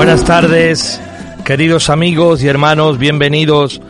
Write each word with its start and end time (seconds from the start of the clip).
Buenas 0.00 0.24
tardes, 0.24 1.00
queridos 1.44 1.90
amigos 1.90 2.42
y 2.42 2.48
hermanos, 2.48 2.98
bienvenidos 2.98 3.82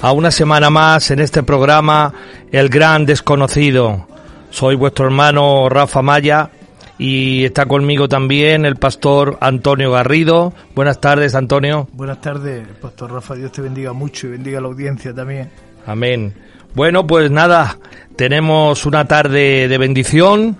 a 0.00 0.12
una 0.12 0.30
semana 0.30 0.70
más 0.70 1.10
en 1.10 1.18
este 1.18 1.42
programa 1.42 2.12
El 2.52 2.68
Gran 2.68 3.04
Desconocido. 3.04 4.06
Soy 4.50 4.76
vuestro 4.76 5.06
hermano 5.06 5.68
Rafa 5.68 6.02
Maya 6.02 6.50
y 6.98 7.44
está 7.44 7.66
conmigo 7.66 8.08
también 8.08 8.64
el 8.64 8.76
pastor 8.76 9.38
Antonio 9.40 9.92
Garrido. 9.92 10.52
Buenas 10.74 11.00
tardes, 11.00 11.34
Antonio. 11.34 11.88
Buenas 11.92 12.20
tardes, 12.20 12.66
Pastor 12.80 13.12
Rafa. 13.12 13.34
Dios 13.34 13.52
te 13.52 13.60
bendiga 13.60 13.92
mucho 13.92 14.28
y 14.28 14.30
bendiga 14.30 14.58
a 14.58 14.62
la 14.62 14.68
audiencia 14.68 15.14
también. 15.14 15.50
Amén. 15.86 16.34
Bueno, 16.74 17.06
pues 17.06 17.30
nada, 17.30 17.78
tenemos 18.16 18.86
una 18.86 19.06
tarde 19.06 19.68
de 19.68 19.78
bendición 19.78 20.58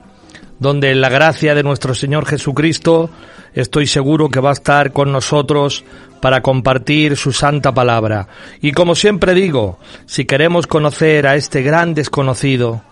donde 0.58 0.94
la 0.94 1.08
gracia 1.08 1.54
de 1.54 1.62
nuestro 1.62 1.94
Señor 1.94 2.26
Jesucristo 2.26 3.10
estoy 3.54 3.86
seguro 3.86 4.28
que 4.28 4.40
va 4.40 4.50
a 4.50 4.54
estar 4.54 4.92
con 4.92 5.12
nosotros 5.12 5.84
para 6.20 6.42
compartir 6.42 7.16
su 7.16 7.32
santa 7.32 7.72
palabra. 7.72 8.28
Y 8.60 8.72
como 8.72 8.94
siempre 8.94 9.34
digo, 9.34 9.78
si 10.06 10.24
queremos 10.24 10.66
conocer 10.66 11.26
a 11.26 11.36
este 11.36 11.62
gran 11.62 11.94
desconocido, 11.94 12.82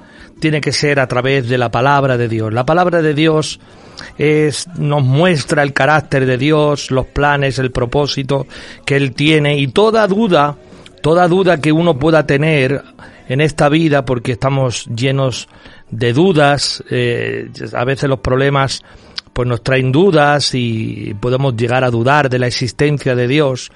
tiene 0.41 0.61
que 0.61 0.73
ser 0.73 1.01
a 1.01 1.09
través 1.09 1.49
de 1.49 1.59
la 1.59 1.71
palabra 1.71 2.17
de 2.17 2.29
Dios. 2.29 2.53
La 2.53 2.67
palabra 2.67 3.03
de 3.03 3.15
Dios 3.15 3.59
es, 4.19 4.69
nos 4.77 5.03
muestra 5.03 5.63
el 5.63 5.73
carácter 5.73 6.27
de 6.27 6.39
Dios, 6.39 6.91
los 6.91 7.07
planes, 7.07 7.59
el 7.59 7.71
propósito 7.71 8.47
que 8.85 8.97
Él 8.97 9.13
tiene 9.13 9.59
y 9.59 9.69
toda 9.69 10.07
duda, 10.07 10.57
toda 11.03 11.29
duda 11.29 11.61
que 11.61 11.73
uno 11.73 11.99
pueda 11.99 12.27
tener 12.27 12.83
en 13.29 13.41
esta 13.41 13.69
vida, 13.69 14.05
porque 14.05 14.33
estamos 14.33 14.87
llenos 14.87 15.49
de 15.91 16.13
dudas, 16.13 16.83
eh, 16.91 17.49
a 17.73 17.85
veces 17.85 18.09
los 18.09 18.21
problemas 18.21 18.83
pues 19.33 19.47
nos 19.47 19.63
traen 19.63 19.93
dudas 19.93 20.55
y 20.55 21.15
podemos 21.21 21.55
llegar 21.57 21.85
a 21.85 21.91
dudar 21.91 22.31
de 22.31 22.39
la 22.39 22.47
existencia 22.47 23.15
de 23.15 23.29
Dios 23.29 23.71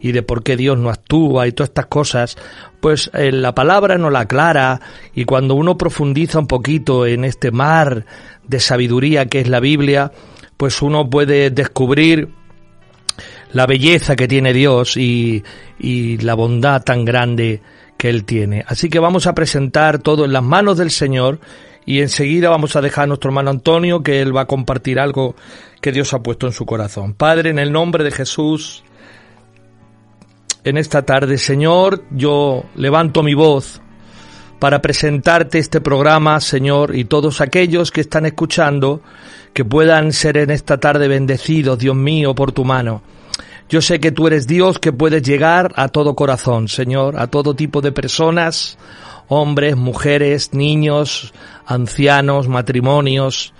y 0.00 0.12
de 0.12 0.22
por 0.22 0.42
qué 0.42 0.56
Dios 0.56 0.78
no 0.78 0.88
actúa 0.88 1.46
y 1.46 1.52
todas 1.52 1.70
estas 1.70 1.86
cosas, 1.86 2.36
pues 2.80 3.10
eh, 3.12 3.30
la 3.30 3.54
palabra 3.54 3.98
nos 3.98 4.12
la 4.12 4.20
aclara 4.20 4.80
y 5.14 5.24
cuando 5.24 5.54
uno 5.54 5.76
profundiza 5.76 6.38
un 6.38 6.46
poquito 6.46 7.06
en 7.06 7.24
este 7.24 7.50
mar 7.50 8.06
de 8.46 8.60
sabiduría 8.60 9.26
que 9.26 9.40
es 9.40 9.48
la 9.48 9.60
Biblia, 9.60 10.10
pues 10.56 10.80
uno 10.82 11.08
puede 11.10 11.50
descubrir 11.50 12.30
la 13.52 13.66
belleza 13.66 14.16
que 14.16 14.26
tiene 14.26 14.52
Dios 14.52 14.96
y, 14.96 15.44
y 15.78 16.18
la 16.18 16.34
bondad 16.34 16.82
tan 16.82 17.04
grande 17.04 17.60
Él 18.08 18.24
tiene. 18.24 18.64
Así 18.66 18.88
que 18.88 18.98
vamos 18.98 19.26
a 19.26 19.34
presentar 19.34 19.98
todo 19.98 20.24
en 20.24 20.32
las 20.32 20.42
manos 20.42 20.78
del 20.78 20.90
Señor 20.90 21.40
y 21.86 22.00
enseguida 22.00 22.50
vamos 22.50 22.76
a 22.76 22.80
dejar 22.80 23.04
a 23.04 23.06
nuestro 23.08 23.30
hermano 23.30 23.50
Antonio 23.50 24.02
que 24.02 24.20
Él 24.20 24.36
va 24.36 24.42
a 24.42 24.46
compartir 24.46 24.98
algo 24.98 25.34
que 25.80 25.92
Dios 25.92 26.12
ha 26.14 26.22
puesto 26.22 26.46
en 26.46 26.52
su 26.52 26.66
corazón. 26.66 27.14
Padre, 27.14 27.50
en 27.50 27.58
el 27.58 27.72
nombre 27.72 28.04
de 28.04 28.10
Jesús, 28.10 28.84
en 30.64 30.78
esta 30.78 31.02
tarde, 31.02 31.38
Señor, 31.38 32.04
yo 32.10 32.64
levanto 32.74 33.22
mi 33.22 33.34
voz 33.34 33.80
para 34.58 34.80
presentarte 34.80 35.58
este 35.58 35.80
programa, 35.82 36.40
Señor, 36.40 36.96
y 36.96 37.04
todos 37.04 37.42
aquellos 37.42 37.90
que 37.90 38.00
están 38.00 38.24
escuchando, 38.24 39.02
que 39.52 39.64
puedan 39.64 40.12
ser 40.12 40.38
en 40.38 40.50
esta 40.50 40.78
tarde 40.78 41.06
bendecidos, 41.06 41.78
Dios 41.78 41.94
mío, 41.94 42.34
por 42.34 42.52
tu 42.52 42.64
mano. 42.64 43.02
Yo 43.68 43.80
sé 43.80 43.98
que 43.98 44.12
tú 44.12 44.26
eres 44.26 44.46
Dios 44.46 44.78
que 44.78 44.92
puedes 44.92 45.22
llegar 45.22 45.72
a 45.76 45.88
todo 45.88 46.14
corazón, 46.14 46.68
Señor, 46.68 47.18
a 47.18 47.26
todo 47.28 47.54
tipo 47.54 47.80
de 47.80 47.92
personas, 47.92 48.78
hombres, 49.28 49.76
mujeres, 49.76 50.52
niños, 50.52 51.32
ancianos, 51.66 52.48
matrimonios, 52.48 53.54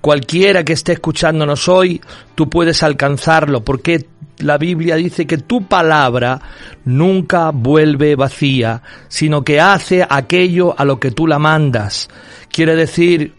cualquiera 0.00 0.64
que 0.64 0.72
esté 0.72 0.92
escuchándonos 0.92 1.68
hoy, 1.68 2.00
tú 2.34 2.48
puedes 2.48 2.82
alcanzarlo, 2.82 3.62
porque 3.62 4.06
la 4.38 4.56
Biblia 4.56 4.96
dice 4.96 5.26
que 5.26 5.38
tu 5.38 5.66
palabra 5.66 6.40
nunca 6.84 7.50
vuelve 7.50 8.16
vacía, 8.16 8.82
sino 9.08 9.44
que 9.44 9.60
hace 9.60 10.06
aquello 10.08 10.74
a 10.78 10.84
lo 10.84 10.98
que 10.98 11.10
tú 11.10 11.26
la 11.26 11.38
mandas. 11.38 12.08
Quiere 12.50 12.74
decir 12.74 13.34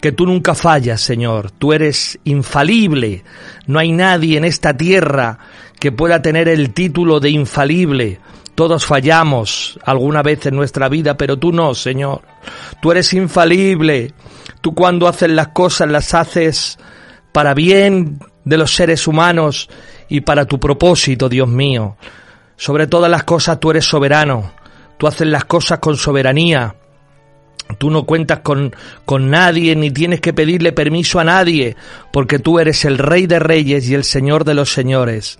que 0.00 0.12
tú 0.12 0.26
nunca 0.26 0.54
fallas, 0.54 1.00
Señor, 1.00 1.50
tú 1.50 1.72
eres 1.72 2.18
infalible, 2.24 3.24
no 3.66 3.78
hay 3.78 3.92
nadie 3.92 4.36
en 4.36 4.44
esta 4.44 4.76
tierra 4.76 5.38
que 5.78 5.92
pueda 5.92 6.22
tener 6.22 6.48
el 6.48 6.72
título 6.72 7.20
de 7.20 7.30
infalible. 7.30 8.20
Todos 8.54 8.86
fallamos 8.86 9.78
alguna 9.84 10.22
vez 10.22 10.46
en 10.46 10.56
nuestra 10.56 10.88
vida, 10.88 11.16
pero 11.16 11.36
tú 11.38 11.52
no, 11.52 11.74
Señor. 11.74 12.22
Tú 12.80 12.90
eres 12.90 13.12
infalible. 13.12 14.14
Tú 14.62 14.74
cuando 14.74 15.08
haces 15.08 15.28
las 15.30 15.48
cosas 15.48 15.90
las 15.90 16.14
haces 16.14 16.78
para 17.32 17.52
bien 17.52 18.18
de 18.44 18.56
los 18.56 18.74
seres 18.74 19.06
humanos 19.06 19.68
y 20.08 20.22
para 20.22 20.46
tu 20.46 20.58
propósito, 20.58 21.28
Dios 21.28 21.48
mío. 21.48 21.96
Sobre 22.56 22.86
todas 22.86 23.10
las 23.10 23.24
cosas 23.24 23.60
tú 23.60 23.70
eres 23.70 23.84
soberano. 23.84 24.52
Tú 24.96 25.06
haces 25.06 25.26
las 25.26 25.44
cosas 25.44 25.78
con 25.78 25.96
soberanía. 25.96 26.74
Tú 27.78 27.90
no 27.90 28.04
cuentas 28.04 28.40
con, 28.40 28.74
con 29.04 29.30
nadie 29.30 29.74
ni 29.76 29.90
tienes 29.90 30.20
que 30.20 30.32
pedirle 30.32 30.72
permiso 30.72 31.18
a 31.18 31.24
nadie, 31.24 31.76
porque 32.12 32.38
tú 32.38 32.58
eres 32.58 32.84
el 32.84 32.98
Rey 32.98 33.26
de 33.26 33.38
Reyes 33.38 33.88
y 33.88 33.94
el 33.94 34.04
Señor 34.04 34.44
de 34.44 34.54
los 34.54 34.72
Señores. 34.72 35.38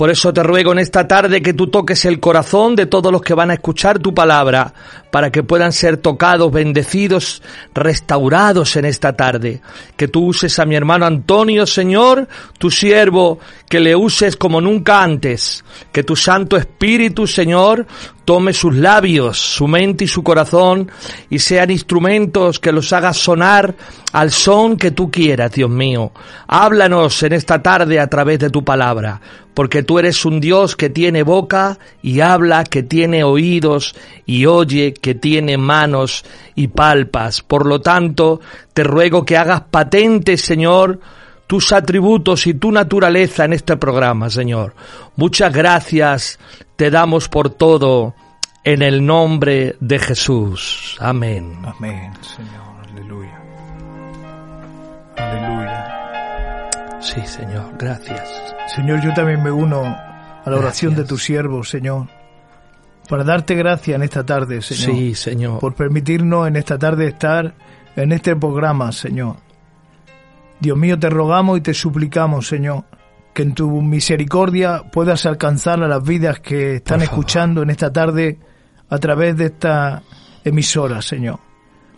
Por 0.00 0.08
eso 0.08 0.32
te 0.32 0.42
ruego 0.42 0.72
en 0.72 0.78
esta 0.78 1.06
tarde 1.06 1.42
que 1.42 1.52
tú 1.52 1.66
toques 1.66 2.06
el 2.06 2.20
corazón 2.20 2.74
de 2.74 2.86
todos 2.86 3.12
los 3.12 3.20
que 3.20 3.34
van 3.34 3.50
a 3.50 3.54
escuchar 3.54 3.98
tu 3.98 4.14
palabra, 4.14 4.72
para 5.10 5.30
que 5.30 5.42
puedan 5.42 5.72
ser 5.72 5.96
tocados, 5.96 6.52
bendecidos, 6.52 7.42
restaurados 7.74 8.76
en 8.76 8.84
esta 8.84 9.14
tarde. 9.14 9.60
Que 9.96 10.08
tú 10.08 10.26
uses 10.26 10.58
a 10.58 10.64
mi 10.64 10.74
hermano 10.76 11.06
Antonio, 11.06 11.66
Señor, 11.66 12.28
tu 12.58 12.70
siervo, 12.70 13.38
que 13.68 13.80
le 13.80 13.94
uses 13.96 14.36
como 14.36 14.60
nunca 14.60 15.02
antes. 15.02 15.64
Que 15.92 16.02
tu 16.02 16.16
Santo 16.16 16.56
Espíritu, 16.56 17.26
Señor, 17.26 17.86
tome 18.30 18.52
sus 18.52 18.76
labios, 18.76 19.38
su 19.38 19.66
mente 19.66 20.04
y 20.04 20.06
su 20.06 20.22
corazón 20.22 20.88
y 21.28 21.40
sean 21.40 21.70
instrumentos 21.72 22.60
que 22.60 22.70
los 22.70 22.92
hagas 22.92 23.16
sonar 23.16 23.74
al 24.12 24.30
son 24.30 24.76
que 24.76 24.92
tú 24.92 25.10
quieras, 25.10 25.50
Dios 25.50 25.68
mío. 25.68 26.12
Háblanos 26.46 27.24
en 27.24 27.32
esta 27.32 27.60
tarde 27.60 27.98
a 27.98 28.06
través 28.06 28.38
de 28.38 28.50
tu 28.50 28.64
palabra, 28.64 29.20
porque 29.52 29.82
tú 29.82 29.98
eres 29.98 30.24
un 30.24 30.40
Dios 30.40 30.76
que 30.76 30.90
tiene 30.90 31.24
boca 31.24 31.80
y 32.02 32.20
habla, 32.20 32.62
que 32.62 32.84
tiene 32.84 33.24
oídos 33.24 33.96
y 34.26 34.46
oye, 34.46 34.94
que 35.00 35.14
tiene 35.14 35.56
manos 35.56 36.24
y 36.54 36.68
palpas. 36.68 37.42
Por 37.42 37.66
lo 37.66 37.80
tanto, 37.80 38.40
te 38.72 38.84
ruego 38.84 39.24
que 39.24 39.36
hagas 39.36 39.62
patente, 39.70 40.36
Señor, 40.36 41.00
tus 41.46 41.72
atributos 41.72 42.46
y 42.46 42.54
tu 42.54 42.70
naturaleza 42.70 43.44
en 43.44 43.54
este 43.54 43.76
programa, 43.76 44.30
Señor. 44.30 44.74
Muchas 45.16 45.52
gracias 45.52 46.38
te 46.76 46.90
damos 46.90 47.28
por 47.28 47.50
todo 47.50 48.14
en 48.64 48.82
el 48.82 49.04
nombre 49.04 49.76
de 49.80 49.98
Jesús. 49.98 50.96
Amén. 51.00 51.58
Amén, 51.64 52.12
Señor. 52.22 52.88
Aleluya. 52.90 53.40
Aleluya. 55.16 57.00
Sí, 57.00 57.20
Señor, 57.26 57.76
gracias. 57.78 58.30
Señor, 58.74 59.02
yo 59.02 59.12
también 59.14 59.42
me 59.42 59.50
uno 59.50 59.82
a 59.82 60.50
la 60.50 60.56
oración 60.56 60.92
Gracias. 60.92 60.96
de 60.96 61.04
tu 61.04 61.18
siervo, 61.18 61.64
Señor, 61.64 62.06
para 63.10 63.24
darte 63.24 63.56
gracias 63.56 63.96
en 63.96 64.02
esta 64.04 64.24
tarde, 64.24 64.62
Señor. 64.62 64.96
Sí, 64.96 65.14
Señor. 65.16 65.58
Por 65.58 65.74
permitirnos 65.74 66.46
en 66.46 66.54
esta 66.54 66.78
tarde 66.78 67.08
estar 67.08 67.56
en 67.96 68.12
este 68.12 68.36
programa, 68.36 68.92
Señor. 68.92 69.34
Dios 70.60 70.78
mío, 70.78 70.96
te 70.96 71.10
rogamos 71.10 71.58
y 71.58 71.60
te 71.60 71.74
suplicamos, 71.74 72.46
Señor, 72.46 72.84
que 73.34 73.42
en 73.42 73.54
tu 73.54 73.82
misericordia 73.82 74.84
puedas 74.92 75.26
alcanzar 75.26 75.82
a 75.82 75.88
las 75.88 76.04
vidas 76.04 76.38
que 76.38 76.76
están 76.76 77.02
escuchando 77.02 77.62
en 77.62 77.70
esta 77.70 77.92
tarde 77.92 78.38
a 78.88 78.98
través 78.98 79.36
de 79.36 79.46
esta 79.46 80.04
emisora, 80.44 81.02
Señor, 81.02 81.40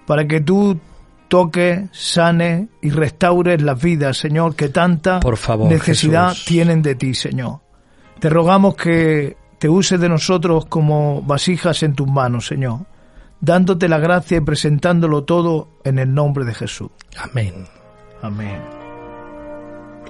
para 0.06 0.26
que 0.26 0.40
tú 0.40 0.80
toques, 1.28 1.90
sanes 1.92 2.68
y 2.80 2.88
restaures 2.88 3.60
las 3.60 3.82
vidas, 3.82 4.16
Señor, 4.16 4.56
que 4.56 4.70
tanta 4.70 5.20
Por 5.20 5.36
favor, 5.36 5.70
necesidad 5.70 6.30
Jesús. 6.30 6.46
tienen 6.46 6.80
de 6.80 6.94
ti, 6.94 7.12
Señor. 7.12 7.60
Te 8.18 8.30
rogamos 8.30 8.76
que 8.76 9.41
te 9.62 9.68
uses 9.68 10.00
de 10.00 10.08
nosotros 10.08 10.66
como 10.66 11.22
vasijas 11.22 11.84
en 11.84 11.94
tus 11.94 12.08
manos, 12.08 12.48
Señor, 12.48 12.80
dándote 13.40 13.88
la 13.88 14.00
gracia 14.00 14.38
y 14.38 14.40
presentándolo 14.40 15.22
todo 15.22 15.68
en 15.84 16.00
el 16.00 16.12
nombre 16.12 16.44
de 16.44 16.52
Jesús. 16.52 16.90
Amén. 17.16 17.68
Amén. 18.22 18.60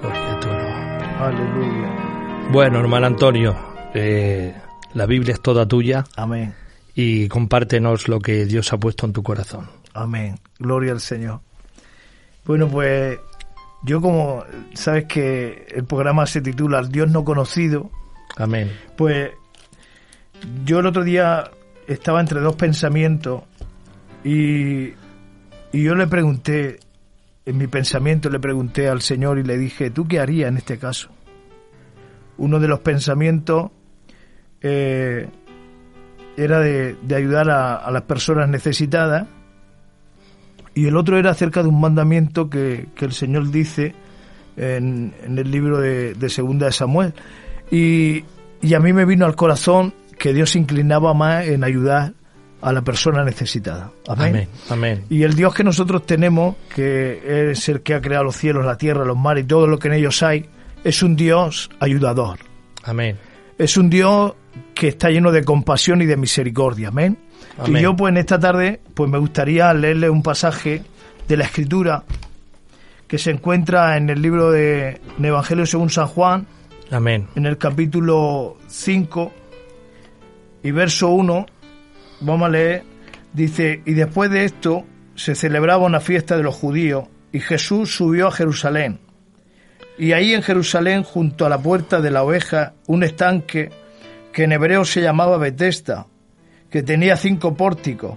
Gloria 0.00 0.32
a 0.32 0.40
tu 0.40 0.48
nombre. 0.48 1.06
Aleluya. 1.20 2.48
Bueno, 2.50 2.80
hermano 2.80 3.08
Antonio, 3.08 3.54
eh, 3.92 4.54
la 4.94 5.04
Biblia 5.04 5.34
es 5.34 5.42
toda 5.42 5.68
tuya 5.68 6.06
Amén. 6.16 6.54
y 6.94 7.28
compártenos 7.28 8.08
lo 8.08 8.20
que 8.20 8.46
Dios 8.46 8.72
ha 8.72 8.78
puesto 8.78 9.04
en 9.04 9.12
tu 9.12 9.22
corazón. 9.22 9.68
Amén. 9.92 10.40
Gloria 10.60 10.92
al 10.92 11.00
Señor. 11.00 11.40
Bueno, 12.46 12.68
pues 12.68 13.18
yo 13.82 14.00
como 14.00 14.44
sabes 14.72 15.04
que 15.04 15.66
el 15.74 15.84
programa 15.84 16.24
se 16.24 16.40
titula 16.40 16.82
Dios 16.84 17.10
no 17.10 17.22
conocido, 17.22 17.90
Amén. 18.38 18.72
pues 18.96 19.32
yo 20.64 20.80
el 20.80 20.86
otro 20.86 21.04
día 21.04 21.50
estaba 21.86 22.20
entre 22.20 22.40
dos 22.40 22.56
pensamientos 22.56 23.42
y, 24.24 24.88
y 25.72 25.82
yo 25.82 25.94
le 25.94 26.06
pregunté, 26.06 26.78
en 27.44 27.58
mi 27.58 27.66
pensamiento 27.66 28.30
le 28.30 28.38
pregunté 28.38 28.88
al 28.88 29.02
Señor 29.02 29.38
y 29.38 29.42
le 29.42 29.58
dije, 29.58 29.90
¿tú 29.90 30.06
qué 30.06 30.20
harías 30.20 30.48
en 30.48 30.56
este 30.56 30.78
caso? 30.78 31.10
Uno 32.38 32.60
de 32.60 32.68
los 32.68 32.80
pensamientos 32.80 33.70
eh, 34.60 35.28
era 36.36 36.60
de, 36.60 36.96
de 37.02 37.16
ayudar 37.16 37.50
a, 37.50 37.76
a 37.76 37.90
las 37.90 38.02
personas 38.02 38.48
necesitadas 38.48 39.26
y 40.74 40.86
el 40.86 40.96
otro 40.96 41.18
era 41.18 41.30
acerca 41.30 41.62
de 41.62 41.68
un 41.68 41.80
mandamiento 41.80 42.48
que, 42.48 42.88
que 42.94 43.04
el 43.04 43.12
Señor 43.12 43.50
dice 43.50 43.94
en, 44.56 45.14
en 45.22 45.38
el 45.38 45.50
libro 45.50 45.78
de, 45.78 46.14
de 46.14 46.28
Segunda 46.28 46.66
de 46.66 46.72
Samuel. 46.72 47.12
Y, 47.70 48.24
y 48.62 48.74
a 48.74 48.80
mí 48.80 48.92
me 48.92 49.04
vino 49.04 49.26
al 49.26 49.34
corazón 49.34 49.92
que 50.22 50.32
Dios 50.32 50.52
se 50.52 50.60
inclinaba 50.60 51.14
más 51.14 51.48
en 51.48 51.64
ayudar 51.64 52.12
a 52.60 52.72
la 52.72 52.82
persona 52.82 53.24
necesitada. 53.24 53.90
Amén. 54.06 54.28
Amén. 54.28 54.48
Amén. 54.70 55.04
Y 55.10 55.24
el 55.24 55.34
Dios 55.34 55.52
que 55.52 55.64
nosotros 55.64 56.06
tenemos, 56.06 56.54
que 56.72 57.50
es 57.50 57.68
el 57.68 57.80
que 57.80 57.94
ha 57.94 58.00
creado 58.00 58.22
los 58.22 58.36
cielos, 58.36 58.64
la 58.64 58.76
tierra, 58.76 59.04
los 59.04 59.18
mares 59.18 59.42
y 59.42 59.48
todo 59.48 59.66
lo 59.66 59.80
que 59.80 59.88
en 59.88 59.94
ellos 59.94 60.22
hay, 60.22 60.46
es 60.84 61.02
un 61.02 61.16
Dios 61.16 61.70
ayudador. 61.80 62.38
Amén. 62.84 63.18
Es 63.58 63.76
un 63.76 63.90
Dios 63.90 64.34
que 64.76 64.86
está 64.86 65.10
lleno 65.10 65.32
de 65.32 65.42
compasión 65.42 66.02
y 66.02 66.06
de 66.06 66.16
misericordia. 66.16 66.90
Amén. 66.90 67.18
Amén. 67.58 67.78
Y 67.78 67.82
yo 67.82 67.96
pues 67.96 68.12
en 68.12 68.18
esta 68.18 68.38
tarde 68.38 68.78
pues 68.94 69.10
me 69.10 69.18
gustaría 69.18 69.74
leerle 69.74 70.08
un 70.08 70.22
pasaje 70.22 70.84
de 71.26 71.36
la 71.36 71.46
Escritura 71.46 72.04
que 73.08 73.18
se 73.18 73.32
encuentra 73.32 73.96
en 73.96 74.08
el 74.08 74.22
libro 74.22 74.52
de 74.52 75.00
en 75.18 75.24
Evangelio 75.24 75.66
según 75.66 75.90
San 75.90 76.06
Juan, 76.06 76.46
Amén. 76.92 77.26
en 77.34 77.46
el 77.46 77.58
capítulo 77.58 78.58
5 78.68 79.41
y 80.62 80.70
verso 80.70 81.08
1, 81.10 81.46
vamos 82.20 82.46
a 82.46 82.50
leer, 82.50 82.84
dice, 83.32 83.82
y 83.84 83.94
después 83.94 84.30
de 84.30 84.44
esto 84.44 84.84
se 85.14 85.34
celebraba 85.34 85.86
una 85.86 86.00
fiesta 86.00 86.36
de 86.36 86.42
los 86.42 86.54
judíos 86.54 87.08
y 87.32 87.40
Jesús 87.40 87.94
subió 87.94 88.28
a 88.28 88.32
Jerusalén. 88.32 89.00
Y 89.98 90.12
ahí 90.12 90.32
en 90.32 90.42
Jerusalén, 90.42 91.02
junto 91.02 91.44
a 91.44 91.48
la 91.48 91.58
puerta 91.58 92.00
de 92.00 92.10
la 92.10 92.22
oveja, 92.22 92.74
un 92.86 93.02
estanque 93.02 93.70
que 94.32 94.44
en 94.44 94.52
hebreo 94.52 94.84
se 94.84 95.02
llamaba 95.02 95.36
Betesda, 95.36 96.06
que 96.70 96.82
tenía 96.82 97.16
cinco 97.16 97.54
pórticos, 97.54 98.16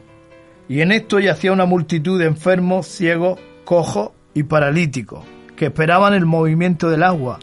y 0.68 0.82
en 0.82 0.92
esto 0.92 1.20
yacía 1.20 1.52
una 1.52 1.66
multitud 1.66 2.18
de 2.18 2.26
enfermos, 2.26 2.88
ciegos, 2.88 3.40
cojos 3.66 4.12
y 4.34 4.44
paralíticos, 4.44 5.24
que 5.56 5.66
esperaban 5.66 6.14
el 6.14 6.26
movimiento 6.26 6.90
del 6.90 7.04
agua, 7.04 7.40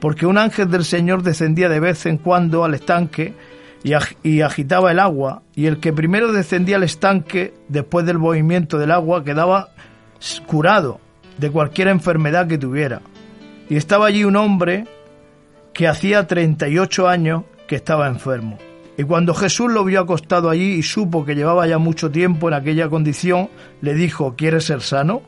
porque 0.00 0.26
un 0.26 0.38
ángel 0.38 0.70
del 0.70 0.84
Señor 0.84 1.22
descendía 1.22 1.68
de 1.68 1.80
vez 1.80 2.06
en 2.06 2.18
cuando 2.18 2.64
al 2.64 2.74
estanque 2.74 3.34
y, 3.82 3.90
ag- 3.90 4.16
y 4.22 4.40
agitaba 4.42 4.90
el 4.92 4.98
agua, 4.98 5.42
y 5.54 5.66
el 5.66 5.80
que 5.80 5.92
primero 5.92 6.32
descendía 6.32 6.76
al 6.76 6.82
estanque, 6.82 7.54
después 7.68 8.04
del 8.06 8.18
movimiento 8.18 8.78
del 8.78 8.90
agua, 8.90 9.24
quedaba 9.24 9.70
curado 10.46 11.00
de 11.38 11.50
cualquier 11.50 11.88
enfermedad 11.88 12.46
que 12.46 12.58
tuviera. 12.58 13.00
Y 13.68 13.76
estaba 13.76 14.06
allí 14.06 14.24
un 14.24 14.36
hombre 14.36 14.86
que 15.72 15.88
hacía 15.88 16.26
38 16.26 17.08
años 17.08 17.44
que 17.66 17.76
estaba 17.76 18.08
enfermo. 18.08 18.58
Y 18.98 19.04
cuando 19.04 19.32
Jesús 19.32 19.72
lo 19.72 19.84
vio 19.84 20.00
acostado 20.00 20.50
allí 20.50 20.72
y 20.74 20.82
supo 20.82 21.24
que 21.24 21.34
llevaba 21.34 21.66
ya 21.66 21.78
mucho 21.78 22.10
tiempo 22.10 22.48
en 22.48 22.54
aquella 22.54 22.88
condición, 22.90 23.48
le 23.80 23.94
dijo, 23.94 24.34
¿quieres 24.36 24.64
ser 24.64 24.82
sano? 24.82 25.22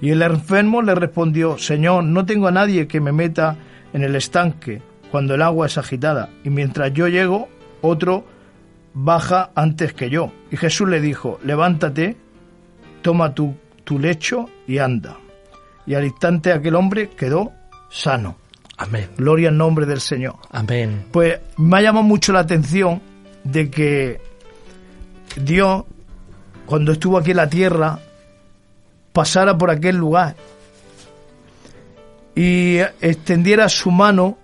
Y 0.00 0.10
el 0.10 0.20
enfermo 0.20 0.82
le 0.82 0.94
respondió, 0.94 1.56
Señor, 1.56 2.04
no 2.04 2.26
tengo 2.26 2.48
a 2.48 2.50
nadie 2.50 2.86
que 2.86 3.00
me 3.00 3.12
meta 3.12 3.56
en 3.94 4.02
el 4.02 4.16
estanque 4.16 4.82
cuando 5.10 5.36
el 5.36 5.42
agua 5.42 5.66
es 5.66 5.78
agitada, 5.78 6.28
y 6.42 6.50
mientras 6.50 6.92
yo 6.92 7.06
llego, 7.06 7.48
otro 7.84 8.24
baja 8.94 9.50
antes 9.54 9.92
que 9.92 10.10
yo. 10.10 10.32
Y 10.50 10.56
Jesús 10.56 10.88
le 10.88 11.00
dijo, 11.00 11.38
levántate, 11.44 12.16
toma 13.02 13.34
tu, 13.34 13.54
tu 13.84 13.98
lecho 13.98 14.48
y 14.66 14.78
anda. 14.78 15.16
Y 15.86 15.94
al 15.94 16.04
instante 16.04 16.52
aquel 16.52 16.74
hombre 16.76 17.10
quedó 17.10 17.52
sano. 17.90 18.36
Amén. 18.76 19.10
Gloria 19.16 19.50
al 19.50 19.56
nombre 19.56 19.86
del 19.86 20.00
Señor. 20.00 20.36
Amén. 20.50 21.06
Pues 21.12 21.38
me 21.56 21.78
ha 21.78 21.82
llamado 21.82 22.04
mucho 22.04 22.32
la 22.32 22.40
atención 22.40 23.00
de 23.44 23.70
que 23.70 24.20
Dios, 25.36 25.84
cuando 26.66 26.92
estuvo 26.92 27.18
aquí 27.18 27.32
en 27.32 27.36
la 27.36 27.48
tierra, 27.48 27.98
pasara 29.12 29.56
por 29.56 29.70
aquel 29.70 29.96
lugar 29.96 30.34
y 32.34 32.78
extendiera 32.78 33.68
su 33.68 33.90
mano 33.90 34.38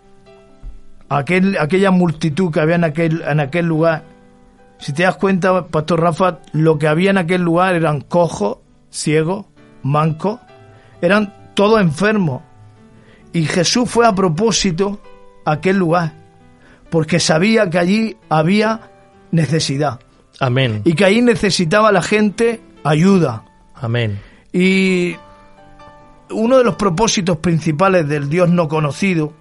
aquel, 1.10 1.58
aquella 1.58 1.90
multitud 1.90 2.50
que 2.50 2.60
había 2.60 2.76
en 2.76 2.84
aquel, 2.84 3.22
en 3.22 3.40
aquel 3.40 3.66
lugar. 3.66 4.04
Si 4.78 4.94
te 4.94 5.02
das 5.02 5.16
cuenta, 5.16 5.66
Pastor 5.66 6.00
Rafa, 6.00 6.38
lo 6.52 6.78
que 6.78 6.88
había 6.88 7.10
en 7.10 7.18
aquel 7.18 7.42
lugar 7.42 7.74
eran 7.74 8.00
cojos, 8.00 8.58
ciegos, 8.90 9.44
mancos, 9.82 10.40
eran 11.02 11.34
todos 11.54 11.80
enfermos. 11.80 12.42
Y 13.34 13.44
Jesús 13.44 13.90
fue 13.90 14.06
a 14.06 14.14
propósito 14.14 15.00
a 15.44 15.52
aquel 15.52 15.76
lugar, 15.76 16.12
porque 16.88 17.20
sabía 17.20 17.68
que 17.68 17.78
allí 17.78 18.16
había 18.28 18.80
necesidad 19.30 20.00
Amén. 20.40 20.82
y 20.84 20.94
que 20.94 21.04
ahí 21.04 21.20
necesitaba 21.20 21.92
la 21.92 22.02
gente 22.02 22.60
ayuda. 22.82 23.44
Amén. 23.74 24.18
Y 24.52 25.16
uno 26.30 26.58
de 26.58 26.64
los 26.64 26.76
propósitos 26.76 27.38
principales 27.38 28.08
del 28.08 28.28
Dios 28.28 28.48
no 28.48 28.68
conocido, 28.68 29.32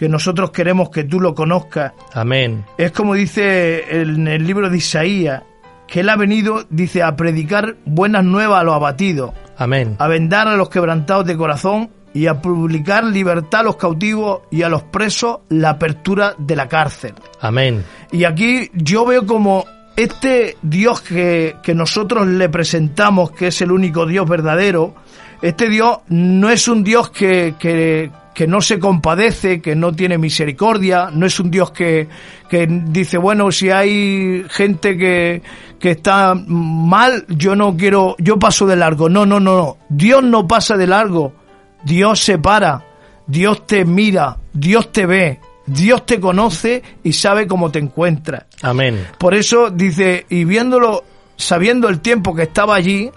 que 0.00 0.08
nosotros 0.08 0.50
queremos 0.50 0.88
que 0.88 1.04
tú 1.04 1.20
lo 1.20 1.34
conozcas, 1.34 1.92
Amén. 2.14 2.64
es 2.78 2.90
como 2.90 3.12
dice 3.12 4.00
en 4.00 4.26
el 4.28 4.46
libro 4.46 4.70
de 4.70 4.78
Isaías, 4.78 5.42
que 5.86 6.00
Él 6.00 6.08
ha 6.08 6.16
venido, 6.16 6.64
dice, 6.70 7.02
a 7.02 7.16
predicar 7.16 7.76
buenas 7.84 8.24
nuevas 8.24 8.62
a 8.62 8.64
los 8.64 8.74
abatidos, 8.74 9.32
Amén. 9.58 9.96
a 9.98 10.08
vendar 10.08 10.48
a 10.48 10.56
los 10.56 10.70
quebrantados 10.70 11.26
de 11.26 11.36
corazón 11.36 11.90
y 12.14 12.28
a 12.28 12.40
publicar 12.40 13.04
libertad 13.04 13.60
a 13.60 13.64
los 13.64 13.76
cautivos 13.76 14.40
y 14.50 14.62
a 14.62 14.70
los 14.70 14.84
presos 14.84 15.40
la 15.50 15.68
apertura 15.68 16.34
de 16.38 16.56
la 16.56 16.66
cárcel. 16.66 17.12
Amén. 17.38 17.84
Y 18.10 18.24
aquí 18.24 18.70
yo 18.72 19.04
veo 19.04 19.26
como 19.26 19.66
este 19.96 20.56
Dios 20.62 21.02
que, 21.02 21.56
que 21.62 21.74
nosotros 21.74 22.26
le 22.26 22.48
presentamos, 22.48 23.32
que 23.32 23.48
es 23.48 23.60
el 23.60 23.70
único 23.70 24.06
Dios 24.06 24.26
verdadero, 24.26 24.94
este 25.42 25.68
Dios 25.68 25.98
no 26.08 26.50
es 26.50 26.68
un 26.68 26.84
Dios 26.84 27.10
que, 27.10 27.54
que, 27.58 28.10
que 28.34 28.46
no 28.46 28.60
se 28.60 28.78
compadece, 28.78 29.60
que 29.60 29.74
no 29.74 29.92
tiene 29.92 30.18
misericordia, 30.18 31.10
no 31.12 31.26
es 31.26 31.40
un 31.40 31.50
Dios 31.50 31.72
que, 31.72 32.08
que 32.48 32.66
dice, 32.68 33.18
bueno, 33.18 33.50
si 33.50 33.70
hay 33.70 34.44
gente 34.48 34.96
que, 34.96 35.42
que 35.78 35.90
está 35.92 36.34
mal, 36.34 37.24
yo 37.28 37.56
no 37.56 37.76
quiero, 37.76 38.16
yo 38.18 38.38
paso 38.38 38.66
de 38.66 38.76
largo. 38.76 39.08
No, 39.08 39.26
no, 39.26 39.40
no, 39.40 39.56
no. 39.56 39.78
Dios 39.88 40.22
no 40.22 40.46
pasa 40.46 40.76
de 40.76 40.86
largo. 40.86 41.34
Dios 41.82 42.20
se 42.20 42.38
para, 42.38 42.84
Dios 43.26 43.66
te 43.66 43.84
mira, 43.84 44.36
Dios 44.52 44.92
te 44.92 45.06
ve, 45.06 45.40
Dios 45.66 46.04
te 46.04 46.20
conoce 46.20 46.82
y 47.02 47.12
sabe 47.12 47.46
cómo 47.46 47.70
te 47.70 47.78
encuentras. 47.78 48.44
Amén. 48.62 49.06
Por 49.18 49.34
eso 49.34 49.70
dice, 49.70 50.26
y 50.28 50.44
viéndolo, 50.44 51.04
sabiendo 51.36 51.88
el 51.88 52.00
tiempo 52.00 52.34
que 52.34 52.42
estaba 52.42 52.74
allí, 52.74 53.10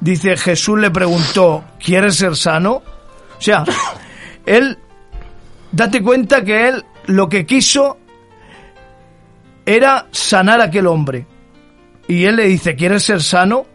dice, 0.00 0.36
Jesús 0.36 0.78
le 0.78 0.90
preguntó, 0.90 1.64
¿quieres 1.82 2.16
ser 2.16 2.36
sano? 2.36 2.82
O 3.38 3.40
sea, 3.40 3.64
él, 4.46 4.78
date 5.72 6.02
cuenta 6.02 6.44
que 6.44 6.68
él 6.68 6.84
lo 7.06 7.28
que 7.28 7.46
quiso 7.46 7.98
era 9.64 10.06
sanar 10.10 10.60
a 10.60 10.64
aquel 10.64 10.86
hombre. 10.86 11.26
Y 12.08 12.24
él 12.24 12.36
le 12.36 12.44
dice, 12.44 12.76
¿quieres 12.76 13.02
ser 13.02 13.20
sano? 13.20 13.66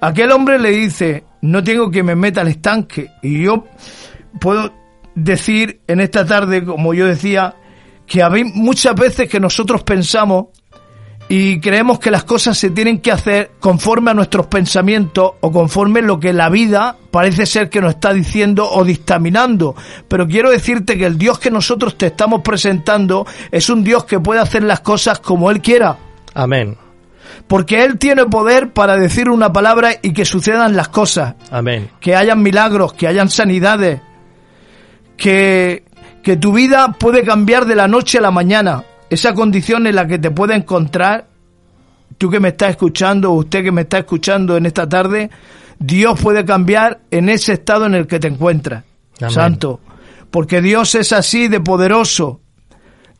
Aquel 0.00 0.30
hombre 0.32 0.58
le 0.58 0.70
dice, 0.70 1.24
no 1.42 1.64
tengo 1.64 1.90
que 1.90 2.02
me 2.02 2.14
meta 2.14 2.42
al 2.42 2.48
estanque. 2.48 3.10
Y 3.22 3.42
yo 3.44 3.64
puedo 4.38 4.72
decir 5.14 5.80
en 5.86 6.00
esta 6.00 6.24
tarde, 6.26 6.64
como 6.64 6.94
yo 6.94 7.06
decía, 7.06 7.56
que 8.06 8.22
hay 8.22 8.44
muchas 8.44 8.94
veces 8.94 9.28
que 9.28 9.40
nosotros 9.40 9.82
pensamos 9.82 10.46
y 11.28 11.60
creemos 11.60 11.98
que 11.98 12.10
las 12.10 12.24
cosas 12.24 12.56
se 12.56 12.70
tienen 12.70 13.00
que 13.00 13.12
hacer 13.12 13.50
conforme 13.60 14.10
a 14.10 14.14
nuestros 14.14 14.46
pensamientos 14.46 15.32
o 15.40 15.52
conforme 15.52 16.00
a 16.00 16.04
lo 16.04 16.18
que 16.18 16.32
la 16.32 16.48
vida 16.48 16.96
parece 17.10 17.44
ser 17.44 17.68
que 17.68 17.82
nos 17.82 17.94
está 17.94 18.14
diciendo 18.14 18.68
o 18.70 18.82
dictaminando. 18.82 19.76
Pero 20.08 20.26
quiero 20.26 20.50
decirte 20.50 20.96
que 20.96 21.04
el 21.04 21.18
Dios 21.18 21.38
que 21.38 21.50
nosotros 21.50 21.98
te 21.98 22.06
estamos 22.06 22.40
presentando 22.40 23.26
es 23.50 23.68
un 23.68 23.84
Dios 23.84 24.04
que 24.04 24.20
puede 24.20 24.40
hacer 24.40 24.62
las 24.62 24.80
cosas 24.80 25.18
como 25.18 25.50
Él 25.50 25.60
quiera. 25.60 25.98
Amén. 26.32 26.78
Porque 27.46 27.84
Él 27.84 27.98
tiene 27.98 28.24
poder 28.24 28.72
para 28.72 28.96
decir 28.96 29.28
una 29.28 29.52
palabra 29.52 29.90
y 30.00 30.14
que 30.14 30.24
sucedan 30.24 30.76
las 30.76 30.88
cosas. 30.88 31.34
Amén. 31.50 31.90
Que 32.00 32.16
hayan 32.16 32.42
milagros, 32.42 32.94
que 32.94 33.06
hayan 33.06 33.28
sanidades. 33.28 34.00
Que, 35.18 35.84
que 36.22 36.36
tu 36.36 36.52
vida 36.52 36.92
puede 36.98 37.22
cambiar 37.22 37.66
de 37.66 37.74
la 37.74 37.86
noche 37.86 38.16
a 38.16 38.22
la 38.22 38.30
mañana. 38.30 38.84
Esa 39.10 39.34
condición 39.34 39.86
en 39.86 39.94
la 39.94 40.06
que 40.06 40.18
te 40.18 40.30
puede 40.30 40.54
encontrar, 40.54 41.26
tú 42.18 42.30
que 42.30 42.40
me 42.40 42.48
estás 42.48 42.70
escuchando, 42.70 43.32
o 43.32 43.36
usted 43.36 43.64
que 43.64 43.72
me 43.72 43.82
está 43.82 43.98
escuchando 43.98 44.56
en 44.56 44.66
esta 44.66 44.88
tarde, 44.88 45.30
Dios 45.78 46.20
puede 46.20 46.44
cambiar 46.44 47.00
en 47.10 47.28
ese 47.28 47.54
estado 47.54 47.86
en 47.86 47.94
el 47.94 48.06
que 48.06 48.18
te 48.18 48.28
encuentras. 48.28 48.84
Amén. 49.20 49.30
Santo. 49.30 49.80
Porque 50.30 50.60
Dios 50.60 50.94
es 50.94 51.12
así 51.12 51.48
de 51.48 51.60
poderoso. 51.60 52.40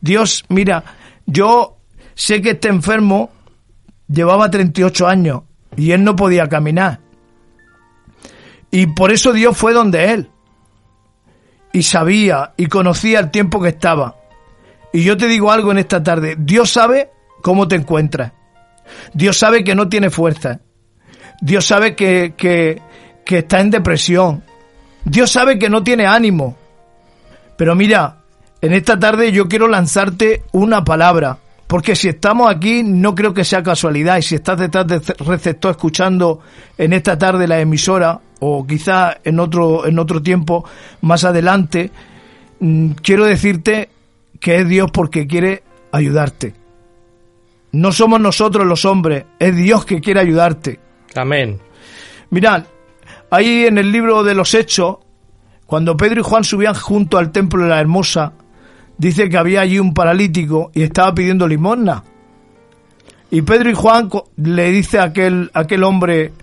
Dios, 0.01 0.45
mira, 0.49 0.83
yo 1.25 1.77
sé 2.13 2.41
que 2.41 2.51
este 2.51 2.67
enfermo 2.67 3.31
llevaba 4.07 4.49
38 4.49 5.07
años 5.07 5.41
y 5.75 5.91
él 5.91 6.03
no 6.03 6.15
podía 6.15 6.47
caminar. 6.47 6.99
Y 8.71 8.87
por 8.87 9.11
eso 9.11 9.33
Dios 9.33 9.57
fue 9.57 9.73
donde 9.73 10.11
él. 10.13 10.29
Y 11.73 11.83
sabía 11.83 12.53
y 12.57 12.67
conocía 12.67 13.19
el 13.19 13.31
tiempo 13.31 13.61
que 13.61 13.69
estaba. 13.69 14.15
Y 14.91 15.03
yo 15.03 15.17
te 15.17 15.27
digo 15.27 15.51
algo 15.51 15.71
en 15.71 15.77
esta 15.77 16.01
tarde. 16.01 16.35
Dios 16.37 16.71
sabe 16.71 17.11
cómo 17.41 17.67
te 17.67 17.75
encuentras. 17.75 18.33
Dios 19.13 19.37
sabe 19.37 19.63
que 19.63 19.75
no 19.75 19.87
tiene 19.87 20.09
fuerza. 20.09 20.59
Dios 21.41 21.65
sabe 21.65 21.95
que, 21.95 22.33
que, 22.35 22.81
que 23.25 23.39
está 23.39 23.59
en 23.59 23.69
depresión. 23.69 24.43
Dios 25.05 25.31
sabe 25.31 25.59
que 25.59 25.69
no 25.69 25.83
tiene 25.83 26.05
ánimo. 26.05 26.57
Pero 27.55 27.75
mira, 27.75 28.17
en 28.61 28.73
esta 28.73 28.97
tarde 28.97 29.31
yo 29.31 29.47
quiero 29.47 29.67
lanzarte 29.67 30.43
una 30.51 30.83
palabra. 30.83 31.37
Porque 31.67 31.95
si 31.95 32.09
estamos 32.09 32.49
aquí, 32.49 32.81
no 32.83 33.13
creo 33.13 33.31
que 33.31 33.43
sea 33.43 33.61
casualidad. 33.61 34.17
Y 34.17 34.23
si 34.23 34.35
estás 34.35 34.57
detrás 34.59 34.87
del 34.87 35.01
receptor 35.19 35.71
escuchando 35.71 36.39
en 36.77 36.93
esta 36.93 37.15
tarde 37.15 37.47
la 37.47 37.59
emisora, 37.59 38.19
o 38.39 38.65
quizá 38.65 39.17
en 39.23 39.39
otro, 39.39 39.85
en 39.85 39.99
otro 39.99 40.21
tiempo 40.23 40.65
más 41.01 41.25
adelante, 41.25 41.91
mm, 42.59 42.91
quiero 43.03 43.25
decirte 43.25 43.89
que 44.39 44.57
es 44.57 44.67
Dios 44.67 44.91
porque 44.91 45.27
quiere 45.27 45.63
ayudarte. 45.91 46.55
No 47.71 47.91
somos 47.91 48.19
nosotros 48.19 48.65
los 48.65 48.85
hombres, 48.85 49.25
es 49.37 49.55
Dios 49.55 49.85
que 49.85 50.01
quiere 50.01 50.19
ayudarte. 50.19 50.79
Amén. 51.15 51.59
Mirad, 52.31 52.65
ahí 53.29 53.65
en 53.65 53.77
el 53.77 53.91
libro 53.91 54.23
de 54.23 54.35
los 54.35 54.53
Hechos, 54.53 54.97
cuando 55.65 55.95
Pedro 55.95 56.21
y 56.21 56.23
Juan 56.23 56.43
subían 56.43 56.73
junto 56.73 57.17
al 57.17 57.31
templo 57.31 57.63
de 57.63 57.69
la 57.69 57.79
Hermosa, 57.79 58.33
dice 58.97 59.29
que 59.29 59.37
había 59.37 59.61
allí 59.61 59.79
un 59.79 59.93
paralítico 59.93 60.71
y 60.73 60.81
estaba 60.81 61.13
pidiendo 61.13 61.47
limosna. 61.47 62.03
Y 63.31 63.43
Pedro 63.43 63.69
y 63.69 63.75
Juan 63.75 64.09
le 64.37 64.71
dice 64.71 64.97
a 64.97 65.03
aquel, 65.03 65.51
a 65.53 65.59
aquel 65.61 65.83
hombre, 65.83 66.33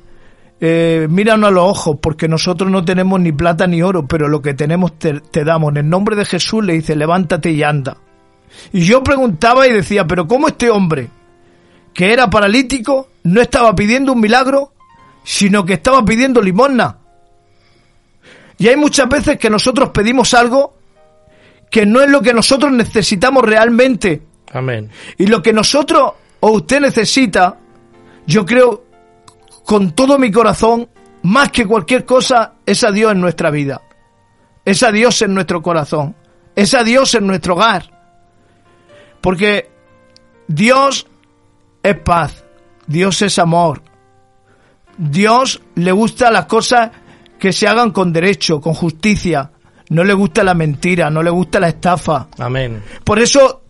eh, 0.60 1.06
míranos 1.10 1.48
a 1.48 1.50
los 1.50 1.64
ojos, 1.64 1.98
porque 2.00 2.28
nosotros 2.28 2.70
no 2.70 2.84
tenemos 2.84 3.20
ni 3.20 3.32
plata 3.32 3.66
ni 3.66 3.82
oro, 3.82 4.06
pero 4.06 4.28
lo 4.28 4.40
que 4.40 4.54
tenemos 4.54 4.98
te, 4.98 5.20
te 5.20 5.44
damos. 5.44 5.70
En 5.72 5.78
el 5.78 5.88
nombre 5.88 6.16
de 6.16 6.24
Jesús 6.24 6.64
le 6.64 6.74
dice, 6.74 6.96
levántate 6.96 7.50
y 7.50 7.62
anda. 7.62 7.98
Y 8.72 8.84
yo 8.84 9.02
preguntaba 9.02 9.66
y 9.66 9.72
decía, 9.72 10.06
pero 10.06 10.26
¿cómo 10.26 10.48
este 10.48 10.70
hombre, 10.70 11.08
que 11.92 12.12
era 12.12 12.30
paralítico, 12.30 13.08
no 13.24 13.40
estaba 13.40 13.74
pidiendo 13.74 14.12
un 14.12 14.20
milagro, 14.20 14.72
sino 15.24 15.64
que 15.64 15.74
estaba 15.74 16.04
pidiendo 16.04 16.40
limosna? 16.40 16.98
Y 18.58 18.68
hay 18.68 18.76
muchas 18.76 19.08
veces 19.08 19.38
que 19.38 19.50
nosotros 19.50 19.90
pedimos 19.90 20.32
algo 20.32 20.76
que 21.70 21.84
no 21.84 22.00
es 22.00 22.08
lo 22.08 22.22
que 22.22 22.32
nosotros 22.32 22.72
necesitamos 22.72 23.44
realmente. 23.44 24.22
Amén. 24.52 24.90
Y 25.18 25.26
lo 25.26 25.42
que 25.42 25.52
nosotros 25.52 26.12
o 26.40 26.50
usted 26.52 26.80
necesita, 26.80 27.58
yo 28.26 28.46
creo 28.46 28.85
con 29.66 29.90
todo 29.90 30.16
mi 30.16 30.30
corazón, 30.30 30.88
más 31.22 31.50
que 31.50 31.66
cualquier 31.66 32.04
cosa, 32.04 32.54
es 32.64 32.84
a 32.84 32.92
Dios 32.92 33.12
en 33.12 33.20
nuestra 33.20 33.50
vida. 33.50 33.82
Es 34.64 34.82
a 34.84 34.92
Dios 34.92 35.20
en 35.22 35.34
nuestro 35.34 35.60
corazón. 35.60 36.14
Es 36.54 36.72
a 36.72 36.84
Dios 36.84 37.14
en 37.14 37.26
nuestro 37.26 37.54
hogar. 37.54 37.90
Porque 39.20 39.68
Dios 40.46 41.08
es 41.82 41.98
paz. 41.98 42.44
Dios 42.86 43.20
es 43.22 43.40
amor. 43.40 43.82
Dios 44.96 45.60
le 45.74 45.90
gusta 45.90 46.30
las 46.30 46.46
cosas 46.46 46.92
que 47.38 47.52
se 47.52 47.66
hagan 47.66 47.90
con 47.90 48.12
derecho, 48.12 48.60
con 48.60 48.72
justicia. 48.72 49.50
No 49.90 50.04
le 50.04 50.14
gusta 50.14 50.44
la 50.44 50.54
mentira, 50.54 51.10
no 51.10 51.24
le 51.24 51.30
gusta 51.30 51.58
la 51.58 51.68
estafa. 51.68 52.28
Amén. 52.38 52.82
Por 53.02 53.18
eso 53.18 53.62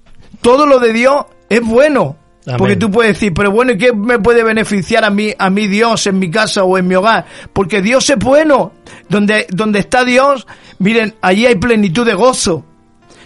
todo 0.43 0.67
lo 0.67 0.79
de 0.79 0.93
Dios 0.93 1.25
es 1.49 1.63
bueno. 1.63 2.17
Porque 2.57 2.77
tú 2.77 2.91
puedes 2.91 3.15
decir, 3.15 3.35
pero 3.35 3.51
bueno, 3.51 3.73
¿y 3.73 3.79
qué 3.79 3.93
me 3.93 4.21
puede 4.21 4.45
beneficiar 4.45 5.05
a 5.05 5.11
mí, 5.11 5.33
a 5.37 5.51
mí 5.51 5.67
Dios 5.67 6.07
en 6.07 6.19
mi 6.21 6.31
casa 6.31 6.63
o 6.63 6.79
en 6.79 6.87
mi 6.87 6.95
hogar? 6.95 7.27
Porque 7.53 7.83
Dios 7.83 8.09
es 8.09 8.19
bueno. 8.19 8.73
Donde, 9.09 9.47
donde 9.51 9.81
está 9.81 10.05
Dios, 10.05 10.47
miren, 10.79 11.15
allí 11.21 11.47
hay 11.47 11.57
plenitud 11.57 12.07
de 12.07 12.15
gozo. 12.15 12.65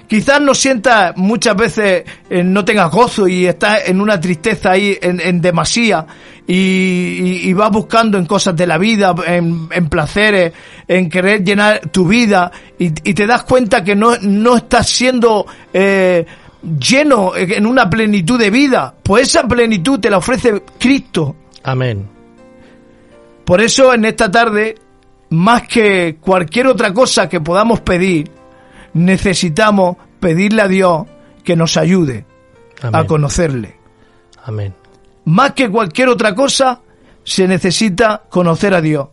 Quizás 0.07 0.41
no 0.41 0.55
sientas 0.55 1.17
muchas 1.17 1.55
veces, 1.55 2.05
eh, 2.29 2.43
no 2.43 2.65
tengas 2.65 2.91
gozo 2.91 3.29
y 3.29 3.47
estás 3.47 3.89
en 3.89 4.01
una 4.01 4.21
tristeza 4.21 4.73
ahí 4.73 4.99
en, 5.01 5.21
en 5.21 5.41
demasía 5.41 6.05
y, 6.47 6.55
y, 6.55 7.41
y 7.49 7.53
vas 7.53 7.71
buscando 7.71 8.19
en 8.19 8.27
cosas 8.27 8.57
de 8.57 8.67
la 8.67 8.77
vida, 8.77 9.15
en, 9.25 9.69
en 9.71 9.89
placeres, 9.89 10.53
en 10.89 11.09
querer 11.09 11.45
llenar 11.45 11.81
tu 11.93 12.09
vida 12.09 12.51
y, 12.77 12.87
y 13.09 13.15
te 13.15 13.25
das 13.25 13.45
cuenta 13.45 13.85
que 13.85 13.95
no, 13.95 14.17
no 14.23 14.57
estás 14.57 14.89
siendo 14.89 15.47
eh, 15.73 16.27
lleno 16.63 17.37
en 17.37 17.67
una 17.67 17.89
plenitud 17.89 18.39
de 18.39 18.51
vida. 18.51 18.95
Pues 19.03 19.29
esa 19.29 19.47
plenitud 19.47 20.01
te 20.01 20.11
la 20.11 20.19
ofrece 20.19 20.63
Cristo. 20.79 21.37
Amén. 21.63 22.09
Por 23.45 23.61
eso 23.61 23.93
en 23.93 24.05
esta 24.05 24.31
tarde, 24.31 24.77
más 25.31 25.67
que 25.67 26.17
cualquier 26.21 26.67
otra 26.69 26.93
cosa 26.93 27.29
que 27.29 27.41
podamos 27.41 27.81
pedir, 27.81 28.31
necesitamos 28.95 29.97
pedirle 30.21 30.63
a 30.63 30.69
Dios 30.69 31.07
que 31.43 31.57
nos 31.57 31.77
ayude 31.77 32.25
a 32.83 33.05
conocerle. 33.05 33.77
Amén. 34.45 34.75
Más 35.25 35.53
que 35.53 35.71
cualquier 35.71 36.09
otra 36.09 36.35
cosa, 36.35 36.81
se 37.25 37.47
necesita 37.47 38.23
conocer 38.29 38.75
a 38.75 38.81
Dios. 38.81 39.09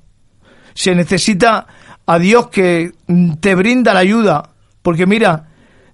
Se 0.74 0.94
necesita 0.96 1.68
a 2.06 2.20
Dios 2.20 2.48
que 2.50 2.92
te 3.39 3.56
brinda 3.56 3.94
la 3.94 4.00
ayuda. 4.00 4.51
Porque 4.82 5.06
mira, 5.06 5.47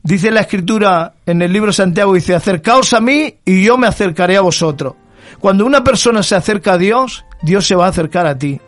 dice 0.03 0.31
la 0.31 0.41
escritura 0.41 1.13
en 1.25 1.41
el 1.41 1.51
libro 1.51 1.67
de 1.67 1.73
Santiago, 1.73 2.13
dice, 2.13 2.35
acercaos 2.35 2.93
a 2.93 2.99
mí 2.99 3.35
y 3.45 3.63
yo 3.63 3.77
me 3.77 3.87
acercaré 3.87 4.37
a 4.37 4.41
vosotros. 4.41 4.95
Cuando 5.39 5.65
una 5.65 5.83
persona 5.83 6.21
se 6.21 6.35
acerca 6.35 6.73
a 6.73 6.77
Dios, 6.77 7.25
Dios 7.41 7.65
se 7.65 7.75
va 7.75 7.85
a 7.85 7.89
acercar 7.89 8.27
a 8.27 8.37
ti. 8.37 8.59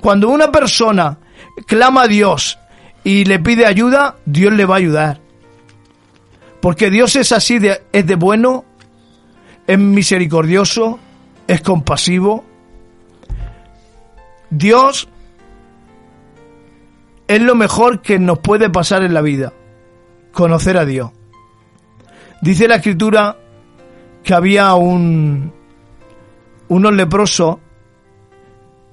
Cuando 0.00 0.28
una 0.28 0.50
persona 0.50 1.18
clama 1.66 2.02
a 2.02 2.08
Dios 2.08 2.58
y 3.04 3.24
le 3.24 3.38
pide 3.38 3.66
ayuda, 3.66 4.16
Dios 4.24 4.52
le 4.52 4.64
va 4.64 4.76
a 4.76 4.78
ayudar. 4.78 5.20
Porque 6.60 6.90
Dios 6.90 7.14
es 7.16 7.32
así, 7.32 7.58
de, 7.58 7.82
es 7.92 8.06
de 8.06 8.14
bueno, 8.16 8.64
es 9.66 9.78
misericordioso, 9.78 10.98
es 11.46 11.60
compasivo. 11.60 12.44
Dios 14.50 15.08
es 17.28 17.40
lo 17.40 17.54
mejor 17.54 18.02
que 18.02 18.18
nos 18.18 18.38
puede 18.38 18.70
pasar 18.70 19.02
en 19.02 19.14
la 19.14 19.20
vida, 19.20 19.52
conocer 20.36 20.76
a 20.76 20.84
Dios. 20.84 21.10
Dice 22.42 22.68
la 22.68 22.76
escritura 22.76 23.38
que 24.22 24.34
había 24.34 24.74
un 24.74 25.50
unos 26.68 26.92
leprosos 26.92 27.56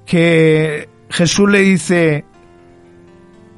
que 0.06 0.88
Jesús 1.10 1.50
le 1.50 1.60
dice 1.60 2.24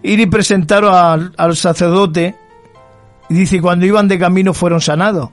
ir 0.02 0.20
y 0.20 0.26
presentaros 0.26 0.96
al, 0.96 1.34
al 1.38 1.56
sacerdote 1.56 2.36
y 3.30 3.36
dice 3.36 3.62
cuando 3.62 3.86
iban 3.86 4.08
de 4.08 4.18
camino 4.18 4.56
fueron 4.56 4.82
sanados. 4.82 5.30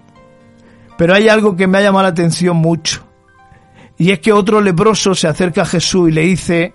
Pero 0.99 1.15
hay 1.15 1.31
algo 1.31 1.57
que 1.57 1.67
me 1.67 1.79
ha 1.79 1.83
llamado 1.83 2.03
la 2.03 2.11
atención 2.11 2.59
mucho. 2.59 3.03
Y 3.97 4.11
es 4.11 4.21
que 4.21 4.31
otro 4.33 4.61
leproso 4.61 5.15
se 5.15 5.27
acerca 5.27 5.63
a 5.63 5.67
Jesús 5.67 6.11
y 6.11 6.13
le 6.13 6.21
dice, 6.21 6.75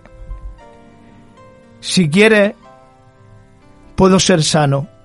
si 1.82 2.10
quieres, 2.10 2.56
puedo 3.96 4.20
ser 4.20 4.42
sano. 4.44 4.97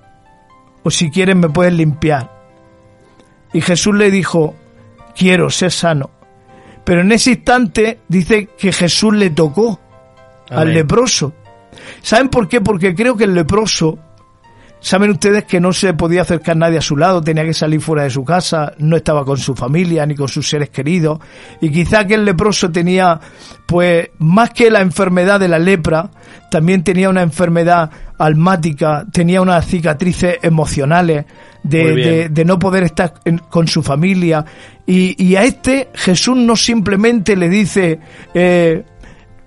O 0.83 0.91
si 0.91 1.11
quieres, 1.11 1.37
me 1.37 1.49
puedes 1.49 1.73
limpiar. 1.73 2.31
Y 3.53 3.61
Jesús 3.61 3.95
le 3.95 4.11
dijo, 4.11 4.55
quiero 5.17 5.51
ser 5.51 5.71
sano. 5.71 6.11
Pero 6.85 7.03
en 7.03 7.13
ese 7.13 7.33
instante 7.33 8.01
dice 8.09 8.49
que 8.59 8.73
Jesús 8.73 9.15
le 9.15 9.31
tocó 9.31 9.79
al 10.51 10.75
leproso. 10.75 11.33
¿Saben 12.03 12.29
por 12.29 12.49
qué? 12.49 12.61
Porque 12.61 12.95
creo 12.95 13.17
que 13.17 13.25
el 13.25 13.35
leproso 13.35 13.99
Saben 14.85 15.11
ustedes 15.13 15.45
que 15.45 15.61
no 15.61 15.73
se 15.73 15.95
podía 15.95 16.23
acercar 16.23 16.57
nadie 16.57 16.79
a 16.79 16.83
su 16.83 16.97
lado, 16.97 17.23
tenía 17.23 17.45
que 17.45 17.55
salir 17.55 17.81
fuera 17.81 18.03
de 18.03 18.11
su 18.11 18.25
casa, 18.25 18.73
no 18.79 18.97
estaba 18.97 19.25
con 19.25 19.39
su 19.39 19.55
familia 19.55 20.05
ni 20.05 20.17
con 20.17 20.27
sus 20.27 20.49
seres 20.49 20.71
queridos. 20.71 21.21
Y 21.61 21.71
quizá 21.71 22.01
aquel 22.01 22.25
leproso 22.25 22.69
tenía, 22.73 23.21
pues, 23.65 24.11
más 24.19 24.51
que 24.51 24.73
la 24.73 24.81
enfermedad 24.81 25.39
de 25.39 25.47
la 25.47 25.61
lepra, 25.61 26.11
también 26.51 26.83
tenía 26.83 27.09
una 27.11 27.23
enfermedad 27.23 27.91
almática, 28.19 29.07
tenía 29.13 29.41
unas 29.41 29.65
cicatrices 29.67 30.39
emocionales 30.43 31.27
de, 31.63 32.29
de 32.29 32.45
no 32.45 32.59
poder 32.59 32.83
estar 32.83 33.15
en- 33.25 33.39
con 33.39 33.69
su 33.69 33.85
familia. 33.85 34.45
Y, 34.85 35.15
y 35.25 35.37
a 35.37 35.45
este 35.45 35.91
Jesús 35.95 36.37
no 36.37 36.57
simplemente 36.57 37.37
le 37.37 37.49
dice, 37.49 38.01
eh, 38.35 38.83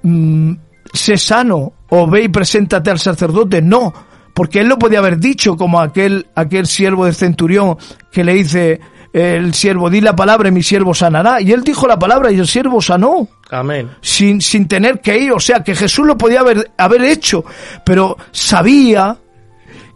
mm, 0.01 0.53
sé 0.93 1.17
sano 1.17 1.73
o 1.89 2.07
ve 2.07 2.23
y 2.23 2.29
preséntate 2.29 2.89
al 2.89 2.99
sacerdote. 2.99 3.61
No, 3.61 3.93
porque 4.35 4.59
él 4.59 4.67
lo 4.67 4.77
podía 4.77 4.99
haber 4.99 5.17
dicho 5.17 5.55
como 5.55 5.79
aquel, 5.79 6.27
aquel 6.35 6.67
siervo 6.67 7.05
del 7.05 7.15
centurión 7.15 7.77
que 8.11 8.23
le 8.23 8.33
dice 8.33 8.81
el 9.13 9.53
siervo, 9.53 9.89
di 9.89 10.01
la 10.01 10.13
palabra 10.13 10.49
y 10.49 10.51
mi 10.51 10.61
siervo 10.61 10.93
sanará. 10.93 11.39
Y 11.39 11.53
él 11.53 11.63
dijo 11.63 11.87
la 11.87 11.97
palabra 11.97 12.33
y 12.33 12.37
el 12.37 12.45
siervo 12.45 12.81
sanó 12.81 13.29
Amén. 13.49 13.89
sin, 14.01 14.41
sin 14.41 14.67
tener 14.67 14.99
que 14.99 15.17
ir. 15.17 15.31
O 15.31 15.39
sea, 15.39 15.63
que 15.63 15.73
Jesús 15.73 16.05
lo 16.05 16.17
podía 16.17 16.41
haber, 16.41 16.69
haber 16.77 17.05
hecho, 17.05 17.45
pero 17.85 18.17
sabía 18.31 19.17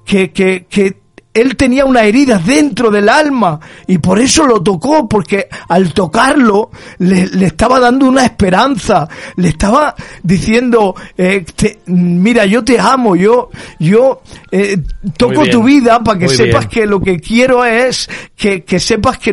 que, 0.06 0.32
que, 0.32 0.68
que 0.70 0.99
él 1.34 1.56
tenía 1.56 1.86
una 1.86 2.04
herida 2.04 2.40
dentro 2.44 2.90
del 2.90 3.08
alma 3.08 3.60
y 3.88 4.00
por 4.00 4.20
eso 4.20 4.46
lo 4.48 4.62
tocó, 4.64 5.08
porque 5.08 5.48
al 5.68 5.94
tocarlo 5.94 6.72
le, 6.98 7.28
le 7.28 7.46
estaba 7.46 7.80
dando 7.80 8.08
una 8.08 8.26
esperanza, 8.26 9.08
le 9.36 9.50
estaba 9.50 9.96
diciendo, 10.24 10.96
eh, 11.18 11.46
te- 11.56 11.80
mira, 11.86 12.46
yo 12.46 12.64
te 12.64 12.80
amo, 12.80 13.16
yo, 13.16 13.50
yo 13.80 14.22
eh, 14.52 14.78
toco 15.18 15.46
tu 15.52 15.64
vida 15.64 16.04
para 16.04 16.18
que 16.20 16.26
muy 16.26 16.36
sepas 16.36 16.62
bien. 16.68 16.70
que 16.70 16.86
lo 16.88 17.00
que 17.00 17.20
quiero 17.20 17.64
es 17.64 18.10
que, 18.36 18.64
que 18.64 18.80
sepas 18.80 19.20
que 19.20 19.32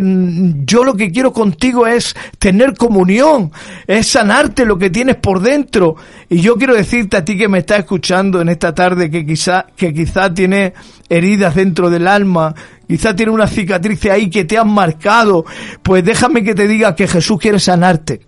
yo 0.65 0.85
lo 0.85 0.95
que 0.95 1.11
quiero 1.11 1.33
contigo 1.33 1.87
es 1.87 2.15
tener 2.39 2.75
comunión, 2.75 3.51
es 3.87 4.07
sanarte 4.09 4.65
lo 4.67 4.77
que 4.79 4.91
tienes 4.91 5.17
por 5.17 5.41
dentro. 5.41 5.97
Y 6.29 6.41
yo 6.41 6.57
quiero 6.57 6.75
decirte 6.75 7.17
a 7.17 7.25
ti 7.25 7.39
que 7.39 7.49
me 7.49 7.59
estás 7.59 7.81
escuchando 7.81 8.41
en 8.41 8.49
esta 8.49 8.75
tarde 8.75 9.11
que 9.11 9.25
quizá, 9.25 9.67
que 9.77 9.95
quizá 9.95 10.33
tiene 10.35 10.75
heridas 11.09 11.55
dentro 11.55 11.86
del 11.91 12.07
alma, 12.07 12.55
quizá 12.87 13.15
tiene 13.15 13.33
una 13.33 13.47
cicatriz 13.47 14.05
ahí 14.07 14.31
que 14.31 14.45
te 14.45 14.59
han 14.59 14.69
marcado, 14.69 15.45
pues 15.83 16.05
déjame 16.05 16.43
que 16.43 16.55
te 16.55 16.67
diga 16.67 16.95
que 16.95 17.09
Jesús 17.09 17.39
quiere 17.39 17.59
sanarte. 17.59 18.27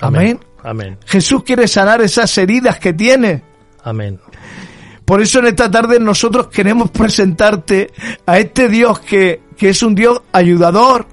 Amén. 0.00 0.40
Amén. 0.62 0.98
Jesús 1.06 1.42
quiere 1.44 1.66
sanar 1.66 2.00
esas 2.00 2.36
heridas 2.38 2.78
que 2.78 2.92
tienes. 2.92 3.42
Amén. 3.84 4.20
Por 5.04 5.20
eso 5.20 5.40
en 5.40 5.46
esta 5.46 5.70
tarde 5.70 5.98
nosotros 5.98 6.48
queremos 6.48 6.90
presentarte 6.90 7.90
a 8.24 8.38
este 8.38 8.68
Dios 8.68 9.00
que, 9.00 9.42
que 9.56 9.70
es 9.70 9.82
un 9.82 9.94
Dios 9.94 10.22
ayudador, 10.32 11.06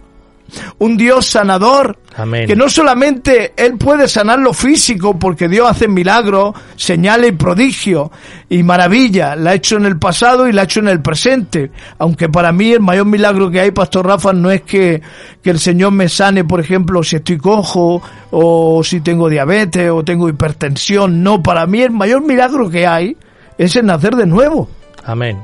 un 0.80 0.98
Dios 0.98 1.26
sanador, 1.26 1.98
Amén. 2.16 2.48
que 2.48 2.56
no 2.56 2.70
solamente 2.70 3.54
Él 3.56 3.78
puede 3.78 4.08
sanar 4.08 4.40
lo 4.40 4.54
físico, 4.54 5.18
porque 5.18 5.48
Dios 5.48 5.70
hace 5.70 5.88
milagros, 5.88 6.56
señales 6.76 7.32
y 7.32 7.36
prodigios 7.36 8.10
y 8.50 8.64
maravillas, 8.64 9.38
la 9.38 9.52
ha 9.52 9.54
hecho 9.54 9.78
en 9.78 9.86
el 9.86 9.98
pasado 9.98 10.48
y 10.48 10.52
la 10.52 10.62
ha 10.62 10.66
hecho 10.66 10.80
en 10.80 10.88
el 10.88 11.02
presente, 11.02 11.72
aunque 11.98 12.30
para 12.30 12.52
mí 12.52 12.72
el 12.72 12.80
mayor 12.80 13.06
milagro 13.06 13.50
que 13.50 13.60
hay, 13.62 13.72
Pastor 13.72 14.08
Rafa, 14.08 14.34
no 14.34 14.52
es 14.52 14.62
que, 14.62 15.02
que 15.42 15.50
el 15.50 15.60
Señor 15.60 15.92
me 15.92 16.10
sane, 16.10 16.44
por 16.44 16.60
ejemplo, 16.60 17.04
si 17.04 17.18
estoy 17.18 17.38
cojo, 17.38 18.02
o 18.32 18.84
si 18.84 19.02
tengo 19.02 19.30
diabetes, 19.30 19.90
o 19.92 20.04
tengo 20.04 20.30
hipertensión, 20.30 21.24
no, 21.24 21.42
para 21.42 21.66
mí 21.66 21.82
el 21.82 21.92
mayor 21.92 22.22
milagro 22.22 22.70
que 22.70 22.86
hay 22.86 23.16
es 23.58 23.76
el 23.76 23.86
nacer 23.86 24.16
de 24.16 24.26
nuevo, 24.26 24.70
Amén. 25.04 25.38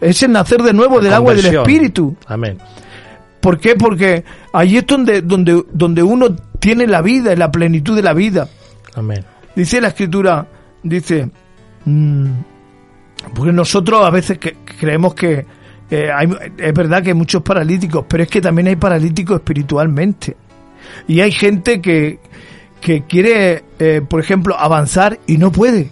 es 0.00 0.22
el 0.22 0.32
nacer 0.32 0.62
de 0.62 0.72
nuevo 0.72 1.00
del 1.00 1.12
agua 1.12 1.34
y 1.34 1.42
del. 1.42 1.56
Espíritu. 1.56 2.16
Amén. 2.26 2.58
¿Por 3.48 3.58
qué? 3.58 3.76
Porque 3.76 4.24
allí 4.52 4.76
es 4.76 4.86
donde, 4.86 5.22
donde, 5.22 5.64
donde 5.72 6.02
uno 6.02 6.36
tiene 6.58 6.86
la 6.86 7.00
vida 7.00 7.34
la 7.34 7.50
plenitud 7.50 7.96
de 7.96 8.02
la 8.02 8.12
vida. 8.12 8.46
Amén. 8.94 9.24
Dice 9.56 9.80
la 9.80 9.88
escritura, 9.88 10.46
dice, 10.82 11.30
mm, 11.86 12.26
porque 13.34 13.50
nosotros 13.52 14.04
a 14.04 14.10
veces 14.10 14.36
que- 14.36 14.54
creemos 14.78 15.14
que 15.14 15.46
eh, 15.90 16.10
hay, 16.14 16.28
es 16.58 16.74
verdad 16.74 17.02
que 17.02 17.08
hay 17.08 17.14
muchos 17.14 17.42
paralíticos, 17.42 18.04
pero 18.06 18.22
es 18.22 18.28
que 18.28 18.42
también 18.42 18.68
hay 18.68 18.76
paralíticos 18.76 19.36
espiritualmente. 19.36 20.36
Y 21.06 21.20
hay 21.22 21.32
gente 21.32 21.80
que, 21.80 22.18
que 22.82 23.04
quiere, 23.04 23.64
eh, 23.78 24.02
por 24.06 24.20
ejemplo, 24.20 24.58
avanzar 24.58 25.18
y 25.26 25.38
no 25.38 25.50
puede. 25.50 25.90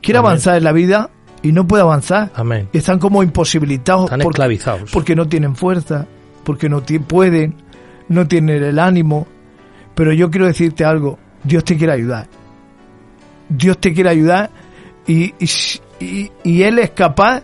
Quiere 0.00 0.18
Amén. 0.18 0.28
avanzar 0.28 0.56
en 0.58 0.62
la 0.62 0.70
vida 0.70 1.10
y 1.42 1.50
no 1.50 1.66
puede 1.66 1.82
avanzar. 1.82 2.30
Amén. 2.36 2.68
Y 2.72 2.78
están 2.78 3.00
como 3.00 3.24
imposibilitados. 3.24 4.04
Están 4.04 4.20
por- 4.20 4.30
esclavizados. 4.34 4.92
porque 4.92 5.16
no 5.16 5.26
tienen 5.26 5.56
fuerza, 5.56 6.06
porque 6.44 6.68
no 6.68 6.82
pueden, 6.82 7.54
no 8.08 8.26
tienen 8.28 8.62
el 8.62 8.78
ánimo. 8.78 9.26
Pero 9.94 10.12
yo 10.12 10.30
quiero 10.30 10.46
decirte 10.46 10.84
algo, 10.84 11.18
Dios 11.42 11.64
te 11.64 11.76
quiere 11.76 11.92
ayudar. 11.92 12.28
Dios 13.48 13.78
te 13.78 13.92
quiere 13.92 14.10
ayudar 14.10 14.50
y, 15.06 15.34
y- 16.00 16.30
y 16.42 16.62
Él 16.62 16.78
es 16.78 16.90
capaz 16.90 17.42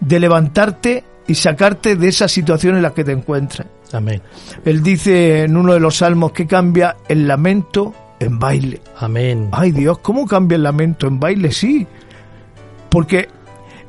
de 0.00 0.20
levantarte 0.20 1.04
y 1.26 1.34
sacarte 1.34 1.96
de 1.96 2.08
esa 2.08 2.28
situación 2.28 2.76
en 2.76 2.82
la 2.82 2.92
que 2.94 3.04
te 3.04 3.12
encuentras. 3.12 3.66
Amén. 3.92 4.22
Él 4.64 4.82
dice 4.82 5.42
en 5.44 5.56
uno 5.56 5.72
de 5.74 5.80
los 5.80 5.96
salmos 5.96 6.32
que 6.32 6.46
cambia 6.46 6.96
el 7.08 7.26
lamento 7.26 7.92
en 8.20 8.38
baile. 8.38 8.80
Amén. 8.98 9.48
Ay 9.52 9.72
Dios, 9.72 9.98
¿cómo 9.98 10.26
cambia 10.26 10.56
el 10.56 10.62
lamento 10.62 11.06
en 11.06 11.18
baile? 11.18 11.50
Sí, 11.52 11.86
porque 12.88 13.28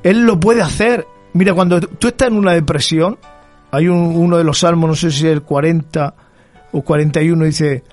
Él 0.04 0.22
lo 0.26 0.40
puede 0.40 0.62
hacer. 0.62 1.06
Mira, 1.34 1.54
cuando 1.54 1.80
tú 1.80 2.08
estás 2.08 2.30
en 2.30 2.36
una 2.38 2.54
depresión, 2.54 3.18
hay 3.72 3.88
un- 3.88 4.16
uno 4.16 4.38
de 4.38 4.44
los 4.44 4.60
salmos, 4.60 4.90
no 4.90 4.96
sé 4.96 5.12
si 5.12 5.26
es 5.28 5.34
el 5.34 5.42
40 5.42 6.14
o 6.74 6.82
41, 6.82 7.46
dice, 7.46 7.84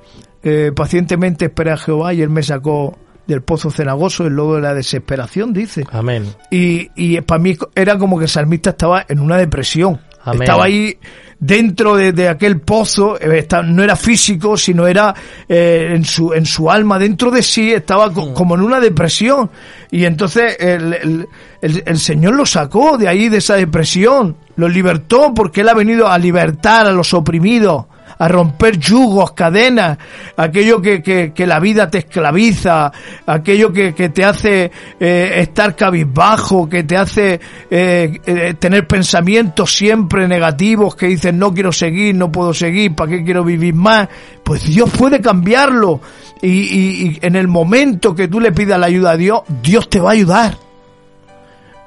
eh, 0.42 0.72
pacientemente 0.74 1.46
esperé 1.46 1.72
a 1.72 1.76
Jehová 1.76 2.14
y 2.14 2.22
Él 2.22 2.30
me 2.30 2.42
sacó 2.42 2.96
del 3.26 3.42
pozo 3.42 3.70
cenagoso, 3.70 4.26
el 4.26 4.34
lodo 4.34 4.54
de 4.56 4.62
la 4.62 4.72
desesperación, 4.74 5.52
dice. 5.52 5.84
Amén. 5.92 6.24
Y, 6.50 6.90
y 6.94 7.20
para 7.20 7.38
mí 7.42 7.56
era 7.74 7.98
como 7.98 8.18
que 8.18 8.24
el 8.24 8.30
salmista 8.30 8.70
estaba 8.70 9.04
en 9.08 9.20
una 9.20 9.36
depresión. 9.36 10.00
Amén. 10.24 10.42
Estaba 10.42 10.64
ahí 10.64 10.96
dentro 11.38 11.94
de, 11.94 12.12
de 12.12 12.28
aquel 12.28 12.60
pozo, 12.60 13.18
eh, 13.20 13.46
no 13.66 13.82
era 13.84 13.96
físico, 13.96 14.56
sino 14.56 14.86
era 14.86 15.14
eh, 15.48 15.92
en, 15.94 16.04
su, 16.04 16.32
en 16.32 16.46
su 16.46 16.70
alma, 16.70 16.98
dentro 16.98 17.30
de 17.30 17.42
sí, 17.42 17.70
estaba 17.72 18.12
co- 18.12 18.32
como 18.32 18.54
en 18.54 18.62
una 18.62 18.80
depresión. 18.80 19.50
Y 19.90 20.04
entonces 20.06 20.56
el, 20.58 20.94
el- 20.94 21.28
el- 21.60 21.82
el 21.86 21.98
Señor 21.98 22.34
lo 22.34 22.46
sacó 22.46 22.96
de 22.96 23.08
ahí, 23.08 23.28
de 23.28 23.38
esa 23.38 23.56
depresión, 23.56 24.36
lo 24.58 24.68
libertó 24.68 25.32
porque 25.34 25.62
Él 25.62 25.70
ha 25.70 25.74
venido 25.74 26.06
a 26.08 26.18
libertar 26.18 26.86
a 26.86 26.92
los 26.92 27.14
oprimidos 27.14 27.86
a 28.20 28.26
romper 28.26 28.78
yugos, 28.78 29.30
cadenas, 29.30 29.96
aquello 30.36 30.82
que, 30.82 31.00
que, 31.04 31.32
que 31.32 31.46
la 31.46 31.60
vida 31.60 31.88
te 31.88 31.98
esclaviza, 31.98 32.90
aquello 33.24 33.72
que, 33.72 33.94
que 33.94 34.08
te 34.08 34.24
hace 34.24 34.72
eh, 34.98 35.34
estar 35.36 35.76
cabizbajo, 35.76 36.68
que 36.68 36.82
te 36.82 36.96
hace 36.96 37.38
eh, 37.70 38.18
eh, 38.26 38.54
tener 38.58 38.88
pensamientos 38.88 39.72
siempre 39.72 40.26
negativos, 40.26 40.96
que 40.96 41.06
dices 41.06 41.32
no 41.32 41.54
quiero 41.54 41.70
seguir, 41.70 42.16
no 42.16 42.32
puedo 42.32 42.52
seguir, 42.52 42.92
¿para 42.96 43.10
qué 43.12 43.22
quiero 43.22 43.44
vivir 43.44 43.74
más? 43.74 44.08
Pues 44.42 44.64
Dios 44.66 44.90
puede 44.90 45.20
cambiarlo 45.20 46.00
y, 46.42 46.48
y- 46.48 47.02
y 47.06 47.18
en 47.22 47.36
el 47.36 47.46
momento 47.46 48.16
que 48.16 48.26
tú 48.26 48.40
le 48.40 48.50
pidas 48.50 48.80
la 48.80 48.86
ayuda 48.86 49.12
a 49.12 49.16
Dios, 49.16 49.42
Dios 49.62 49.88
te 49.88 50.00
va 50.00 50.10
a 50.10 50.14
ayudar. 50.14 50.67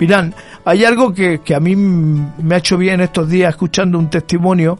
Mirán, 0.02 0.34
hay 0.66 0.84
algo 0.84 1.14
que, 1.14 1.42
que 1.42 1.54
a 1.54 1.60
mí 1.60 1.76
me 1.76 2.56
ha 2.56 2.58
hecho 2.58 2.76
bien 2.76 3.02
estos 3.02 3.30
días 3.30 3.52
escuchando 3.52 4.00
un 4.00 4.10
testimonio 4.10 4.80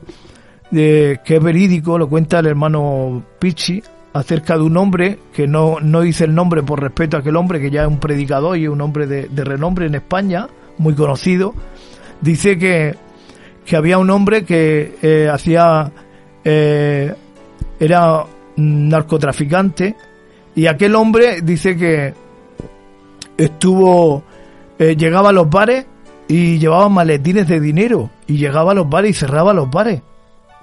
de, 0.72 1.20
que 1.24 1.36
es 1.36 1.44
verídico, 1.44 1.96
lo 2.00 2.10
cuenta 2.10 2.40
el 2.40 2.48
hermano 2.48 3.24
Pichi, 3.38 3.84
acerca 4.14 4.58
de 4.58 4.64
un 4.64 4.76
hombre, 4.78 5.20
que 5.32 5.46
no, 5.46 5.80
no 5.80 6.02
dice 6.02 6.24
el 6.24 6.34
nombre 6.34 6.64
por 6.64 6.82
respeto 6.82 7.18
a 7.18 7.20
aquel 7.20 7.36
hombre, 7.36 7.62
que 7.62 7.70
ya 7.70 7.84
es 7.84 7.88
un 7.88 8.00
predicador 8.00 8.58
y 8.58 8.68
un 8.68 8.82
hombre 8.82 9.06
de, 9.06 9.44
renombre 9.44 9.86
en 9.86 9.94
España, 9.94 10.48
muy 10.80 10.96
conocido, 10.96 11.54
dice 12.20 12.58
que, 12.58 12.96
que 13.64 13.76
había 13.76 14.00
un 14.00 14.10
hombre 14.10 14.44
que 14.44 14.96
eh, 15.04 15.30
hacía, 15.32 15.92
eh, 16.44 17.14
era 17.80 18.26
narcotraficante, 18.56 19.96
y 20.56 20.66
aquel 20.66 20.96
hombre 20.96 21.44
dice 21.44 21.78
que 21.78 22.12
estuvo, 23.38 24.24
eh, 24.82 24.96
llegaba 24.96 25.30
a 25.30 25.32
los 25.32 25.48
bares 25.48 25.86
y 26.28 26.58
llevaba 26.58 26.90
maletines 26.90 27.48
de 27.48 27.60
dinero, 27.60 28.10
y 28.26 28.38
llegaba 28.38 28.72
a 28.72 28.74
los 28.74 28.90
bares 28.90 29.12
y 29.12 29.14
cerraba 29.14 29.54
los 29.54 29.70
bares. 29.70 30.02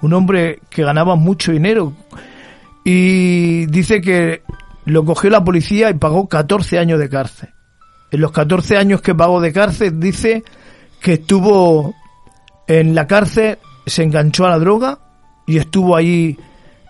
Un 0.01 0.11
hombre 0.11 0.59
que 0.69 0.83
ganaba 0.83 1.15
mucho 1.15 1.53
dinero. 1.53 1.93
Y 2.83 3.65
dice 3.67 4.01
que 4.01 4.41
lo 4.83 5.05
cogió 5.05 5.29
la 5.29 5.45
policía 5.45 5.89
y 5.89 5.93
pagó 5.93 6.27
14 6.27 6.79
años 6.79 6.99
de 6.99 7.07
cárcel. 7.07 7.49
En 8.11 8.19
los 8.19 8.33
14 8.33 8.75
años 8.75 8.99
que 8.99 9.15
pagó 9.15 9.39
de 9.39 9.53
cárcel 9.53 10.01
dice 10.01 10.43
que 10.99 11.13
estuvo 11.13 11.95
en 12.67 12.95
la 12.95 13.07
cárcel, 13.07 13.57
se 13.85 14.03
enganchó 14.03 14.45
a 14.45 14.49
la 14.49 14.59
droga 14.59 14.99
y 15.47 15.59
estuvo 15.59 15.95
ahí 15.95 16.37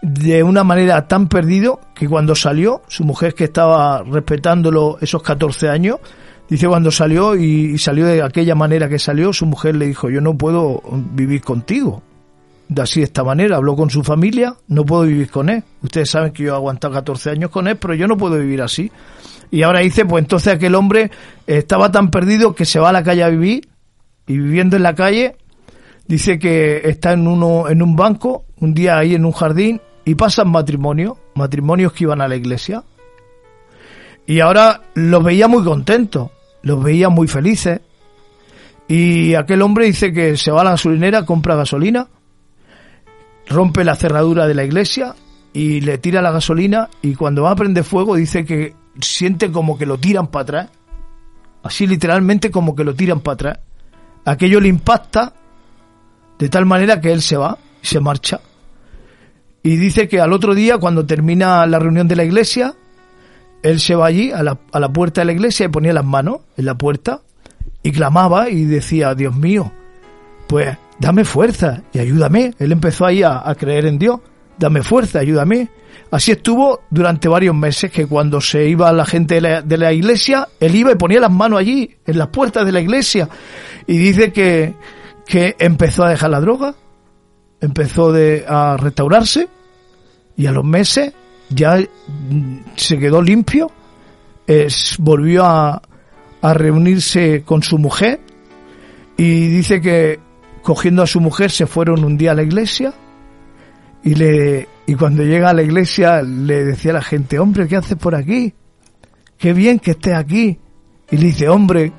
de 0.02 0.42
una 0.42 0.64
manera 0.64 1.08
tan 1.08 1.28
perdido 1.28 1.80
que 1.94 2.10
cuando 2.10 2.34
salió, 2.34 2.82
su 2.88 3.04
mujer 3.04 3.36
que 3.36 3.44
estaba 3.44 4.02
respetándolo 4.02 4.98
esos 5.00 5.22
14 5.22 5.70
años, 5.70 6.00
Dice 6.50 6.68
cuando 6.68 6.90
salió 6.90 7.36
y, 7.36 7.78
salió 7.78 8.08
de 8.08 8.24
aquella 8.24 8.56
manera 8.56 8.90
que 8.90 8.98
salió, 8.98 9.32
su 9.32 9.46
mujer 9.46 9.76
le 9.76 9.86
dijo, 9.86 10.10
yo 10.10 10.20
no 10.20 10.36
puedo 10.36 10.82
vivir 11.14 11.42
contigo. 11.42 12.02
De 12.68 12.82
así 12.82 13.00
de 13.00 13.06
esta 13.06 13.24
manera, 13.24 13.58
habló 13.58 13.76
con 13.76 13.90
su 13.90 14.04
familia, 14.04 14.56
no 14.68 14.84
puedo 14.84 15.04
vivir 15.04 15.30
con 15.30 15.50
él. 15.50 15.64
Ustedes 15.84 16.10
saben 16.10 16.32
que 16.34 16.44
yo 16.44 16.54
he 16.54 16.56
aguantado 16.56 16.94
14 16.96 17.32
años 17.32 17.52
con 17.52 17.68
él, 17.68 17.78
pero 17.78 17.94
yo 17.94 18.08
no 18.08 18.18
puedo 18.18 18.38
vivir 18.38 18.62
así. 18.62 18.92
Y 19.52 19.62
ahora 19.62 19.80
dice, 19.80 20.06
pues 20.06 20.24
entonces 20.24 20.54
aquel 20.54 20.76
hombre 20.76 21.12
estaba 21.46 21.92
tan 21.92 22.10
perdido 22.10 22.54
que 22.54 22.66
se 22.66 22.80
va 22.80 22.90
a 22.90 22.94
la 22.94 23.04
calle 23.04 23.24
a 23.24 23.30
vivir 23.30 23.68
y 24.28 24.38
viviendo 24.38 24.76
en 24.76 24.84
la 24.84 24.94
calle, 24.94 25.36
dice 26.08 26.38
que 26.38 26.82
está 26.84 27.14
en 27.14 27.28
uno 27.28 27.68
en 27.70 27.82
un 27.82 27.96
banco, 27.96 28.46
un 28.60 28.74
día 28.74 28.98
ahí 28.98 29.16
en 29.16 29.26
un 29.26 29.32
jardín 29.32 29.82
y 30.06 30.16
pasan 30.16 30.50
matrimonios, 30.52 31.18
matrimonios 31.36 31.94
que 31.94 32.04
iban 32.04 32.22
a 32.22 32.28
la 32.28 32.36
iglesia. 32.36 32.84
Y 34.28 34.40
ahora 34.40 34.82
los 34.94 35.24
veía 35.24 35.48
muy 35.48 35.64
contentos, 35.64 36.30
los 36.62 36.84
veía 36.84 37.10
muy 37.10 37.28
felices. 37.28 37.82
Y 38.88 39.36
aquel 39.36 39.62
hombre 39.62 39.86
dice 39.86 40.12
que 40.12 40.36
se 40.38 40.52
va 40.52 40.62
a 40.62 40.64
la 40.64 40.72
gasolinera, 40.72 41.26
compra 41.26 41.56
gasolina, 41.56 42.08
rompe 43.48 43.84
la 43.84 43.96
cerradura 43.96 44.48
de 44.48 44.56
la 44.56 44.64
iglesia 44.64 45.16
y 45.54 45.82
le 45.82 45.98
tira 45.98 46.22
la 46.22 46.32
gasolina 46.32 46.90
y 47.02 47.16
cuando 47.16 47.44
va 47.44 47.52
a 47.52 47.56
prender 47.56 47.84
fuego 47.84 48.16
dice 48.16 48.46
que 48.46 48.76
siente 49.00 49.52
como 49.52 49.78
que 49.78 49.86
lo 49.86 49.98
tiran 50.00 50.28
para 50.28 50.44
atrás. 50.44 50.70
Así 51.62 51.86
literalmente 51.86 52.50
como 52.52 52.76
que 52.76 52.84
lo 52.84 52.96
tiran 52.96 53.20
para 53.20 53.34
atrás. 53.34 53.60
Aquello 54.26 54.60
le 54.60 54.70
impacta 54.70 55.34
de 56.40 56.50
tal 56.50 56.66
manera 56.66 57.00
que 57.00 57.12
él 57.12 57.22
se 57.22 57.38
va 57.38 57.58
se 57.82 58.00
marcha. 58.00 58.42
Y 59.64 59.76
dice 59.76 60.08
que 60.08 60.22
al 60.22 60.34
otro 60.34 60.56
día, 60.56 60.78
cuando 60.78 61.06
termina 61.06 61.66
la 61.66 61.80
reunión 61.80 62.08
de 62.08 62.16
la 62.16 62.24
iglesia, 62.24 62.76
él 63.64 63.80
se 63.80 63.96
va 63.96 64.08
allí 64.08 64.32
a 64.32 64.44
la, 64.44 64.60
a 64.72 64.80
la 64.80 64.92
puerta 64.92 65.22
de 65.22 65.26
la 65.26 65.34
iglesia 65.34 65.66
y 65.66 65.70
ponía 65.70 65.94
las 65.94 66.06
manos 66.06 66.42
en 66.58 66.66
la 66.66 66.78
puerta 66.78 67.22
y 67.84 67.92
clamaba 67.92 68.50
y 68.50 68.66
decía, 68.66 69.16
Dios 69.16 69.36
mío, 69.36 69.72
pues 70.48 70.78
dame 71.00 71.24
fuerza 71.26 71.84
y 71.94 72.00
ayúdame. 72.00 72.54
Él 72.60 72.72
empezó 72.72 73.06
ahí 73.06 73.24
a, 73.24 73.44
creer 73.58 73.86
en 73.86 73.98
Dios, 73.98 74.20
dame 74.58 74.84
fuerza, 74.84 75.20
ayúdame. 75.20 75.70
Así 76.12 76.32
estuvo 76.32 76.82
durante 76.90 77.28
varios 77.28 77.56
meses 77.56 77.92
que 77.92 78.08
cuando 78.08 78.42
se 78.42 78.68
iba 78.68 78.92
la 78.92 79.06
gente 79.06 79.36
de 79.36 79.42
la, 79.42 79.62
de 79.62 79.78
la, 79.78 79.94
iglesia, 79.94 80.48
él 80.60 80.76
iba 80.76 80.92
y 80.92 80.96
ponía 80.96 81.20
las 81.20 81.32
manos 81.32 81.60
allí, 81.60 81.96
en 82.06 82.18
las 82.18 82.28
puertas 82.30 82.66
de 82.66 82.72
la 82.72 82.82
iglesia. 82.82 83.30
Y 83.86 83.98
dice 83.98 84.34
que, 84.34 84.74
que 85.26 85.56
empezó 85.60 86.04
a 86.04 86.10
dejar 86.10 86.32
la 86.32 86.42
droga, 86.42 86.74
empezó 87.62 88.12
de, 88.12 88.46
a 88.48 88.76
restaurarse 88.78 89.48
y 90.36 90.48
a 90.48 90.52
los 90.52 90.66
meses 90.66 91.14
ya 91.50 91.80
se 92.76 92.98
quedó 92.98 93.22
limpio, 93.22 93.72
es, 94.48 94.96
volvió 95.00 95.46
a, 95.46 95.82
a 96.42 96.54
reunirse 96.54 97.44
con 97.44 97.64
su 97.64 97.78
mujer 97.78 98.20
y 99.18 99.48
dice 99.48 99.82
que 99.82 100.20
cogiendo 100.64 101.04
a 101.04 101.08
su 101.08 101.20
mujer 101.20 101.52
se 101.52 101.68
fueron 101.68 102.04
un 102.04 102.18
día 102.18 102.32
a 102.32 102.36
la 102.36 102.44
iglesia 102.44 102.94
y 104.04 104.16
le 104.16 104.68
y 104.86 104.96
cuando 104.96 105.24
llega 105.24 105.50
a 105.50 105.54
la 105.54 105.62
iglesia 105.62 106.24
le 106.24 106.66
decía 106.66 106.92
a 106.92 106.96
la 106.96 107.02
gente, 107.04 107.38
hombre, 107.38 107.68
¿qué 107.68 107.76
haces 107.76 107.96
por 107.96 108.16
aquí? 108.16 108.56
Qué 109.38 109.54
bien 109.54 109.78
que 109.78 109.92
estés 109.92 110.16
aquí. 110.16 110.58
Y 111.12 111.18
le 111.18 111.28
dice, 111.28 111.48
hombre, 111.48 111.92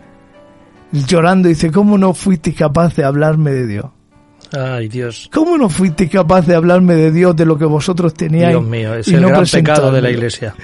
llorando, 0.91 1.49
dice, 1.49 1.71
¿cómo 1.71 1.99
no 1.99 2.15
fuiste 2.15 2.53
capaz 2.53 2.97
de 2.97 3.05
hablarme 3.05 3.53
de 3.53 3.67
Dios? 3.69 3.87
Ay, 4.53 4.89
Dios. 4.89 5.29
¿Cómo 5.33 5.57
no 5.57 5.69
fuiste 5.69 6.09
capaz 6.09 6.47
de 6.47 6.55
hablarme 6.55 6.95
de 6.95 7.13
Dios, 7.13 7.37
de 7.37 7.47
lo 7.47 7.57
que 7.57 7.65
vosotros 7.65 8.15
teníais? 8.15 8.51
Dios 8.51 8.65
mío, 8.65 8.95
es 8.95 9.09
y 9.09 9.15
el 9.15 9.23
no 9.23 9.29
gran 9.29 9.45
pecado 9.45 9.93
de 9.93 10.03
la 10.03 10.11
iglesia. 10.11 10.55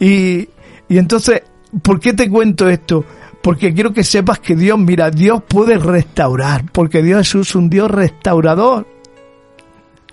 Y, 0.00 0.48
y 0.88 0.98
entonces, 0.98 1.42
¿por 1.82 2.00
qué 2.00 2.14
te 2.14 2.28
cuento 2.28 2.68
esto? 2.68 3.04
Porque 3.42 3.74
quiero 3.74 3.92
que 3.92 4.02
sepas 4.02 4.38
que 4.38 4.56
Dios, 4.56 4.78
mira, 4.78 5.10
Dios 5.10 5.42
puede 5.46 5.76
restaurar, 5.76 6.64
porque 6.72 7.02
Dios 7.02 7.34
es 7.34 7.54
un 7.54 7.68
Dios 7.68 7.90
restaurador. 7.90 8.86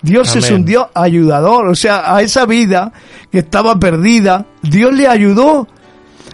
Dios 0.01 0.35
es 0.35 0.47
Amén. 0.47 0.61
un 0.61 0.65
Dios 0.65 0.87
ayudador, 0.93 1.67
o 1.67 1.75
sea, 1.75 2.15
a 2.15 2.21
esa 2.21 2.45
vida 2.45 2.91
que 3.31 3.39
estaba 3.39 3.79
perdida, 3.79 4.45
Dios 4.61 4.93
le 4.93 5.07
ayudó. 5.07 5.67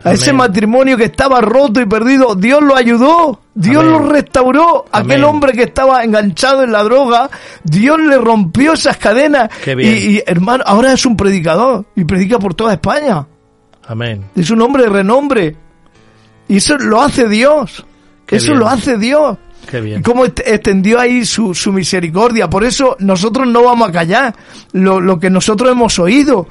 A 0.04 0.14
ese 0.14 0.32
matrimonio 0.34 0.96
que 0.98 1.06
estaba 1.06 1.42
roto 1.42 1.82
y 1.82 1.86
perdido, 1.86 2.36
Dios 2.36 2.62
lo 2.62 2.76
ayudó, 2.76 3.42
Dios 3.54 3.84
Amén. 3.84 3.92
lo 3.94 4.10
restauró. 4.10 4.86
Aquel 4.92 5.24
hombre 5.24 5.54
que 5.54 5.64
estaba 5.64 6.04
enganchado 6.04 6.64
en 6.64 6.72
la 6.72 6.84
droga, 6.84 7.30
Dios 7.64 8.00
le 8.00 8.18
rompió 8.18 8.74
esas 8.74 8.98
cadenas. 8.98 9.50
Qué 9.64 9.76
bien. 9.76 9.94
Y, 9.94 9.98
y, 10.18 10.24
hermano, 10.26 10.64
ahora 10.66 10.94
es 10.94 11.06
un 11.06 11.18
predicador 11.18 11.86
y 11.96 12.04
predica 12.04 12.40
por 12.40 12.54
toda 12.54 12.74
España. 12.74 13.26
Amén. 13.88 14.26
Es 14.36 14.50
un 14.50 14.62
hombre 14.62 14.84
de 14.84 14.90
renombre. 14.90 15.56
Y 16.48 16.58
eso 16.58 16.78
lo 16.78 17.02
hace 17.02 17.28
Dios. 17.28 17.86
Qué 18.26 18.38
eso 18.38 18.48
bien. 18.48 18.60
lo 18.60 18.68
hace 18.68 18.98
Dios. 18.98 19.38
Qué 19.70 19.82
bien. 19.82 20.02
Cómo 20.02 20.24
extendió 20.26 21.00
ahí 21.00 21.26
su, 21.26 21.54
su 21.54 21.74
misericordia. 21.74 22.50
Por 22.50 22.64
eso 22.64 22.96
nosotros 23.00 23.48
no 23.48 23.64
vamos 23.64 23.90
a 23.90 23.92
callar 23.92 24.36
lo, 24.72 25.02
lo 25.02 25.20
que 25.20 25.30
nosotros 25.30 25.72
hemos 25.72 26.00
oído. 26.00 26.48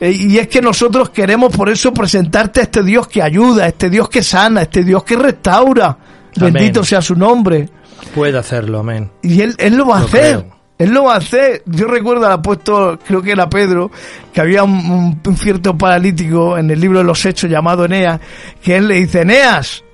Eh, 0.00 0.10
y 0.12 0.38
es 0.38 0.48
que 0.48 0.60
nosotros 0.60 1.10
queremos 1.10 1.54
por 1.56 1.68
eso 1.68 1.92
presentarte 1.92 2.60
a 2.60 2.62
este 2.64 2.82
Dios 2.82 3.06
que 3.08 3.22
ayuda, 3.22 3.64
a 3.64 3.68
este 3.68 3.88
Dios 3.90 4.08
que 4.08 4.22
sana, 4.22 4.60
a 4.60 4.62
este 4.64 4.82
Dios 4.84 5.04
que 5.04 5.16
restaura. 5.16 5.96
Amén. 6.36 6.52
Bendito 6.54 6.84
sea 6.84 7.00
su 7.02 7.14
nombre. 7.14 7.68
Puede 8.14 8.36
hacerlo, 8.38 8.80
amén. 8.80 9.10
Y 9.22 9.40
él, 9.42 9.54
él 9.58 9.76
lo 9.76 9.86
va 9.86 9.98
a 9.98 10.00
hacer. 10.04 10.20
creo. 10.38 10.62
Él 10.78 10.90
lo 10.90 11.04
va 11.04 11.14
a 11.14 11.18
hacer. 11.18 11.62
Yo 11.66 11.86
recuerdo 11.86 12.26
al 12.26 12.32
apóstol, 12.32 12.98
creo 13.06 13.22
que 13.22 13.30
era 13.30 13.48
Pedro, 13.48 13.90
que 14.32 14.40
había 14.40 14.64
un, 14.64 14.72
un- 14.90 15.20
un 15.24 15.36
cierto 15.36 15.78
paralítico 15.78 16.58
en 16.58 16.70
el 16.72 16.80
libro 16.80 16.98
de 16.98 17.04
los 17.04 17.24
Hechos 17.24 17.48
llamado 17.48 17.84
Eneas, 17.84 18.18
que 18.60 18.76
él 18.78 18.88
le 18.88 18.94
dice, 18.96 19.20
Eneas, 19.20 19.84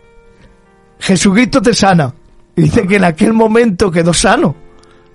Jesucristo 0.98 1.60
te 1.60 1.74
sana. 1.74 2.12
Y 2.56 2.62
dice 2.62 2.86
que 2.86 2.96
en 2.96 3.04
aquel 3.04 3.32
momento 3.34 3.90
quedó 3.90 4.12
sano. 4.14 4.54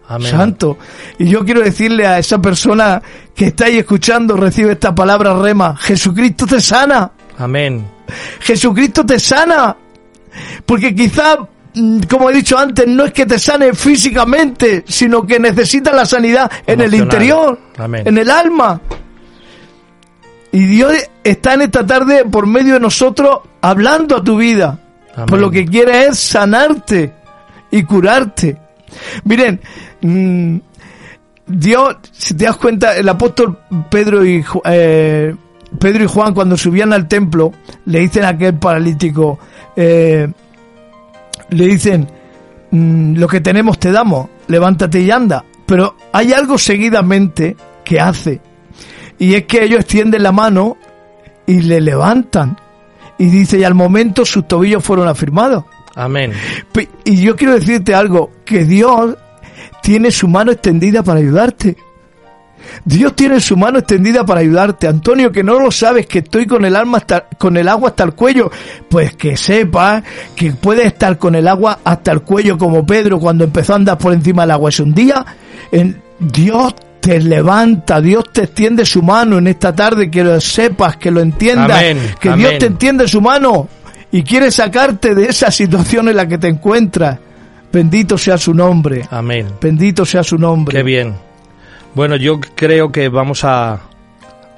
Amén. 0.07 0.29
Santo. 0.29 0.77
Y 1.17 1.27
yo 1.27 1.43
quiero 1.43 1.61
decirle 1.61 2.05
a 2.05 2.19
esa 2.19 2.39
persona 2.41 3.01
que 3.35 3.47
está 3.47 3.65
ahí 3.65 3.77
escuchando, 3.77 4.37
recibe 4.37 4.73
esta 4.73 4.93
palabra 4.93 5.33
rema, 5.33 5.75
Jesucristo 5.75 6.45
te 6.45 6.61
sana. 6.61 7.11
Amén. 7.37 7.85
Jesucristo 8.39 9.05
te 9.05 9.19
sana. 9.19 9.75
Porque 10.65 10.93
quizá, 10.93 11.37
mm, 11.73 12.01
como 12.09 12.29
he 12.29 12.33
dicho 12.33 12.57
antes, 12.57 12.87
no 12.87 13.05
es 13.05 13.13
que 13.13 13.25
te 13.25 13.39
sane 13.39 13.73
físicamente, 13.73 14.83
sino 14.87 15.25
que 15.25 15.39
necesitas 15.39 15.93
la 15.95 16.05
sanidad 16.05 16.51
en 16.65 16.81
el 16.81 16.93
interior, 16.93 17.59
Amén. 17.77 18.03
en 18.05 18.17
el 18.17 18.29
alma. 18.29 18.79
Y 20.51 20.65
Dios 20.65 20.93
está 21.23 21.55
en 21.55 21.63
esta 21.63 21.85
tarde 21.85 22.25
por 22.25 22.45
medio 22.45 22.75
de 22.75 22.79
nosotros 22.79 23.39
hablando 23.61 24.17
a 24.17 24.23
tu 24.23 24.37
vida. 24.37 24.79
Amén. 25.15 25.25
Por 25.27 25.39
lo 25.39 25.49
que 25.49 25.65
quiere 25.65 26.05
es 26.05 26.19
sanarte 26.19 27.13
y 27.71 27.83
curarte. 27.83 28.57
Miren, 29.23 29.59
mm, 30.01 30.57
Dios, 31.45 31.97
si 32.11 32.35
te 32.35 32.45
das 32.45 32.57
cuenta, 32.57 32.95
el 32.95 33.07
apóstol 33.09 33.59
Pedro 33.89 34.25
y, 34.25 34.43
eh, 34.65 35.35
Pedro 35.79 36.03
y 36.03 36.07
Juan 36.07 36.33
cuando 36.33 36.55
subían 36.57 36.93
al 36.93 37.07
templo, 37.07 37.51
le 37.85 37.99
dicen 37.99 38.23
a 38.23 38.29
aquel 38.29 38.55
paralítico, 38.55 39.39
eh, 39.75 40.27
le 41.49 41.65
dicen, 41.65 42.07
mm, 42.71 43.15
lo 43.15 43.27
que 43.27 43.41
tenemos 43.41 43.79
te 43.79 43.91
damos, 43.91 44.29
levántate 44.47 45.01
y 45.01 45.11
anda. 45.11 45.43
Pero 45.65 45.95
hay 46.11 46.33
algo 46.33 46.57
seguidamente 46.57 47.55
que 47.83 47.99
hace, 47.99 48.41
y 49.19 49.35
es 49.35 49.45
que 49.45 49.63
ellos 49.63 49.81
extienden 49.81 50.23
la 50.23 50.31
mano 50.31 50.77
y 51.45 51.61
le 51.61 51.81
levantan. 51.81 52.57
Y 53.17 53.25
dice, 53.27 53.59
y 53.59 53.63
al 53.63 53.75
momento 53.75 54.25
sus 54.25 54.47
tobillos 54.47 54.83
fueron 54.83 55.07
afirmados. 55.07 55.65
Amén. 55.95 56.33
Y 57.05 57.21
yo 57.21 57.35
quiero 57.35 57.53
decirte 57.53 57.93
algo, 57.93 58.31
que 58.45 58.65
Dios 58.65 59.15
tiene 59.83 60.11
su 60.11 60.29
mano 60.29 60.53
extendida 60.53 61.03
para 61.03 61.19
ayudarte. 61.19 61.75
Dios 62.85 63.13
tiene 63.15 63.41
su 63.41 63.57
mano 63.57 63.79
extendida 63.79 64.25
para 64.25 64.39
ayudarte. 64.39 64.87
Antonio, 64.87 65.29
que 65.29 65.43
no 65.43 65.59
lo 65.59 65.71
sabes, 65.71 66.07
que 66.07 66.19
estoy 66.19 66.47
con 66.47 66.63
el 66.63 66.77
alma 66.77 66.99
hasta, 66.99 67.27
con 67.37 67.57
el 67.57 67.67
agua 67.67 67.89
hasta 67.89 68.05
el 68.05 68.13
cuello. 68.13 68.49
Pues 68.89 69.13
que 69.17 69.35
sepas 69.35 70.01
que 70.35 70.53
puedes 70.53 70.85
estar 70.85 71.17
con 71.17 71.35
el 71.35 71.49
agua 71.49 71.79
hasta 71.83 72.13
el 72.13 72.21
cuello 72.21 72.57
como 72.57 72.85
Pedro 72.85 73.19
cuando 73.19 73.43
empezó 73.43 73.73
a 73.73 73.75
andar 73.75 73.97
por 73.97 74.13
encima 74.13 74.43
del 74.43 74.51
agua. 74.51 74.69
Es 74.69 74.79
un 74.79 74.93
día, 74.93 75.25
en, 75.69 76.01
Dios 76.17 76.73
te 77.01 77.19
levanta, 77.19 77.99
Dios 77.99 78.31
te 78.31 78.43
extiende 78.43 78.85
su 78.85 79.03
mano 79.03 79.37
en 79.37 79.47
esta 79.47 79.75
tarde, 79.75 80.09
que 80.09 80.23
lo 80.23 80.39
sepas, 80.39 80.95
que 80.95 81.11
lo 81.11 81.19
entiendas, 81.19 81.77
Amén, 81.77 81.99
que 82.21 82.29
amén. 82.29 82.39
Dios 82.39 82.59
te 82.59 82.65
extiende 82.67 83.07
su 83.09 83.19
mano 83.19 83.67
y 84.13 84.23
quiere 84.23 84.49
sacarte 84.49 85.13
de 85.13 85.25
esa 85.25 85.51
situación 85.51 86.07
en 86.07 86.15
la 86.15 86.25
que 86.25 86.37
te 86.37 86.47
encuentras. 86.47 87.19
Bendito 87.73 88.19
sea 88.19 88.37
su 88.37 88.53
nombre. 88.53 89.07
Amén. 89.09 89.47
Bendito 89.59 90.05
sea 90.05 90.23
su 90.23 90.37
nombre. 90.37 90.77
Qué 90.77 90.83
bien. 90.83 91.15
Bueno, 91.95 92.15
yo 92.15 92.39
creo 92.39 92.91
que 92.91 93.09
vamos 93.09 93.43
a 93.43 93.81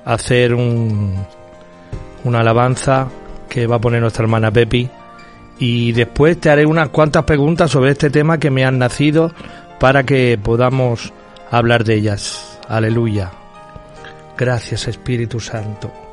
hacer 0.04 0.54
un, 0.54 1.26
una 2.26 2.42
alabanza 2.42 3.08
que 3.48 3.68
va 3.68 3.78
a 3.78 3.80
poner 3.80 4.02
nuestra 4.02 4.24
hermana 4.24 4.52
Pepi 4.52 4.90
y 5.60 5.94
después 5.94 6.40
te 6.42 6.50
haré 6.50 6.66
unas 6.66 6.90
cuantas 6.90 7.24
preguntas 7.24 7.72
sobre 7.72 7.92
este 7.92 8.10
tema 8.10 8.38
que 8.38 8.52
me 8.52 8.66
han 8.66 8.78
nacido 8.78 9.32
para 9.80 10.04
que 10.04 10.38
podamos 10.42 11.14
hablar 11.50 11.86
de 11.86 11.96
ellas. 11.96 12.60
Aleluya. 12.68 13.32
Gracias 14.38 14.90
Espíritu 14.90 15.40
Santo. 15.40 16.05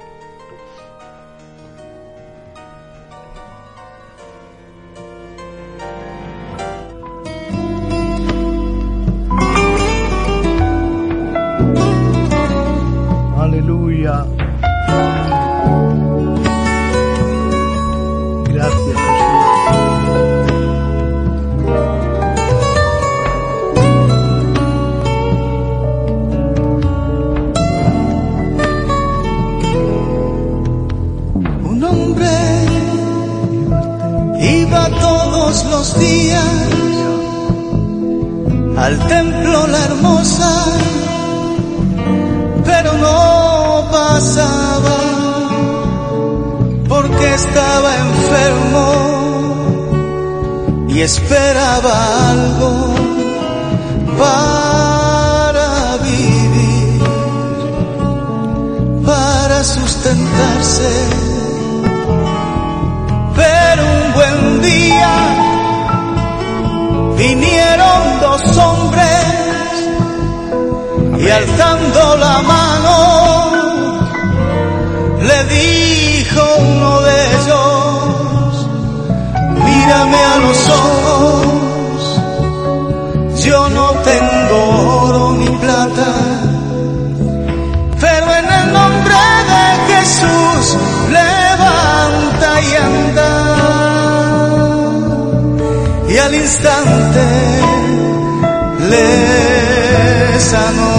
A 80.16 80.38
los 80.38 80.68
ojos, 80.68 82.20
yo 83.44 83.68
no 83.70 83.90
tengo 84.10 84.58
oro 85.04 85.32
ni 85.38 85.48
plata, 85.58 86.14
pero 88.00 88.34
en 88.40 88.52
el 88.60 88.72
nombre 88.72 89.14
de 89.52 89.64
Jesús 89.92 90.76
levanta 91.10 92.48
y 92.62 92.74
anda. 92.90 93.30
Y 96.08 96.18
al 96.18 96.34
instante 96.34 97.24
le 98.90 100.40
sanó. 100.40 100.91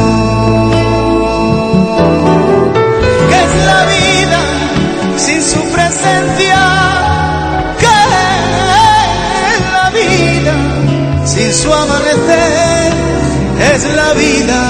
La 14.14 14.20
vida 14.20 14.62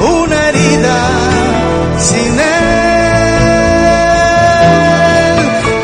una 0.00 0.48
herida 0.48 0.98
sin 1.98 2.40
él. 2.40 2.48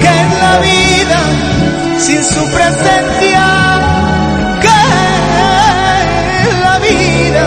¿Qué 0.00 0.12
es 0.22 0.30
la 0.42 0.54
vida 0.70 1.20
sin 1.98 2.24
su 2.24 2.44
presencia? 2.50 3.44
¿Qué 4.64 4.82
es 6.42 6.48
la 6.66 6.78
vida 6.78 7.44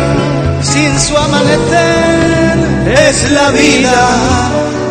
sin 0.61 0.99
su 0.99 1.17
amanecer? 1.17 2.57
Es 3.07 3.31
la 3.31 3.49
vida 3.51 3.97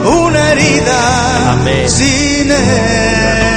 una 0.05 0.51
herida 0.53 1.53
Amén. 1.53 1.89
sin 1.89 2.51
él. 2.51 3.48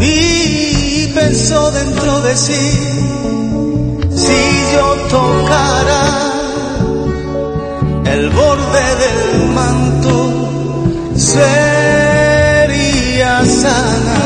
Y 0.00 1.06
pensó 1.14 1.70
dentro 1.70 2.20
de 2.22 2.36
sí, 2.36 2.70
si 4.16 4.72
yo 4.74 4.94
tocara 5.08 6.02
el 8.06 8.30
borde 8.30 8.96
del 9.02 9.48
manto, 9.50 10.12
sería 11.16 11.84
sana 13.44 14.22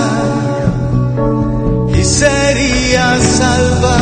y 1.89 2.05
sería 2.05 3.19
salva. 3.21 3.99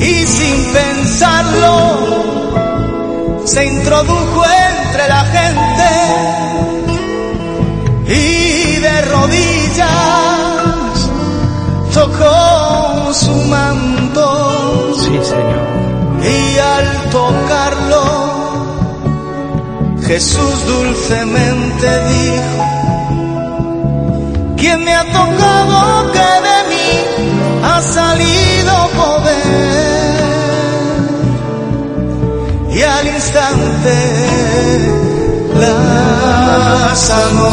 Y 0.00 0.26
sin 0.26 0.64
pensarlo, 0.72 1.76
se 3.44 3.66
introdujo 3.66 4.44
entre 4.44 5.08
la 5.08 5.24
gente 5.24 6.79
tocó 11.92 13.12
su 13.12 13.34
manto 13.48 14.94
Sí, 14.96 15.18
Señor. 15.22 15.68
y 16.22 16.58
al 16.58 17.10
tocarlo, 17.10 18.04
Jesús 20.06 20.66
dulcemente 20.66 21.88
dijo, 22.08 22.64
¿quién 24.56 24.84
me 24.84 24.94
ha 24.94 25.04
tocado 25.04 26.12
que 26.12 26.30
de 26.48 26.58
mí 26.70 26.90
ha 27.64 27.80
salido 27.80 28.72
poder? 29.00 29.40
Y 32.72 32.82
al 32.82 33.06
instante 33.06 33.94
la 35.60 36.94
sanó. 36.94 37.50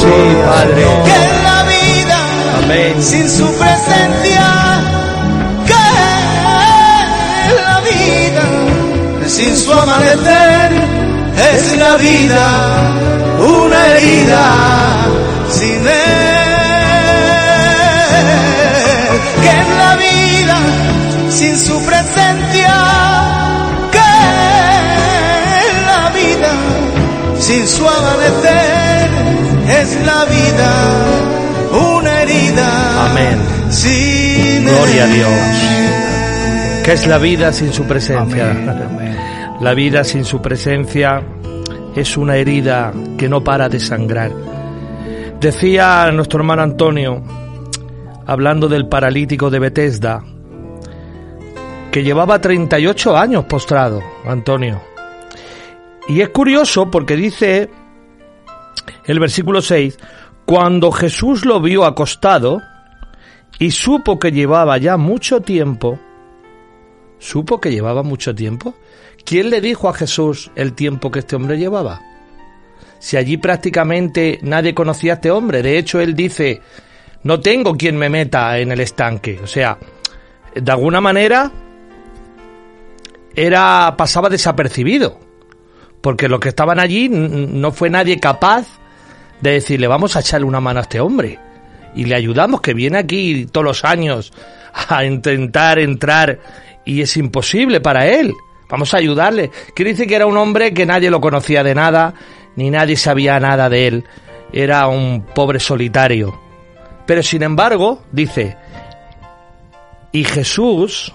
Sí, 0.00 0.16
Padre. 0.46 0.84
Que 1.04 1.16
en 1.28 1.36
la 1.44 1.58
vida 1.64 2.18
Amén. 2.64 3.02
sin 3.02 3.28
su 3.28 3.46
presencia 3.54 4.46
que 5.66 5.84
la 7.62 7.76
vida 7.90 8.44
sin 9.28 9.56
su 9.56 9.72
amanecer 9.72 10.72
es 11.54 11.76
la 11.78 11.96
vida 11.96 12.46
una 13.38 13.86
herida 13.96 14.44
sin 15.50 15.86
él 15.86 16.42
que 19.42 19.50
en 19.50 19.78
la 19.78 19.96
vida 19.96 20.56
sin 21.30 21.56
su 21.58 21.81
sin 27.52 27.66
su 27.66 27.86
amanecer 27.86 29.10
es 29.68 30.06
la 30.06 30.24
vida 30.24 30.70
una 31.98 32.22
herida 32.22 33.10
Amén. 33.10 33.38
sin 33.70 34.64
Gloria 34.64 35.04
a. 35.04 35.06
Dios. 35.06 36.82
¿Qué 36.82 36.92
es 36.92 37.06
la 37.06 37.18
vida 37.18 37.52
sin 37.52 37.72
su 37.72 37.84
presencia? 37.84 38.50
Amén. 38.50 39.16
La 39.60 39.74
vida 39.74 40.02
sin 40.02 40.24
su 40.24 40.40
presencia 40.40 41.22
es 41.94 42.16
una 42.16 42.36
herida 42.36 42.92
que 43.18 43.28
no 43.28 43.44
para 43.44 43.68
de 43.68 43.80
sangrar. 43.80 44.32
Decía 45.38 46.10
nuestro 46.10 46.40
hermano 46.40 46.62
Antonio, 46.62 47.22
hablando 48.26 48.66
del 48.66 48.88
paralítico 48.88 49.50
de 49.50 49.58
Bethesda, 49.58 50.24
que 51.90 52.02
llevaba 52.02 52.40
38 52.40 53.16
años 53.16 53.44
postrado, 53.44 54.00
Antonio. 54.24 54.91
Y 56.08 56.20
es 56.20 56.28
curioso 56.30 56.90
porque 56.90 57.16
dice 57.16 57.70
el 59.04 59.20
versículo 59.20 59.62
6, 59.62 59.98
cuando 60.44 60.90
Jesús 60.90 61.44
lo 61.44 61.60
vio 61.60 61.84
acostado 61.84 62.60
y 63.58 63.70
supo 63.70 64.18
que 64.18 64.32
llevaba 64.32 64.78
ya 64.78 64.96
mucho 64.96 65.40
tiempo, 65.40 65.98
supo 67.18 67.60
que 67.60 67.70
llevaba 67.70 68.02
mucho 68.02 68.34
tiempo. 68.34 68.74
¿Quién 69.24 69.50
le 69.50 69.60
dijo 69.60 69.88
a 69.88 69.94
Jesús 69.94 70.50
el 70.56 70.72
tiempo 70.72 71.10
que 71.10 71.20
este 71.20 71.36
hombre 71.36 71.56
llevaba? 71.56 72.00
Si 72.98 73.16
allí 73.16 73.36
prácticamente 73.36 74.38
nadie 74.42 74.74
conocía 74.74 75.12
a 75.12 75.14
este 75.14 75.30
hombre, 75.30 75.62
de 75.62 75.78
hecho 75.78 76.00
él 76.00 76.14
dice, 76.14 76.60
no 77.22 77.40
tengo 77.40 77.76
quien 77.76 77.96
me 77.96 78.08
meta 78.08 78.58
en 78.58 78.72
el 78.72 78.80
estanque. 78.80 79.40
O 79.42 79.46
sea, 79.46 79.78
de 80.54 80.72
alguna 80.72 81.00
manera 81.00 81.50
era 83.34 83.94
pasaba 83.96 84.28
desapercibido, 84.28 85.18
porque 86.02 86.28
los 86.28 86.40
que 86.40 86.50
estaban 86.50 86.78
allí 86.78 87.08
no 87.08 87.72
fue 87.72 87.88
nadie 87.88 88.20
capaz 88.20 88.66
de 89.40 89.52
decirle 89.52 89.86
vamos 89.86 90.14
a 90.16 90.20
echarle 90.20 90.46
una 90.46 90.60
mano 90.60 90.80
a 90.80 90.82
este 90.82 91.00
hombre 91.00 91.38
y 91.94 92.04
le 92.04 92.14
ayudamos 92.14 92.60
que 92.60 92.74
viene 92.74 92.98
aquí 92.98 93.46
todos 93.46 93.64
los 93.64 93.84
años 93.84 94.32
a 94.88 95.04
intentar 95.04 95.78
entrar 95.78 96.38
y 96.84 97.00
es 97.00 97.16
imposible 97.16 97.80
para 97.80 98.06
él. 98.06 98.32
Vamos 98.68 98.94
a 98.94 98.98
ayudarle. 98.98 99.50
Quiere 99.74 99.92
decir 99.92 100.06
que 100.06 100.16
era 100.16 100.26
un 100.26 100.36
hombre 100.36 100.72
que 100.72 100.86
nadie 100.86 101.10
lo 101.10 101.20
conocía 101.20 101.62
de 101.62 101.74
nada, 101.74 102.14
ni 102.56 102.70
nadie 102.70 102.96
sabía 102.96 103.38
nada 103.38 103.68
de 103.68 103.86
él. 103.86 104.04
Era 104.52 104.88
un 104.88 105.26
pobre 105.34 105.60
solitario. 105.60 106.40
Pero 107.06 107.22
sin 107.22 107.42
embargo, 107.42 108.02
dice, 108.12 108.56
y 110.10 110.24
Jesús, 110.24 111.12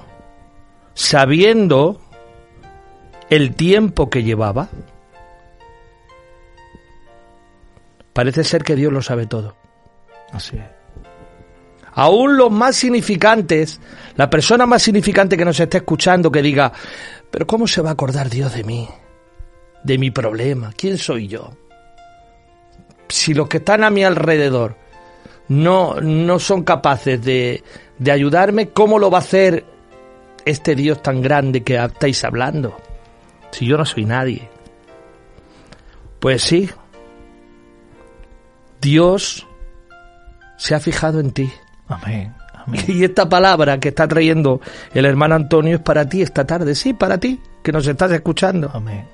sabiendo 0.94 2.00
el 3.30 3.56
tiempo 3.56 4.10
que 4.10 4.24
llevaba, 4.24 4.70
parece 8.14 8.44
ser 8.44 8.64
que 8.64 8.76
Dios 8.76 8.92
lo 8.92 9.02
sabe 9.02 9.26
todo. 9.26 9.56
Así 10.32 10.58
es. 10.58 10.64
Aún 11.94 12.38
los 12.38 12.52
más 12.52 12.76
significantes, 12.76 13.80
la 14.16 14.30
persona 14.30 14.68
más 14.68 14.84
significante 14.84 15.36
que 15.36 15.46
nos 15.46 15.60
esté 15.60 15.78
escuchando 15.78 16.32
que 16.32 16.44
diga, 16.44 16.72
pero 17.32 17.48
¿cómo 17.48 17.68
se 17.68 17.82
va 17.82 17.90
a 17.90 17.94
acordar 17.94 18.30
Dios 18.30 18.54
de 18.54 18.64
mí? 18.64 18.88
De 19.84 19.98
mi 19.98 20.12
problema. 20.12 20.72
¿Quién 20.78 21.00
soy 21.00 21.28
yo? 21.28 21.58
Si 23.08 23.34
los 23.34 23.48
que 23.48 23.58
están 23.58 23.84
a 23.84 23.90
mi 23.90 24.04
alrededor 24.04 24.76
no, 25.48 25.96
no 26.00 26.38
son 26.38 26.64
capaces 26.64 27.20
de, 27.24 27.64
de 27.98 28.12
ayudarme, 28.12 28.70
¿cómo 28.70 29.00
lo 29.00 29.10
va 29.10 29.18
a 29.18 29.22
hacer 29.22 29.66
este 30.46 30.76
Dios 30.76 31.02
tan 31.02 31.22
grande 31.22 31.64
que 31.64 31.84
estáis 31.84 32.24
hablando? 32.24 32.78
Si 33.58 33.66
yo 33.66 33.76
no 33.76 33.86
soy 33.86 34.06
nadie. 34.06 34.48
Pues 36.20 36.44
sí, 36.44 36.70
Dios 38.80 39.48
se 40.58 40.76
ha 40.76 40.80
fijado 40.80 41.20
en 41.20 41.32
ti. 41.32 41.52
Amén. 41.88 42.36
Amén. 42.54 42.86
Y 42.88 43.04
esta 43.04 43.28
palabra 43.28 43.80
que 43.80 43.90
está 43.90 44.08
trayendo 44.08 44.62
el 44.94 45.06
hermano 45.06 45.34
Antonio 45.34 45.78
es 45.78 45.82
para 45.82 46.08
ti 46.08 46.22
esta 46.22 46.46
tarde, 46.46 46.76
sí, 46.76 46.94
para 46.94 47.18
ti, 47.18 47.42
que 47.64 47.72
nos 47.72 47.88
estás 47.88 48.12
escuchando. 48.12 48.70
Amén. 48.72 49.08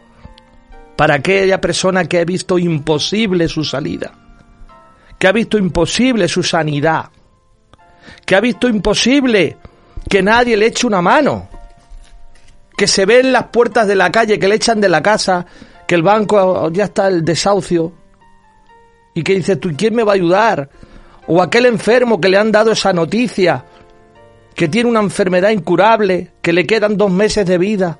Para 0.97 1.15
aquella 1.15 1.61
persona 1.61 2.03
que 2.03 2.19
ha 2.19 2.25
visto 2.25 2.59
imposible 2.59 3.47
su 3.47 3.63
salida, 3.63 4.11
que 5.17 5.27
ha 5.27 5.31
visto 5.31 5.57
imposible 5.57 6.27
su 6.27 6.43
sanidad, 6.43 7.05
que 8.25 8.35
ha 8.35 8.41
visto 8.41 8.67
imposible 8.67 9.55
que 10.09 10.21
nadie 10.21 10.57
le 10.57 10.65
eche 10.65 10.85
una 10.85 11.01
mano, 11.01 11.47
que 12.75 12.87
se 12.87 13.05
ve 13.05 13.19
en 13.19 13.31
las 13.31 13.45
puertas 13.47 13.87
de 13.87 13.95
la 13.95 14.11
calle, 14.11 14.39
que 14.39 14.47
le 14.47 14.55
echan 14.55 14.81
de 14.81 14.89
la 14.89 15.01
casa, 15.01 15.45
que 15.87 15.95
el 15.95 16.03
banco 16.03 16.69
ya 16.71 16.85
está 16.85 17.07
el 17.07 17.23
desahucio, 17.23 17.91
y 19.13 19.23
que 19.23 19.35
dice, 19.35 19.55
¿tú 19.57 19.71
quién 19.77 19.95
me 19.95 20.03
va 20.03 20.13
a 20.13 20.15
ayudar? 20.15 20.69
O 21.27 21.41
aquel 21.41 21.65
enfermo 21.65 22.19
que 22.19 22.29
le 22.29 22.37
han 22.37 22.51
dado 22.51 22.71
esa 22.71 22.93
noticia, 22.93 23.65
que 24.55 24.67
tiene 24.67 24.89
una 24.89 25.01
enfermedad 25.01 25.49
incurable, 25.49 26.33
que 26.41 26.53
le 26.53 26.65
quedan 26.65 26.97
dos 26.97 27.11
meses 27.11 27.45
de 27.45 27.57
vida, 27.57 27.99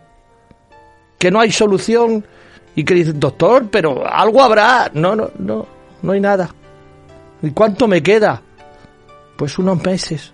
que 1.18 1.32
no 1.32 1.40
hay 1.40 1.52
solución, 1.52 2.26
y 2.76 2.84
que 2.84 2.94
dice, 2.94 3.14
doctor, 3.14 3.68
pero 3.70 4.06
algo 4.08 4.42
habrá. 4.42 4.90
No, 4.94 5.16
no, 5.16 5.30
no, 5.38 5.66
no 6.02 6.12
hay 6.12 6.20
nada. 6.20 6.50
¿Y 7.42 7.52
cuánto 7.52 7.88
me 7.88 8.02
queda? 8.02 8.42
Pues 9.38 9.58
unos 9.60 9.84
meses. 9.84 10.34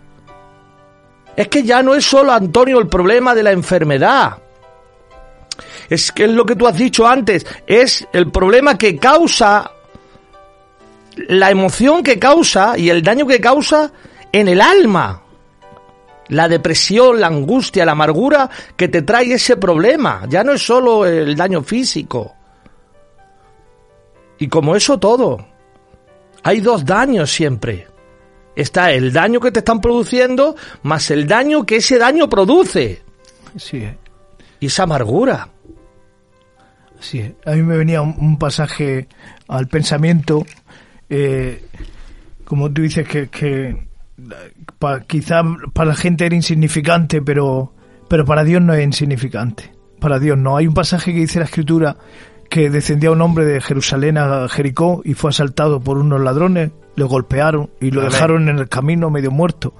Es 1.35 1.47
que 1.47 1.63
ya 1.63 1.81
no 1.81 1.95
es 1.95 2.05
solo, 2.05 2.31
Antonio, 2.31 2.79
el 2.79 2.87
problema 2.87 3.33
de 3.33 3.43
la 3.43 3.51
enfermedad. 3.51 4.37
Es 5.89 6.11
que 6.11 6.25
es 6.25 6.31
lo 6.31 6.45
que 6.45 6.55
tú 6.55 6.67
has 6.67 6.77
dicho 6.77 7.07
antes, 7.07 7.45
es 7.65 8.07
el 8.13 8.31
problema 8.31 8.77
que 8.77 8.97
causa 8.97 9.71
la 11.27 11.51
emoción 11.51 12.03
que 12.03 12.17
causa 12.19 12.77
y 12.77 12.89
el 12.89 13.01
daño 13.03 13.27
que 13.27 13.41
causa 13.41 13.91
en 14.31 14.47
el 14.47 14.61
alma. 14.61 15.23
La 16.29 16.47
depresión, 16.47 17.19
la 17.19 17.27
angustia, 17.27 17.85
la 17.85 17.93
amargura 17.93 18.49
que 18.75 18.87
te 18.87 19.01
trae 19.01 19.33
ese 19.33 19.57
problema. 19.57 20.23
Ya 20.29 20.43
no 20.43 20.53
es 20.53 20.61
solo 20.61 21.05
el 21.05 21.35
daño 21.35 21.63
físico. 21.63 22.35
Y 24.37 24.47
como 24.47 24.75
eso 24.75 24.99
todo, 24.99 25.45
hay 26.43 26.61
dos 26.61 26.85
daños 26.85 27.31
siempre. 27.31 27.87
Está 28.55 28.91
el 28.91 29.13
daño 29.13 29.39
que 29.39 29.51
te 29.51 29.59
están 29.59 29.79
produciendo 29.81 30.55
más 30.83 31.09
el 31.11 31.27
daño 31.27 31.65
que 31.65 31.77
ese 31.77 31.97
daño 31.97 32.27
produce. 32.29 33.01
Sí, 33.55 33.87
Y 34.59 34.65
esa 34.67 34.83
amargura. 34.83 35.49
sí. 36.99 37.33
A 37.45 37.51
mí 37.51 37.61
me 37.63 37.77
venía 37.77 38.01
un, 38.01 38.15
un 38.19 38.37
pasaje 38.37 39.07
al 39.47 39.67
pensamiento, 39.67 40.45
eh, 41.09 41.63
como 42.43 42.71
tú 42.71 42.81
dices, 42.81 43.07
que, 43.07 43.29
que 43.29 43.87
pa- 44.77 45.01
quizá 45.01 45.41
para 45.73 45.89
la 45.89 45.95
gente 45.95 46.25
era 46.25 46.35
insignificante, 46.35 47.21
pero, 47.21 47.73
pero 48.07 48.25
para 48.25 48.43
Dios 48.43 48.61
no 48.61 48.73
es 48.73 48.83
insignificante. 48.83 49.71
Para 49.99 50.19
Dios 50.19 50.37
no. 50.37 50.57
Hay 50.57 50.67
un 50.67 50.73
pasaje 50.73 51.13
que 51.13 51.19
dice 51.19 51.39
la 51.39 51.45
Escritura 51.45 51.97
que 52.49 52.69
descendía 52.69 53.11
un 53.11 53.21
hombre 53.21 53.45
de 53.45 53.61
Jerusalén 53.61 54.17
a 54.17 54.47
Jericó 54.49 55.01
y 55.05 55.13
fue 55.13 55.29
asaltado 55.29 55.79
por 55.81 55.97
unos 55.97 56.19
ladrones, 56.21 56.71
le 56.99 57.05
golpearon 57.05 57.69
y 57.79 57.91
lo 57.91 58.01
dejaron 58.01 58.49
en 58.49 58.59
el 58.59 58.67
camino 58.67 59.09
medio 59.09 59.31
muerto. 59.31 59.73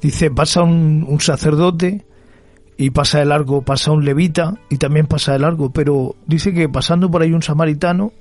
Dice, 0.00 0.30
pasa 0.30 0.62
un, 0.62 1.04
un 1.06 1.20
sacerdote 1.20 2.06
y 2.76 2.90
pasa 2.90 3.18
de 3.18 3.26
largo, 3.26 3.62
pasa 3.62 3.92
un 3.92 4.04
levita 4.04 4.58
y 4.70 4.78
también 4.78 5.06
pasa 5.06 5.32
de 5.32 5.40
largo, 5.40 5.70
pero 5.70 6.16
dice 6.26 6.52
que 6.54 6.68
pasando 6.68 7.10
por 7.10 7.22
ahí 7.22 7.32
un 7.32 7.42
samaritano, 7.42 8.12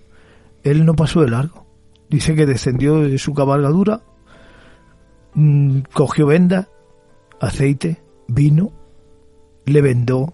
él 0.63 0.85
no 0.85 0.95
pasó 0.95 1.21
de 1.21 1.29
largo. 1.29 1.65
Dice 2.09 2.35
que 2.35 2.45
descendió 2.45 2.99
de 2.99 3.17
su 3.17 3.33
cabalgadura, 3.33 4.01
mm, 5.33 5.79
cogió 5.93 6.27
venda, 6.27 6.67
aceite, 7.39 8.03
vino, 8.27 8.73
le 9.65 9.81
vendó, 9.81 10.33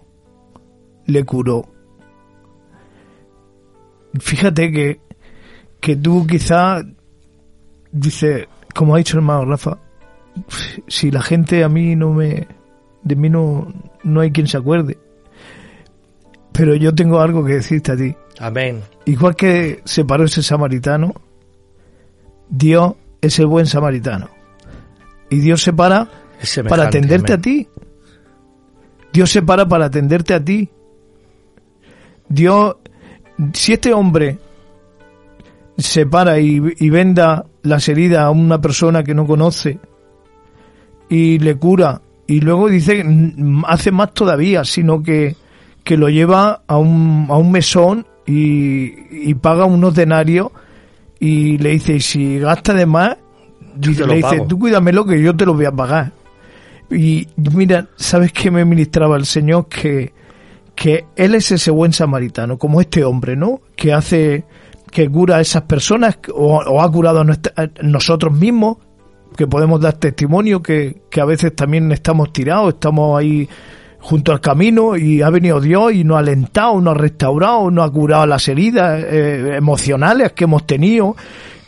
le 1.06 1.24
curó. 1.24 1.68
Fíjate 4.18 4.72
que, 4.72 5.00
que 5.80 5.94
tú 5.94 6.26
quizá, 6.26 6.82
dice, 7.98 8.48
como 8.74 8.94
ha 8.94 8.98
dicho 8.98 9.16
el 9.16 9.22
hermano 9.22 9.44
Rafa, 9.44 9.78
si 10.86 11.10
la 11.10 11.22
gente 11.22 11.64
a 11.64 11.68
mí 11.68 11.96
no 11.96 12.12
me, 12.12 12.46
de 13.02 13.16
mí 13.16 13.28
no, 13.28 13.72
no 14.04 14.20
hay 14.20 14.30
quien 14.30 14.46
se 14.46 14.56
acuerde. 14.56 14.98
Pero 16.52 16.74
yo 16.74 16.94
tengo 16.94 17.20
algo 17.20 17.44
que 17.44 17.54
decirte 17.54 17.92
a 17.92 17.96
ti. 17.96 18.14
Amén. 18.40 18.82
Igual 19.04 19.36
que 19.36 19.80
se 19.84 20.04
paró 20.04 20.24
ese 20.24 20.42
samaritano, 20.42 21.14
Dios 22.48 22.94
es 23.20 23.38
el 23.38 23.46
buen 23.46 23.66
samaritano. 23.66 24.28
Y 25.30 25.38
Dios 25.38 25.62
se 25.62 25.72
para 25.72 26.08
para 26.68 26.84
atenderte 26.84 27.32
amén. 27.32 27.38
a 27.38 27.42
ti. 27.42 27.68
Dios 29.12 29.30
se 29.30 29.42
para 29.42 29.66
para 29.68 29.86
atenderte 29.86 30.34
a 30.34 30.44
ti. 30.44 30.70
Dios, 32.28 32.76
si 33.52 33.72
este 33.72 33.92
hombre 33.92 34.38
se 35.78 36.04
para 36.06 36.38
y, 36.40 36.60
y 36.78 36.90
venda 36.90 37.46
las 37.62 37.88
heridas 37.88 38.20
a 38.24 38.30
una 38.30 38.60
persona 38.60 39.02
que 39.04 39.14
no 39.14 39.26
conoce 39.26 39.78
y 41.08 41.38
le 41.38 41.56
cura 41.56 42.02
y 42.26 42.40
luego 42.40 42.68
dice 42.68 43.02
mm, 43.04 43.64
hace 43.66 43.90
más 43.90 44.12
todavía, 44.12 44.64
sino 44.64 45.02
que, 45.02 45.36
que 45.84 45.96
lo 45.96 46.08
lleva 46.10 46.62
a 46.66 46.76
un, 46.76 47.26
a 47.30 47.36
un 47.36 47.50
mesón 47.50 48.06
y, 48.26 48.92
y 49.30 49.34
paga 49.34 49.64
unos 49.64 49.94
denarios 49.94 50.50
y 51.20 51.56
le 51.58 51.70
dice, 51.70 51.94
y 51.94 52.00
si 52.00 52.38
gasta 52.38 52.74
de 52.74 52.84
más, 52.86 53.16
dice- 53.76 54.06
le 54.06 54.16
dice, 54.16 54.28
pago. 54.36 54.46
tú 54.46 54.58
cuídamelo 54.58 55.04
que 55.06 55.20
yo 55.22 55.34
te 55.34 55.46
lo 55.46 55.54
voy 55.54 55.64
a 55.64 55.72
pagar. 55.72 56.12
Y 56.90 57.26
mira, 57.54 57.86
¿sabes 57.96 58.32
qué 58.32 58.50
me 58.50 58.64
ministraba 58.64 59.16
el 59.16 59.24
Señor? 59.26 59.66
Que, 59.68 60.12
que 60.74 61.06
Él 61.16 61.34
es 61.34 61.50
ese 61.50 61.70
buen 61.70 61.92
samaritano, 61.92 62.56
como 62.58 62.80
este 62.80 63.02
hombre, 63.04 63.34
¿no? 63.36 63.60
Que 63.74 63.92
hace, 63.92 64.44
que 64.90 65.08
cura 65.10 65.36
a 65.36 65.40
esas 65.40 65.62
personas, 65.62 66.18
o, 66.34 66.56
o 66.58 66.80
ha 66.82 66.90
curado 66.90 67.20
a, 67.20 67.24
nuestra- 67.24 67.52
a 67.56 67.68
nosotros 67.82 68.32
mismos, 68.32 68.78
que 69.36 69.46
podemos 69.46 69.80
dar 69.80 69.92
testimonio, 69.94 70.60
que, 70.62 71.02
que 71.10 71.20
a 71.20 71.24
veces 71.24 71.54
también 71.54 71.92
estamos 71.92 72.32
tirados, 72.32 72.74
estamos 72.74 73.18
ahí 73.18 73.48
junto 74.00 74.32
al 74.32 74.40
camino 74.40 74.96
y 74.96 75.22
ha 75.22 75.30
venido 75.30 75.60
Dios 75.60 75.92
y 75.92 76.02
nos 76.04 76.16
ha 76.16 76.20
alentado, 76.20 76.80
nos 76.80 76.94
ha 76.94 76.98
restaurado, 76.98 77.70
nos 77.70 77.88
ha 77.88 77.92
curado 77.92 78.26
las 78.26 78.48
heridas 78.48 79.02
eh, 79.06 79.54
emocionales 79.56 80.32
que 80.32 80.44
hemos 80.44 80.66
tenido. 80.66 81.14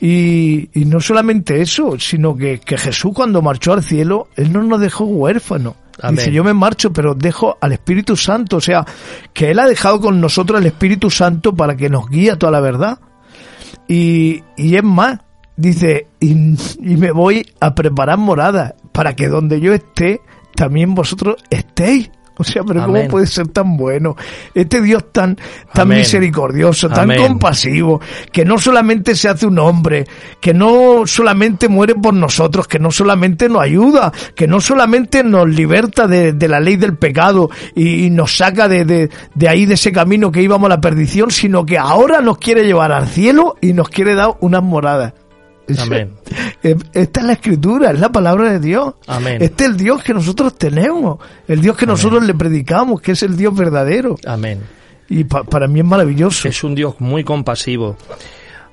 Y, 0.01 0.71
y 0.81 0.87
no 0.87 0.99
solamente 1.01 1.61
eso, 1.61 1.99
sino 1.99 2.35
que, 2.35 2.59
que 2.61 2.79
Jesús 2.79 3.13
cuando 3.15 3.43
marchó 3.43 3.75
al 3.75 3.83
cielo, 3.83 4.29
Él 4.37 4.53
no 4.53 4.63
nos 4.63 4.81
dejó 4.81 5.05
huérfanos. 5.05 5.75
Amén. 6.01 6.17
Dice, 6.17 6.33
yo 6.33 6.43
me 6.43 6.55
marcho, 6.55 6.91
pero 6.91 7.15
dejo 7.15 7.59
al 7.61 7.73
Espíritu 7.73 8.17
Santo. 8.17 8.57
O 8.57 8.61
sea, 8.63 8.87
que 9.35 9.51
Él 9.51 9.59
ha 9.59 9.67
dejado 9.67 10.01
con 10.01 10.19
nosotros 10.19 10.59
el 10.61 10.67
Espíritu 10.67 11.11
Santo 11.11 11.55
para 11.55 11.77
que 11.77 11.91
nos 11.91 12.09
guíe 12.09 12.31
a 12.31 12.39
toda 12.39 12.53
la 12.53 12.61
verdad. 12.61 12.99
Y, 13.91 14.45
y 14.57 14.77
es 14.77 14.85
más, 14.85 15.19
dice, 15.57 16.07
y, 16.21 16.31
y 16.31 16.97
me 16.97 17.11
voy 17.11 17.45
a 17.59 17.75
preparar 17.75 18.19
morada 18.19 18.77
para 18.93 19.17
que 19.17 19.27
donde 19.27 19.61
yo 19.61 19.75
esté, 19.75 20.21
también 20.55 20.95
vosotros 20.95 21.43
estéis. 21.51 22.13
O 22.41 22.45
sea, 22.45 22.63
pero 22.65 22.85
¿cómo 22.87 23.07
puede 23.09 23.27
ser 23.27 23.49
tan 23.49 23.77
bueno? 23.77 24.17
Este 24.55 24.81
Dios 24.81 25.13
tan, 25.13 25.37
tan 25.73 25.83
Amén. 25.83 25.99
misericordioso, 25.99 26.89
tan 26.89 27.01
Amén. 27.05 27.21
compasivo, 27.23 28.01
que 28.33 28.45
no 28.45 28.59
solamente 28.59 29.15
se 29.15 29.29
hace 29.29 29.47
un 29.47 29.59
hombre, 29.59 30.07
que 30.41 30.55
no 30.55 31.07
solamente 31.07 31.69
muere 31.69 31.95
por 31.95 32.15
nosotros, 32.15 32.67
que 32.67 32.79
no 32.79 32.91
solamente 32.91 33.49
nos 33.49 33.63
ayuda, 33.63 34.13
que 34.35 34.47
no 34.47 34.61
solamente 34.61 35.23
nos 35.23 35.49
liberta 35.49 36.07
de, 36.07 36.33
de 36.33 36.49
la 36.49 36.61
ley 36.61 36.77
del 36.77 36.97
pecado 36.97 37.51
y, 37.75 38.07
y 38.07 38.11
nos 38.11 38.37
saca 38.37 38.69
de, 38.69 38.85
de, 38.85 39.11
de 39.35 39.49
ahí, 39.49 39.67
de 39.67 39.75
ese 39.75 39.93
camino 39.93 40.33
que 40.33 40.43
íbamos 40.43 40.67
a 40.67 40.77
la 40.77 40.81
perdición, 40.81 41.31
sino 41.31 41.67
que 41.67 41.77
ahora 41.77 42.21
nos 42.21 42.39
quiere 42.39 42.65
llevar 42.65 42.93
al 42.93 43.07
cielo 43.09 43.57
y 43.61 43.73
nos 43.75 43.89
quiere 43.91 44.15
dar 44.15 44.31
unas 44.41 44.63
moradas. 44.63 45.13
Amén. 45.79 46.13
Eh, 46.63 46.77
Esta 46.93 47.21
es 47.21 47.27
la 47.27 47.33
escritura, 47.33 47.91
es 47.91 47.99
la 48.01 48.11
palabra 48.13 48.51
de 48.53 48.59
Dios. 48.61 48.95
Amén. 49.07 49.41
Este 49.41 49.65
es 49.65 49.71
el 49.71 49.77
Dios 49.79 50.03
que 50.03 50.13
nosotros 50.13 50.57
tenemos, 50.59 51.19
el 51.49 51.63
Dios 51.63 51.75
que 51.75 51.87
nosotros 51.87 52.23
le 52.23 52.35
predicamos, 52.35 53.01
que 53.01 53.13
es 53.13 53.23
el 53.23 53.35
Dios 53.35 53.57
verdadero. 53.57 54.17
Amén. 54.27 54.61
Y 55.09 55.25
pa- 55.25 55.43
para 55.45 55.67
mí 55.69 55.81
es 55.81 55.87
maravilloso. 55.87 56.49
Es 56.49 56.63
un 56.63 56.75
Dios 56.75 56.97
muy 57.01 57.25
compasivo. 57.25 57.97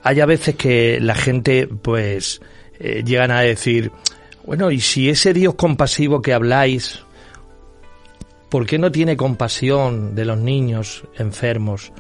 Hay 0.03 0.19
a 0.19 0.25
veces 0.25 0.55
que 0.55 0.99
la 0.99 1.15
gente, 1.15 1.67
pues, 1.67 2.41
eh, 2.79 3.03
llegan 3.05 3.31
a 3.31 3.39
decir, 3.39 3.89
bueno, 4.45 4.69
y 4.69 4.81
si 4.81 5.07
ese 5.09 5.33
Dios 5.33 5.55
compasivo 5.55 6.21
que 6.21 6.33
habláis, 6.33 6.99
¿por 8.49 8.65
qué 8.65 8.77
no 8.77 8.91
tiene 8.91 9.15
compasión 9.17 10.13
de 10.15 10.25
los 10.25 10.37
niños 10.37 11.03
enfermos? 11.17 11.91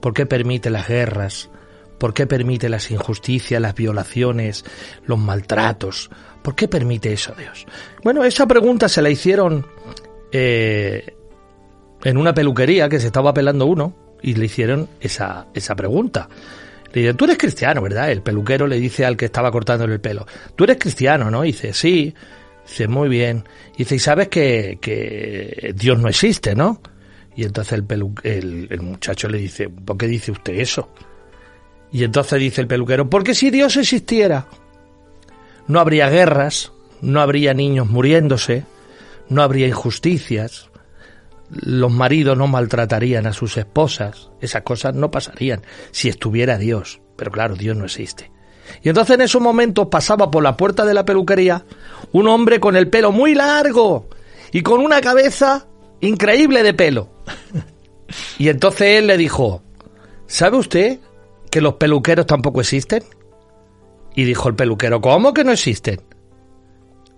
¿Por 0.00 0.14
qué 0.14 0.24
permite 0.26 0.70
las 0.70 0.88
guerras? 0.88 1.50
¿Por 1.98 2.12
qué 2.12 2.26
permite 2.26 2.68
las 2.68 2.90
injusticias, 2.90 3.60
las 3.60 3.74
violaciones, 3.74 4.64
los 5.06 5.18
maltratos? 5.18 6.10
¿Por 6.42 6.54
qué 6.54 6.68
permite 6.68 7.12
eso 7.12 7.34
Dios? 7.36 7.66
Bueno, 8.04 8.24
esa 8.24 8.46
pregunta 8.46 8.88
se 8.88 9.02
la 9.02 9.10
hicieron 9.10 9.66
eh, 10.30 11.16
en 12.04 12.16
una 12.16 12.34
peluquería 12.34 12.88
que 12.88 13.00
se 13.00 13.06
estaba 13.06 13.32
pelando 13.32 13.66
uno 13.66 14.16
y 14.22 14.34
le 14.34 14.46
hicieron 14.46 14.88
esa, 15.00 15.46
esa 15.54 15.74
pregunta. 15.74 16.28
Le 16.92 17.00
dicen, 17.02 17.16
tú 17.16 17.24
eres 17.24 17.38
cristiano, 17.38 17.82
¿verdad? 17.82 18.10
El 18.10 18.22
peluquero 18.22 18.66
le 18.66 18.78
dice 18.78 19.04
al 19.04 19.16
que 19.16 19.26
estaba 19.26 19.50
cortándole 19.50 19.94
el 19.94 20.00
pelo, 20.00 20.26
tú 20.54 20.64
eres 20.64 20.78
cristiano, 20.78 21.30
¿no? 21.30 21.42
Dice, 21.42 21.72
sí. 21.72 22.14
Dice, 22.66 22.88
muy 22.88 23.08
bien. 23.08 23.44
Y 23.74 23.78
dice, 23.78 23.96
y 23.96 23.98
sabes 23.98 24.28
que, 24.28 24.78
que 24.80 25.72
Dios 25.76 25.98
no 25.98 26.08
existe, 26.08 26.54
¿no? 26.54 26.80
Y 27.36 27.44
entonces 27.44 27.74
el, 27.74 27.84
pelu 27.84 28.14
el, 28.22 28.66
el 28.70 28.80
muchacho 28.80 29.28
le 29.28 29.38
dice, 29.38 29.68
¿por 29.68 29.96
qué 29.98 30.06
dice 30.06 30.32
usted 30.32 30.54
eso? 30.54 30.90
Y 31.96 32.04
entonces 32.04 32.38
dice 32.38 32.60
el 32.60 32.66
peluquero, 32.66 33.08
porque 33.08 33.34
si 33.34 33.50
Dios 33.50 33.78
existiera, 33.78 34.48
no 35.66 35.80
habría 35.80 36.10
guerras, 36.10 36.70
no 37.00 37.22
habría 37.22 37.54
niños 37.54 37.88
muriéndose, 37.88 38.64
no 39.30 39.42
habría 39.42 39.66
injusticias, 39.66 40.68
los 41.48 41.90
maridos 41.90 42.36
no 42.36 42.48
maltratarían 42.48 43.26
a 43.26 43.32
sus 43.32 43.56
esposas, 43.56 44.28
esas 44.42 44.60
cosas 44.60 44.94
no 44.94 45.10
pasarían 45.10 45.62
si 45.90 46.10
estuviera 46.10 46.58
Dios. 46.58 47.00
Pero 47.16 47.30
claro, 47.30 47.54
Dios 47.54 47.74
no 47.74 47.86
existe. 47.86 48.30
Y 48.82 48.90
entonces 48.90 49.14
en 49.14 49.22
esos 49.22 49.40
momentos 49.40 49.88
pasaba 49.90 50.30
por 50.30 50.42
la 50.42 50.54
puerta 50.54 50.84
de 50.84 50.92
la 50.92 51.06
peluquería 51.06 51.64
un 52.12 52.28
hombre 52.28 52.60
con 52.60 52.76
el 52.76 52.90
pelo 52.90 53.10
muy 53.10 53.34
largo 53.34 54.10
y 54.52 54.60
con 54.60 54.80
una 54.80 55.00
cabeza 55.00 55.66
increíble 56.02 56.62
de 56.62 56.74
pelo. 56.74 57.08
Y 58.38 58.50
entonces 58.50 58.98
él 58.98 59.06
le 59.06 59.16
dijo, 59.16 59.62
¿sabe 60.26 60.58
usted 60.58 61.00
que 61.56 61.62
los 61.62 61.76
peluqueros 61.76 62.26
tampoco 62.26 62.60
existen? 62.60 63.02
Y 64.14 64.24
dijo 64.24 64.50
el 64.50 64.54
peluquero, 64.54 65.00
¿cómo 65.00 65.32
que 65.32 65.42
no 65.42 65.52
existen? 65.52 66.02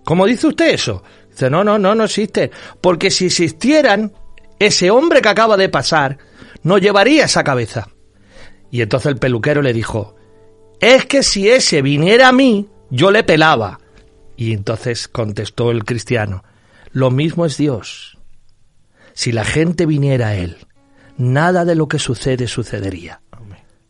¿Cómo 0.05 0.25
dice 0.25 0.47
usted 0.47 0.73
eso? 0.73 1.03
Dice, 1.29 1.49
no, 1.49 1.65
no, 1.65 1.77
no, 1.77 1.93
no 1.93 2.05
existen. 2.05 2.49
Porque 2.79 3.11
si 3.11 3.25
existieran, 3.25 4.13
ese 4.57 4.91
hombre 4.91 5.21
que 5.21 5.27
acaba 5.27 5.57
de 5.57 5.67
pasar 5.67 6.19
no 6.63 6.77
llevaría 6.77 7.25
esa 7.25 7.43
cabeza. 7.43 7.89
Y 8.71 8.81
entonces 8.81 9.11
el 9.11 9.17
peluquero 9.17 9.61
le 9.61 9.73
dijo, 9.73 10.15
es 10.79 11.05
que 11.05 11.21
si 11.21 11.49
ese 11.49 11.81
viniera 11.81 12.29
a 12.29 12.31
mí, 12.31 12.69
yo 12.89 13.11
le 13.11 13.25
pelaba. 13.25 13.81
Y 14.37 14.53
entonces 14.53 15.09
contestó 15.09 15.69
el 15.69 15.83
cristiano, 15.83 16.45
lo 16.93 17.11
mismo 17.11 17.45
es 17.45 17.57
Dios. 17.57 18.17
Si 19.11 19.33
la 19.33 19.43
gente 19.43 19.85
viniera 19.85 20.29
a 20.29 20.35
Él, 20.35 20.55
nada 21.17 21.65
de 21.65 21.75
lo 21.75 21.89
que 21.89 21.99
sucede 21.99 22.47
sucedería. 22.47 23.19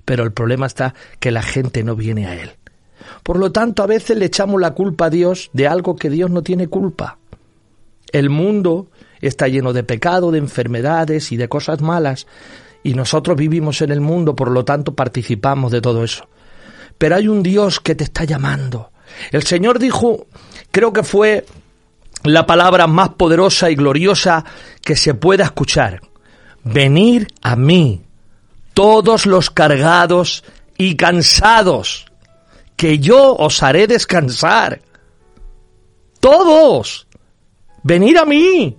Pero 0.09 0.23
el 0.23 0.31
problema 0.31 0.65
está 0.65 0.95
que 1.19 1.29
la 1.29 1.43
gente 1.43 1.83
no 1.83 1.95
viene 1.95 2.25
a 2.25 2.33
Él. 2.33 2.49
Por 3.21 3.37
lo 3.37 3.51
tanto, 3.51 3.83
a 3.83 3.85
veces 3.85 4.17
le 4.17 4.25
echamos 4.25 4.59
la 4.59 4.71
culpa 4.71 5.05
a 5.05 5.09
Dios 5.11 5.51
de 5.53 5.67
algo 5.67 5.95
que 5.95 6.09
Dios 6.09 6.31
no 6.31 6.41
tiene 6.41 6.67
culpa. 6.67 7.19
El 8.11 8.31
mundo 8.31 8.87
está 9.21 9.47
lleno 9.47 9.71
de 9.71 9.83
pecado, 9.83 10.31
de 10.31 10.39
enfermedades 10.39 11.31
y 11.31 11.37
de 11.37 11.47
cosas 11.47 11.81
malas, 11.81 12.25
y 12.81 12.95
nosotros 12.95 13.37
vivimos 13.37 13.83
en 13.83 13.91
el 13.91 14.01
mundo, 14.01 14.35
por 14.35 14.49
lo 14.49 14.65
tanto 14.65 14.95
participamos 14.95 15.71
de 15.71 15.79
todo 15.79 16.03
eso. 16.03 16.27
Pero 16.97 17.15
hay 17.15 17.27
un 17.27 17.43
Dios 17.43 17.79
que 17.79 17.93
te 17.93 18.05
está 18.05 18.23
llamando. 18.23 18.89
El 19.29 19.43
Señor 19.43 19.77
dijo, 19.77 20.25
creo 20.71 20.91
que 20.91 21.03
fue 21.03 21.45
la 22.23 22.47
palabra 22.47 22.87
más 22.87 23.09
poderosa 23.09 23.69
y 23.69 23.75
gloriosa 23.75 24.43
que 24.81 24.95
se 24.95 25.13
pueda 25.13 25.43
escuchar. 25.43 26.01
Venir 26.63 27.27
a 27.43 27.55
mí, 27.55 28.01
todos 28.79 29.25
los 29.25 29.49
cargados 29.49 30.41
y 30.77 30.95
cansados, 30.95 32.05
que 32.77 32.97
yo 32.97 33.35
os 33.35 33.61
haré 33.61 33.87
descansar. 33.87 34.79
Todos. 36.21 37.05
Venir 37.83 38.17
a 38.17 38.23
mí. 38.23 38.77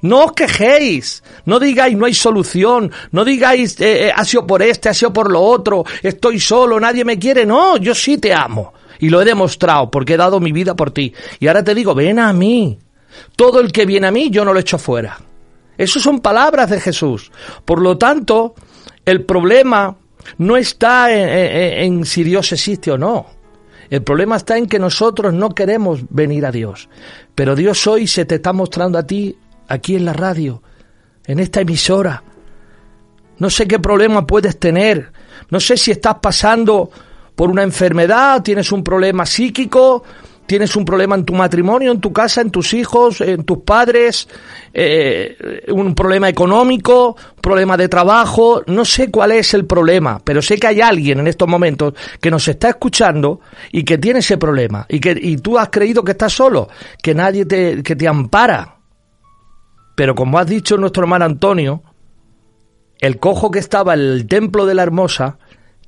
No 0.00 0.24
os 0.24 0.32
quejéis, 0.32 1.22
no 1.44 1.60
digáis 1.60 1.94
no 1.94 2.06
hay 2.06 2.14
solución, 2.14 2.90
no 3.12 3.22
digáis 3.22 3.78
eh, 3.80 4.06
eh, 4.06 4.12
ha 4.16 4.24
sido 4.24 4.46
por 4.46 4.62
este, 4.62 4.88
ha 4.88 4.94
sido 4.94 5.12
por 5.12 5.30
lo 5.30 5.42
otro, 5.42 5.84
estoy 6.02 6.40
solo, 6.40 6.80
nadie 6.80 7.04
me 7.04 7.18
quiere, 7.18 7.44
no, 7.44 7.76
yo 7.76 7.94
sí 7.94 8.16
te 8.16 8.32
amo 8.32 8.72
y 8.98 9.10
lo 9.10 9.20
he 9.20 9.26
demostrado 9.26 9.90
porque 9.90 10.14
he 10.14 10.16
dado 10.16 10.40
mi 10.40 10.52
vida 10.52 10.74
por 10.74 10.90
ti 10.90 11.12
y 11.38 11.48
ahora 11.48 11.62
te 11.62 11.74
digo, 11.74 11.94
ven 11.94 12.18
a 12.18 12.32
mí, 12.32 12.78
todo 13.36 13.60
el 13.60 13.72
que 13.72 13.84
viene 13.84 14.06
a 14.06 14.10
mí 14.10 14.30
yo 14.30 14.42
no 14.42 14.54
lo 14.54 14.60
echo 14.60 14.78
fuera. 14.78 15.18
Esas 15.78 16.02
son 16.02 16.18
palabras 16.18 16.68
de 16.70 16.80
Jesús. 16.80 17.30
Por 17.64 17.80
lo 17.80 17.96
tanto, 17.96 18.56
el 19.10 19.24
problema 19.24 19.96
no 20.38 20.56
está 20.56 21.10
en, 21.10 22.04
si 22.04 22.22
Dios 22.22 22.52
existe 22.52 22.90
o 22.90 22.98
no. 22.98 23.26
El 23.88 24.02
problema 24.02 24.36
está 24.36 24.58
en 24.58 24.66
que 24.66 24.78
nosotros 24.78 25.32
no 25.32 25.50
queremos 25.50 26.00
venir 26.10 26.44
a 26.44 26.52
Dios. 26.52 26.90
Pero 27.34 27.56
Dios 27.56 27.86
hoy 27.86 28.06
se 28.06 28.26
te 28.26 28.34
está 28.34 28.52
mostrando 28.52 28.98
a 28.98 29.06
ti 29.06 29.34
aquí 29.66 29.96
en 29.96 30.04
la 30.04 30.12
radio, 30.12 30.62
en 31.26 31.40
esta 31.40 31.62
emisora. 31.62 32.22
No 33.38 33.48
sé 33.48 33.66
qué 33.66 33.78
problema 33.78 34.26
puedes 34.26 34.58
tener. 34.58 35.10
No 35.48 35.58
sé 35.58 35.78
si 35.78 35.90
estás 35.90 36.16
pasando 36.20 36.90
por 37.34 37.48
una 37.50 37.62
enfermedad, 37.62 38.42
tienes 38.42 38.72
un 38.72 38.84
problema 38.84 39.24
psíquico, 39.24 40.02
tienes 40.48 40.74
un 40.76 40.84
problema 40.84 41.14
en 41.14 41.24
tu 41.24 41.34
matrimonio, 41.34 41.92
en 41.92 42.00
tu 42.00 42.10
casa, 42.12 42.40
en 42.40 42.50
tus 42.50 42.72
hijos, 42.72 43.20
en 43.20 43.44
tus 43.44 43.58
padres, 43.58 44.26
eh, 44.72 45.62
un 45.68 45.94
problema 45.94 46.28
económico, 46.28 47.16
problema 47.40 47.76
de 47.76 47.88
trabajo. 47.88 48.62
No 48.66 48.84
sé 48.84 49.10
cuál 49.10 49.32
es 49.32 49.52
el 49.52 49.66
problema, 49.66 50.20
pero 50.24 50.40
sé 50.40 50.56
que 50.56 50.66
hay 50.66 50.80
alguien 50.80 51.20
en 51.20 51.28
estos 51.28 51.46
momentos 51.46 51.92
que 52.20 52.30
nos 52.30 52.48
está 52.48 52.70
escuchando 52.70 53.40
y 53.70 53.84
que 53.84 53.98
tiene 53.98 54.20
ese 54.20 54.38
problema 54.38 54.86
y 54.88 54.98
que 54.98 55.16
y 55.20 55.36
tú 55.36 55.58
has 55.58 55.68
creído 55.68 56.02
que 56.02 56.12
estás 56.12 56.32
solo, 56.32 56.68
que 57.02 57.14
nadie 57.14 57.44
te, 57.44 57.82
que 57.82 57.94
te 57.94 58.08
ampara. 58.08 58.78
Pero 59.94 60.14
como 60.14 60.38
has 60.38 60.46
dicho 60.46 60.78
nuestro 60.78 61.02
hermano 61.02 61.26
Antonio, 61.26 61.82
el 63.00 63.18
cojo 63.18 63.50
que 63.50 63.58
estaba 63.58 63.92
en 63.92 64.00
el 64.00 64.26
templo 64.26 64.64
de 64.64 64.74
la 64.74 64.82
hermosa, 64.82 65.38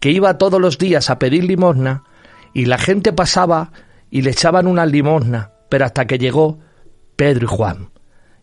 que 0.01 0.11
iba 0.11 0.37
todos 0.37 0.61
los 0.61 0.77
días 0.77 1.09
a 1.09 1.19
pedir 1.19 1.45
limosna, 1.45 2.05
y 2.53 2.67
la 2.67 2.77
gente 2.77 3.13
pasaba 3.15 3.73
y 4.11 4.23
le 4.23 4.31
echaban 4.31 4.67
una 4.67 4.87
limosna, 4.87 5.53
pero 5.69 5.85
hasta 5.85 6.07
que 6.07 6.19
llegó 6.19 6.59
Pedro 7.17 7.45
y 7.45 7.49
Juan, 7.49 7.91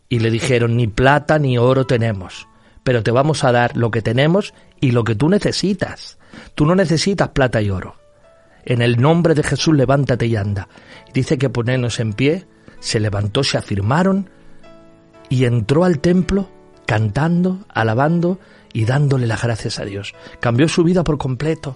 y 0.10 0.20
le 0.20 0.32
dijeron, 0.32 0.78
ni 0.78 0.88
plata 0.88 1.40
ni 1.40 1.58
oro 1.58 1.86
tenemos, 1.86 2.48
pero 2.84 3.04
te 3.04 3.12
vamos 3.12 3.44
a 3.44 3.52
dar 3.52 3.76
lo 3.76 3.92
que 3.92 4.02
tenemos 4.02 4.54
y 4.80 4.92
lo 4.92 5.04
que 5.04 5.16
tú 5.16 5.30
necesitas. 5.30 6.18
Tú 6.56 6.66
no 6.66 6.76
necesitas 6.76 7.30
plata 7.30 7.62
y 7.62 7.70
oro. 7.70 7.96
En 8.64 8.82
el 8.82 9.02
nombre 9.02 9.34
de 9.34 9.44
Jesús 9.44 9.76
levántate 9.76 10.28
y 10.28 10.36
anda. 10.36 10.68
Dice 11.14 11.38
que 11.38 11.50
ponernos 11.50 12.00
en 12.00 12.14
pie, 12.14 12.48
se 12.80 13.00
levantó, 13.00 13.44
se 13.44 13.58
afirmaron, 13.58 14.30
y 15.30 15.46
entró 15.46 15.84
al 15.84 16.00
templo 16.00 16.50
cantando, 16.86 17.66
alabando 17.70 18.40
y 18.74 18.86
dándole 18.86 19.28
las 19.28 19.44
gracias 19.44 19.80
a 19.80 19.86
Dios. 19.86 20.16
Cambió 20.40 20.68
su 20.68 20.84
vida 20.84 21.04
por 21.04 21.18
completo. 21.18 21.76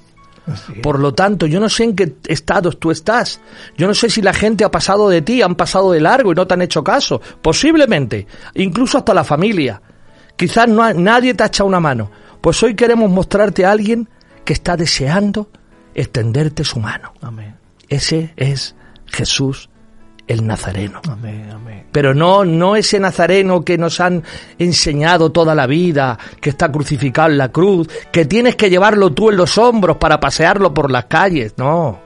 Por 0.82 1.00
lo 1.00 1.14
tanto, 1.14 1.46
yo 1.46 1.60
no 1.60 1.70
sé 1.70 1.84
en 1.86 1.96
qué 1.96 2.16
estados 2.28 2.80
tú 2.80 2.92
estás. 2.92 3.40
Yo 3.78 3.88
no 3.88 3.94
sé 3.94 4.10
si 4.10 4.22
la 4.22 4.34
gente 4.34 4.64
ha 4.64 4.72
pasado 4.72 5.08
de 5.08 5.22
ti, 5.22 5.42
han 5.42 5.56
pasado 5.56 5.92
de 5.92 6.02
largo 6.02 6.32
y 6.32 6.36
no 6.36 6.48
te 6.48 6.54
han 6.56 6.62
hecho 6.64 6.84
caso. 6.84 7.22
Posiblemente. 7.42 8.26
Incluso 8.56 8.98
hasta 8.98 9.14
la 9.14 9.24
familia. 9.24 9.82
Quizás 10.36 10.68
no 10.68 10.82
ha- 10.84 10.94
nadie 10.94 11.34
te 11.36 11.44
ha 11.44 11.48
echado 11.48 11.68
una 11.68 11.80
mano. 11.80 12.10
Pues 12.42 12.62
hoy 12.64 12.76
queremos 12.76 13.10
mostrarte 13.12 13.66
a 13.66 13.72
alguien 13.72 14.10
que 14.44 14.54
está 14.54 14.76
deseando 14.76 15.50
extenderte 15.94 16.64
su 16.64 16.80
mano. 16.80 17.14
Amén. 17.22 17.56
Ese 17.90 18.34
es 18.36 18.76
Jesús 19.06 19.70
el 20.32 20.48
Nazareno. 20.48 21.02
Amén, 21.10 21.50
amén. 21.52 21.86
Pero 21.92 22.14
no, 22.14 22.46
no 22.46 22.76
ese 22.76 23.00
Nazareno 23.00 23.64
que 23.64 23.78
nos 23.78 24.00
han 24.00 24.24
enseñado 24.58 25.32
toda 25.32 25.54
la 25.54 25.68
vida, 25.68 26.18
que 26.40 26.50
está 26.50 26.72
crucificado 26.72 27.30
en 27.30 27.38
la 27.38 27.52
cruz, 27.52 27.90
que 28.12 28.26
tienes 28.26 28.56
que 28.56 28.70
llevarlo 28.70 29.12
tú 29.12 29.30
en 29.30 29.38
los 29.38 29.58
hombros 29.58 29.98
para 29.98 30.20
pasearlo 30.20 30.74
por 30.74 30.90
las 30.90 31.06
calles. 31.06 31.54
No, 31.58 32.00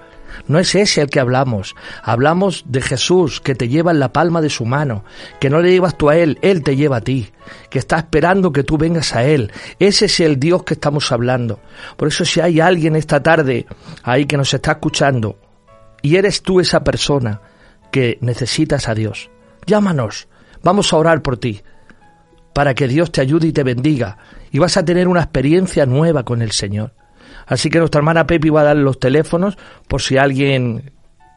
no 0.48 0.60
es 0.60 0.74
ese 0.74 1.02
el 1.02 1.10
que 1.10 1.20
hablamos. 1.20 1.76
Hablamos 2.02 2.64
de 2.68 2.82
Jesús 2.82 3.42
que 3.42 3.54
te 3.54 3.68
lleva 3.68 3.92
en 3.92 4.00
la 4.00 4.12
palma 4.12 4.42
de 4.42 4.50
su 4.50 4.66
mano, 4.66 5.06
que 5.40 5.50
no 5.50 5.60
le 5.60 5.72
llevas 5.72 5.96
tú 5.98 6.10
a 6.10 6.18
Él, 6.18 6.40
Él 6.42 6.64
te 6.64 6.76
lleva 6.76 6.98
a 6.98 7.02
ti, 7.02 7.32
que 7.70 7.78
está 7.78 7.98
esperando 7.98 8.52
que 8.52 8.64
tú 8.64 8.78
vengas 8.78 9.16
a 9.16 9.24
Él. 9.24 9.52
Ese 9.78 10.06
es 10.06 10.20
el 10.20 10.40
Dios 10.40 10.64
que 10.64 10.74
estamos 10.74 11.12
hablando. 11.12 11.60
Por 11.96 12.08
eso 12.08 12.26
si 12.26 12.42
hay 12.42 12.60
alguien 12.60 12.96
esta 12.96 13.22
tarde 13.22 13.68
ahí 14.02 14.26
que 14.26 14.38
nos 14.38 14.52
está 14.52 14.74
escuchando 14.74 15.38
y 16.02 16.16
eres 16.16 16.42
tú 16.42 16.60
esa 16.60 16.84
persona 16.84 17.42
que 17.96 18.20
necesitas 18.20 18.90
a 18.90 18.94
Dios, 18.94 19.32
llámanos, 19.66 20.28
vamos 20.62 20.92
a 20.92 20.98
orar 20.98 21.22
por 21.22 21.38
ti, 21.38 21.62
para 22.54 22.74
que 22.74 22.90
Dios 22.90 23.10
te 23.10 23.22
ayude 23.22 23.48
y 23.48 23.54
te 23.54 23.64
bendiga, 23.64 24.18
y 24.52 24.60
vas 24.60 24.76
a 24.76 24.84
tener 24.84 25.08
una 25.08 25.22
experiencia 25.22 25.86
nueva 25.86 26.24
con 26.24 26.42
el 26.42 26.52
Señor. 26.52 26.94
Así 27.46 27.70
que 27.70 27.80
nuestra 27.80 28.00
hermana 28.00 28.28
Pepi 28.28 28.50
va 28.50 28.60
a 28.60 28.66
dar 28.66 28.76
los 28.76 29.00
teléfonos 29.00 29.58
por 29.88 30.02
si 30.02 30.18
alguien 30.18 30.92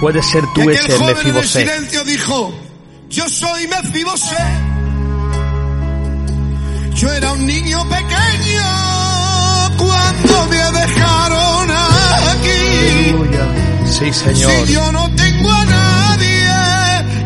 Puede 0.00 0.22
ser 0.22 0.44
tú 0.54 0.68
ese 0.68 1.42
silencio 1.44 2.04
dijo, 2.04 2.52
yo 3.08 3.28
soy 3.28 3.66
Mefibosé. 3.68 4.77
Yo 6.98 7.12
era 7.12 7.32
un 7.32 7.46
niño 7.46 7.88
pequeño 7.88 8.64
cuando 9.76 10.46
me 10.48 10.56
dejaron 10.80 11.70
aquí. 11.70 13.12
Aleluya. 13.12 13.44
Sí, 13.86 14.12
Señor. 14.12 14.66
Si 14.66 14.72
yo 14.72 14.92
no 14.92 15.08
tengo 15.14 15.50
a 15.52 15.64
nadie, 15.64 16.48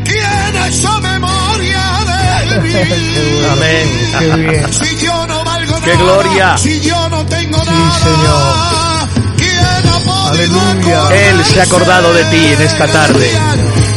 ¿quién 0.04 0.56
ha 0.60 0.68
hecho 0.68 1.00
memoria 1.00 1.84
de 2.50 2.60
mí? 2.60 2.72
Amén. 3.52 3.88
Qué 4.18 4.26
bien. 4.36 4.72
Si 4.74 4.96
yo 5.06 5.26
no 5.26 5.42
valgo 5.44 5.80
¡Qué 5.80 5.90
nada, 5.94 6.02
gloria! 6.04 6.58
si 6.58 6.80
yo 6.80 7.08
no 7.08 7.24
tengo 7.26 7.58
Sí, 7.64 7.70
nada, 7.70 9.08
¿quién 9.38 9.88
ha 9.88 9.98
podido 10.04 10.60
Aleluya. 10.60 11.28
Él 11.30 11.44
se 11.46 11.60
ha 11.60 11.64
acordado 11.64 12.12
de 12.12 12.24
ti 12.24 12.46
en 12.52 12.60
esta 12.62 12.86
tarde. 12.88 13.30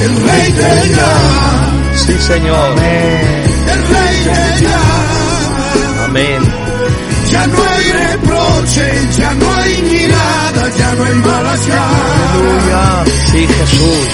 El 0.01 0.21
rey 0.21 0.51
te 0.53 0.89
llama, 0.89 1.71
Sí, 1.95 2.17
Señor. 2.19 2.71
Amén. 2.78 3.43
el 3.67 3.88
rey 3.88 4.23
te 4.23 4.63
llama. 4.63 4.74
Ya 7.32 7.47
no 7.47 7.57
hay 7.57 7.91
reproche, 7.91 8.88
ya 9.17 9.34
no 9.34 9.53
hay 9.55 9.82
mirada, 9.82 10.69
ya 10.78 10.95
no 10.95 11.03
hay 11.03 11.15
malas 11.15 11.59
caras. 11.67 12.32
Aleluya. 12.34 13.03
Sí, 13.32 13.47
Jesús. 13.47 14.07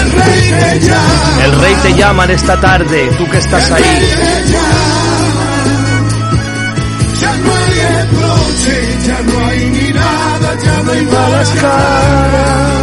El 0.00 0.12
rey 0.12 0.50
te 0.60 0.80
llama. 0.86 1.44
El 1.44 1.60
rey 1.60 1.74
te 1.82 1.94
llama 1.94 2.24
en 2.24 2.30
esta 2.30 2.60
tarde, 2.60 3.10
tú 3.18 3.28
que 3.30 3.38
estás 3.38 3.70
ahí. 3.72 3.82
Ya 7.20 7.36
no 7.36 7.54
hay 7.54 7.74
reproche, 7.96 8.98
ya 9.06 9.20
no 9.22 9.46
hay 9.46 9.64
mirada, 9.66 10.56
ya 10.62 10.82
no 10.82 10.92
hay 10.92 11.02
malas 11.06 11.50
caras. 11.60 12.79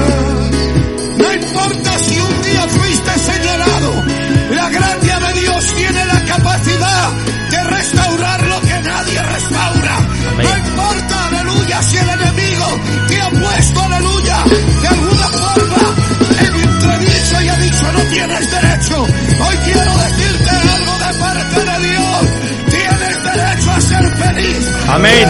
Amén. 24.90 25.28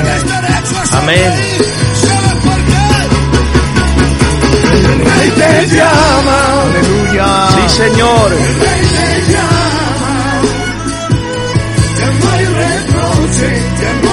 Amén. 0.92 1.34
El 4.64 5.00
rey 5.06 5.30
te 5.32 5.76
llama. 5.76 6.38
Aleluya. 6.64 7.28
Sí, 7.56 7.64
Señor. 7.84 8.32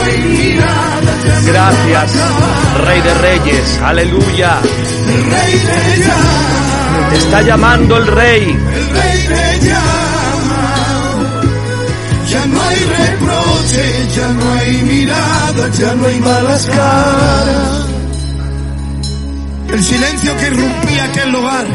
Hay 0.04 0.20
mirada, 0.20 1.12
ya 1.24 1.40
no 1.40 1.46
Gracias, 1.46 2.12
Rey 2.84 3.00
de 3.00 3.14
Reyes. 3.14 3.80
Aleluya. 3.82 4.60
el 4.62 5.24
rey 5.30 5.52
te 5.52 6.02
llama, 6.04 7.08
Te 7.10 7.16
está 7.16 7.42
llamando 7.42 7.96
el 7.96 8.06
Rey. 8.06 8.58
Reproche, 13.74 14.08
ya 14.14 14.28
no 14.28 14.52
hay 14.52 14.82
mirada, 14.82 15.68
ya 15.70 15.94
no 15.94 16.06
hay 16.06 16.20
malas 16.20 16.66
caras. 16.66 17.86
El 19.72 19.82
silencio 19.82 20.36
que 20.36 20.46
irrumpía 20.46 21.04
aquel 21.04 21.32
lugar 21.32 21.66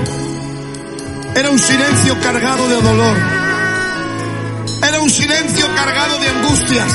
era 1.36 1.50
un 1.50 1.60
silencio 1.60 2.20
cargado 2.22 2.68
de 2.70 2.82
dolor. 2.82 3.18
Era 4.88 5.02
un 5.02 5.10
silencio 5.10 5.66
cargado 5.76 6.20
de 6.20 6.30
angustias. 6.30 6.94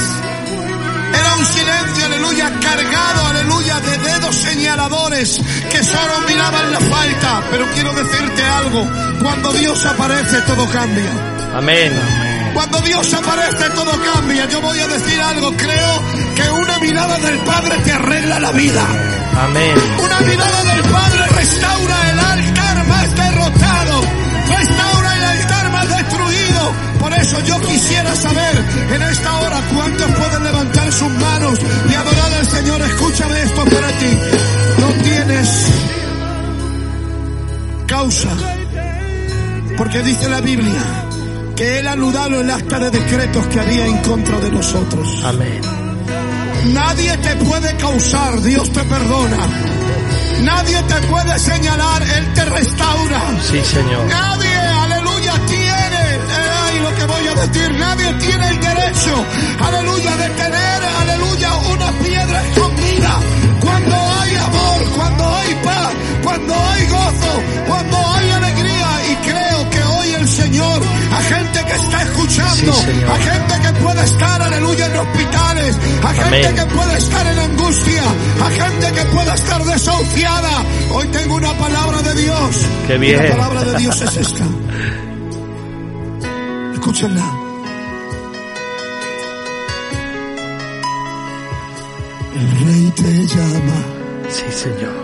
Era 1.13 1.37
un 1.37 1.47
silencio, 1.47 2.07
aleluya, 2.07 2.51
cargado, 2.61 3.27
aleluya, 3.27 3.81
de 3.81 3.99
dedos 3.99 4.35
señaladores 4.35 5.41
que 5.71 5.85
solo 5.85 6.21
miraban 6.27 6.73
la 6.73 6.81
falta. 6.81 7.43
Pero 7.51 7.67
quiero 7.75 7.93
decirte 7.93 8.43
algo, 8.43 8.87
cuando 9.23 9.53
Dios 9.53 9.85
aparece 9.85 10.41
todo 10.43 10.67
cambia. 10.71 11.11
Amén. 11.55 12.34
Cuando 12.55 12.81
Dios 12.83 13.13
aparece 13.13 13.69
todo 13.71 13.91
cambia. 14.13 14.49
Yo 14.49 14.61
voy 14.61 14.79
a 14.79 14.87
decir 14.87 15.21
algo, 15.21 15.53
creo 15.57 16.03
que 16.37 16.51
una 16.51 16.79
mirada 16.79 17.19
del 17.19 17.39
Padre 17.39 17.77
te 17.85 17.93
arregla 17.93 18.39
la 18.39 18.53
vida. 18.53 18.83
Amén. 19.43 19.75
Una 19.99 20.21
mirada 20.21 20.65
del 20.65 20.83
Padre 20.85 21.27
restaura 21.35 22.11
el 22.11 22.19
altar 22.21 22.87
más 22.87 23.17
derrotado, 23.17 24.01
restaura 24.49 25.17
el 25.17 25.25
altar 25.25 25.71
más 25.73 25.89
destruido. 25.89 26.73
Por 27.01 27.15
eso 27.15 27.41
yo 27.41 27.61
quisiera 27.61 28.15
saber 28.15 28.65
en 28.95 29.03
esta 29.03 29.35
hora 29.41 29.61
cuántos 29.75 30.11
pueden 30.13 30.45
levantar 30.45 30.93
sus 30.93 31.11
manos 31.11 31.59
y 31.91 31.95
adorar 31.95 32.33
al 32.35 32.47
Señor. 32.47 32.81
Escúchame 32.83 33.43
esto 33.43 33.65
para 33.65 33.89
ti. 33.99 34.19
No 34.79 34.89
tienes 35.03 35.67
causa. 37.89 38.29
Porque 39.77 40.03
dice 40.05 40.29
la 40.29 40.41
Biblia 40.41 41.05
que 41.57 41.79
Él 41.79 41.87
ha 41.87 41.93
anudado 41.93 42.41
el 42.41 42.51
acta 42.51 42.79
de 42.79 42.91
decretos 42.91 43.47
que 43.47 43.61
había 43.61 43.87
en 43.87 43.99
contra 43.99 44.41
de 44.41 44.51
nosotros. 44.51 45.23
Amén. 45.25 45.61
Nadie 46.73 47.17
te 47.19 47.37
puede 47.37 47.77
causar, 47.77 48.41
Dios 48.43 48.73
te 48.73 48.81
perdona. 48.85 49.37
Nadie 50.43 50.83
te 50.83 50.95
puede 51.07 51.39
señalar, 51.39 52.03
Él 52.03 52.35
te 52.35 52.45
restaura. 52.47 53.21
Sí, 53.51 53.61
Señor. 53.63 54.07
Nadie, 54.09 54.57
aleluya, 54.57 55.33
tiene, 55.47 56.03
eh, 56.15 56.63
ay, 56.65 56.81
lo 56.81 56.95
que 56.97 57.05
voy 57.07 57.27
a 57.27 57.35
decir, 57.47 57.79
nadie 57.79 58.13
tiene 58.15 58.49
el 58.49 58.61
derecho, 58.61 59.25
aleluya, 59.61 60.17
de 60.17 60.29
tener, 60.31 60.85
aleluya, 61.01 61.55
una 61.73 61.93
piedra 61.93 62.43
escondida. 62.49 63.21
Cuando 63.61 63.97
hay 63.97 64.35
amor, 64.37 64.91
cuando 64.97 65.37
hay 65.37 65.55
paz, 65.63 65.93
cuando 66.23 66.55
hay 66.55 66.87
gozo, 66.87 67.43
cuando 67.69 68.04
a 71.15 71.21
gente 73.19 73.55
que 73.63 73.73
puede 73.83 74.05
estar, 74.05 74.43
aleluya, 74.43 74.87
en 74.87 74.97
hospitales, 74.97 75.77
a 76.03 76.13
gente 76.13 76.55
que 76.55 76.67
puede 76.75 76.99
estar 76.99 77.27
en 77.27 77.39
angustia, 77.39 78.03
a 78.45 78.51
gente 78.51 78.93
que 78.93 79.05
pueda 79.07 79.35
estar 79.35 79.65
desahuciada. 79.65 80.51
Hoy 80.93 81.07
tengo 81.09 81.37
una 81.37 81.53
palabra 81.55 82.03
de 82.03 82.15
Dios. 82.23 82.67
Qué 82.87 82.95
Y 82.97 82.99
bien. 82.99 83.23
la 83.29 83.37
palabra 83.37 83.65
de 83.65 83.79
Dios 83.79 84.01
es 84.03 84.17
esta. 84.17 84.45
Escúchenla. 86.75 87.25
El 92.35 92.51
rey 92.67 92.93
te 92.97 93.27
llama, 93.27 93.79
Sí, 94.29 94.45
Señor. 94.51 95.04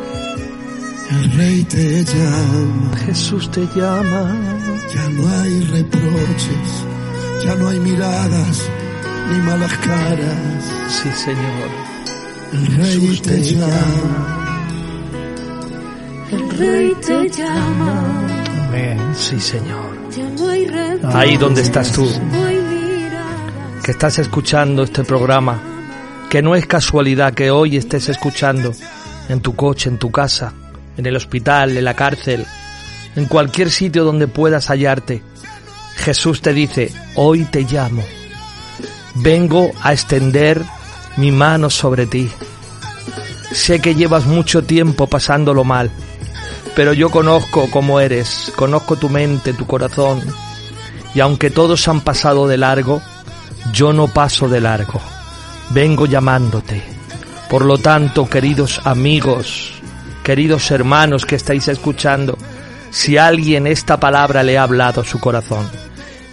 El 1.11 1.33
rey 1.33 1.65
te 1.65 2.05
llama. 2.05 2.97
Jesús 3.07 3.51
te 3.51 3.61
llama. 3.75 4.37
Ya 4.95 5.09
no 5.11 5.29
hay 5.41 5.61
reproches, 5.65 6.85
ya 7.45 7.55
no 7.57 7.69
hay 7.69 7.79
miradas 7.81 8.69
ni 9.31 9.39
malas 9.41 9.73
caras. 9.79 10.65
Sí, 10.89 11.09
Señor. 11.11 11.69
El 12.53 12.67
rey 12.77 13.21
te 13.23 13.41
llama. 13.43 14.37
El 16.33 16.51
rey 16.59 16.93
te 17.05 17.29
llama, 17.29 18.05
Amén. 18.69 18.99
Sí, 19.17 19.41
Señor. 19.41 19.91
ya 20.17 20.29
no 20.39 20.49
hay 20.49 20.67
reproches, 20.67 21.15
Ahí 21.17 21.37
donde 21.37 21.61
estás 21.63 21.93
tú, 21.93 22.03
no 22.33 22.45
hay 22.45 22.57
mirada. 22.57 23.81
que 23.83 23.91
estás 23.91 24.19
escuchando 24.21 24.83
este 24.85 25.03
programa, 25.05 25.61
que 26.29 26.41
no 26.43 26.55
es 26.55 26.67
casualidad 26.67 27.35
que 27.35 27.51
hoy 27.51 27.77
estés 27.77 28.09
escuchando 28.09 28.73
en 29.29 29.41
tu 29.41 29.57
coche, 29.57 29.89
en 29.91 29.99
tu 29.99 30.11
casa, 30.13 30.53
en 31.01 31.07
el 31.07 31.17
hospital, 31.17 31.77
en 31.77 31.85
la 31.85 31.95
cárcel, 31.95 32.47
en 33.17 33.25
cualquier 33.25 33.71
sitio 33.71 34.05
donde 34.05 34.29
puedas 34.29 34.67
hallarte. 34.69 35.23
Jesús 35.97 36.41
te 36.41 36.53
dice, 36.53 36.93
hoy 37.17 37.45
te 37.45 37.63
llamo. 37.63 38.05
Vengo 39.17 39.73
a 39.83 39.93
extender 39.93 40.63
mi 41.17 41.33
mano 41.33 41.71
sobre 41.71 42.07
ti. 42.07 42.31
Sé 43.51 43.81
que 43.81 43.95
llevas 43.95 44.27
mucho 44.27 44.63
tiempo 44.63 45.07
pasándolo 45.07 45.65
mal, 45.65 45.91
pero 46.77 46.93
yo 46.93 47.11
conozco 47.11 47.69
cómo 47.71 47.99
eres, 47.99 48.53
conozco 48.55 48.97
tu 48.97 49.09
mente, 49.09 49.53
tu 49.55 49.67
corazón, 49.67 50.23
y 51.15 51.21
aunque 51.21 51.51
todos 51.51 51.89
han 51.89 52.03
pasado 52.03 52.47
de 52.47 52.59
largo, 52.59 53.03
yo 53.73 53.93
no 53.93 54.07
paso 54.07 54.49
de 54.49 54.61
largo. 54.61 55.01
Vengo 55.71 56.07
llamándote. 56.07 56.83
Por 57.49 57.65
lo 57.65 57.79
tanto, 57.79 58.29
queridos 58.29 58.81
amigos, 58.85 59.80
queridos 60.23 60.71
hermanos 60.71 61.27
que 61.27 61.37
estáis 61.37 61.69
escuchando, 61.69 62.37
si 62.91 63.17
alguien 63.17 63.67
esta 63.67 63.99
palabra 63.99 64.43
le 64.43 64.59
ha 64.59 64.63
hablado 64.65 65.01
a 65.01 65.05
su 65.05 65.21
corazón 65.21 65.69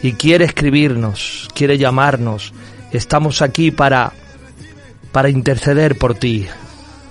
y 0.01 0.13
quiere 0.13 0.45
escribirnos, 0.45 1.47
quiere 1.53 1.77
llamarnos, 1.77 2.53
estamos 2.91 3.41
aquí 3.41 3.71
para 3.71 4.13
para 5.11 5.29
interceder 5.29 5.97
por 5.97 6.15
ti, 6.15 6.45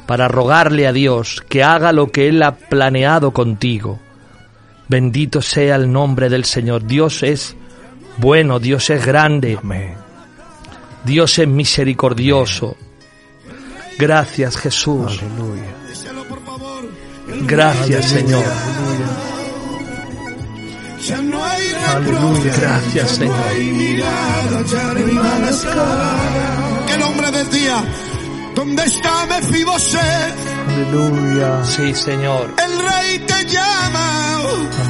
para 0.06 0.28
rogarle 0.28 0.86
a 0.86 0.92
Dios 0.92 1.42
que 1.48 1.64
haga 1.64 1.92
lo 1.92 2.12
que 2.12 2.28
Él 2.28 2.42
ha 2.42 2.54
planeado 2.54 3.32
contigo. 3.32 3.98
Bendito 4.88 5.42
sea 5.42 5.74
el 5.74 5.90
nombre 5.90 6.28
del 6.28 6.44
Señor. 6.44 6.86
Dios 6.86 7.22
es 7.22 7.56
bueno, 8.18 8.60
Dios 8.60 8.90
es 8.90 9.04
grande, 9.04 9.58
Amén. 9.60 9.94
Dios 11.04 11.38
es 11.38 11.48
misericordioso. 11.48 12.76
Gracias 13.98 14.56
Jesús. 14.56 15.20
Aleluya. 15.22 15.75
Gracias 17.42 18.06
Señor. 18.06 18.44
Ya 21.06 21.22
no 21.22 21.44
hay 21.44 21.66
Aleluya. 21.94 22.52
Gracias 22.60 23.10
Señor. 23.12 23.36
Que 26.86 26.94
el 26.94 27.02
hombre 27.02 27.30
decía, 27.30 27.84
¿dónde 28.54 28.84
está 28.84 29.26
Mefiboset? 29.26 30.34
Aleluya. 30.68 31.64
Sí 31.64 31.94
Señor. 31.94 32.54
El 32.64 32.78
rey 32.78 33.18
te 33.20 33.44
llama. 33.46 34.40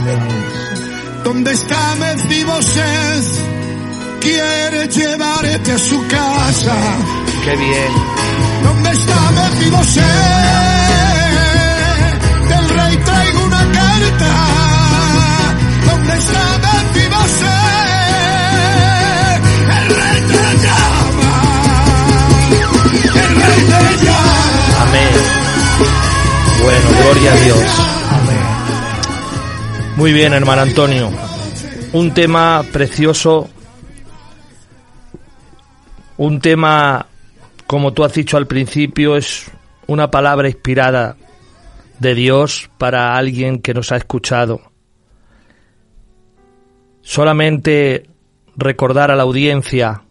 Amén. 0.00 0.66
¿Dónde 1.24 1.52
está 1.52 1.94
Mefiboset? 1.96 3.24
Quiere 4.20 4.88
llevarte 4.88 5.72
a 5.72 5.78
su 5.78 6.06
casa. 6.08 6.74
Qué 7.44 7.56
bien. 7.56 7.92
¿Dónde 8.64 8.90
está 8.90 9.30
Mefiboset? 9.32 11.15
Amén. 24.80 25.10
Bueno, 26.62 26.88
gloria 27.02 27.32
a 27.32 27.36
Dios. 27.36 27.64
Muy 29.96 30.12
bien, 30.12 30.32
hermano 30.34 30.62
Antonio. 30.62 31.10
Un 31.92 32.12
tema 32.12 32.64
precioso. 32.72 33.48
Un 36.18 36.40
tema, 36.40 37.06
como 37.66 37.92
tú 37.92 38.04
has 38.04 38.12
dicho 38.12 38.36
al 38.36 38.46
principio, 38.46 39.16
es 39.16 39.50
una 39.86 40.10
palabra 40.10 40.48
inspirada 40.48 41.16
de 41.98 42.14
Dios 42.14 42.70
para 42.78 43.16
alguien 43.16 43.60
que 43.60 43.74
nos 43.74 43.92
ha 43.92 43.96
escuchado. 43.96 44.60
Solamente 47.00 48.08
recordar 48.56 49.10
a 49.10 49.16
la 49.16 49.22
audiencia 49.22 50.02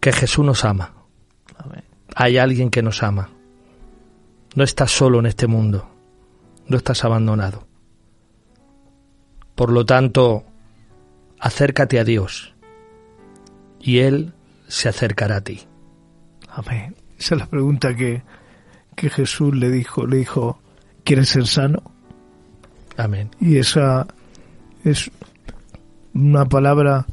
que 0.00 0.12
Jesús 0.12 0.44
nos 0.44 0.64
ama. 0.64 0.94
Hay 2.14 2.38
alguien 2.38 2.70
que 2.70 2.82
nos 2.82 3.02
ama. 3.02 3.30
No 4.54 4.64
estás 4.64 4.90
solo 4.90 5.20
en 5.20 5.26
este 5.26 5.46
mundo. 5.46 5.88
No 6.66 6.76
estás 6.76 7.04
abandonado. 7.04 7.66
Por 9.54 9.70
lo 9.70 9.86
tanto, 9.86 10.44
acércate 11.38 11.98
a 12.00 12.04
Dios 12.04 12.54
y 13.80 13.98
Él 13.98 14.32
se 14.68 14.88
acercará 14.88 15.36
a 15.36 15.40
ti. 15.42 15.60
Amén. 16.48 16.96
Esa 17.18 17.34
es 17.34 17.40
la 17.40 17.46
pregunta 17.46 17.94
que, 17.94 18.22
que 18.94 19.10
Jesús 19.10 19.54
le 19.54 19.70
dijo. 19.70 20.06
Le 20.06 20.18
dijo, 20.18 20.60
¿quieres 21.04 21.28
ser 21.28 21.46
sano? 21.46 21.82
Amén. 22.96 23.30
Y 23.40 23.56
esa 23.56 24.06
es 24.84 25.10
una 26.14 26.44
palabra 26.44 27.06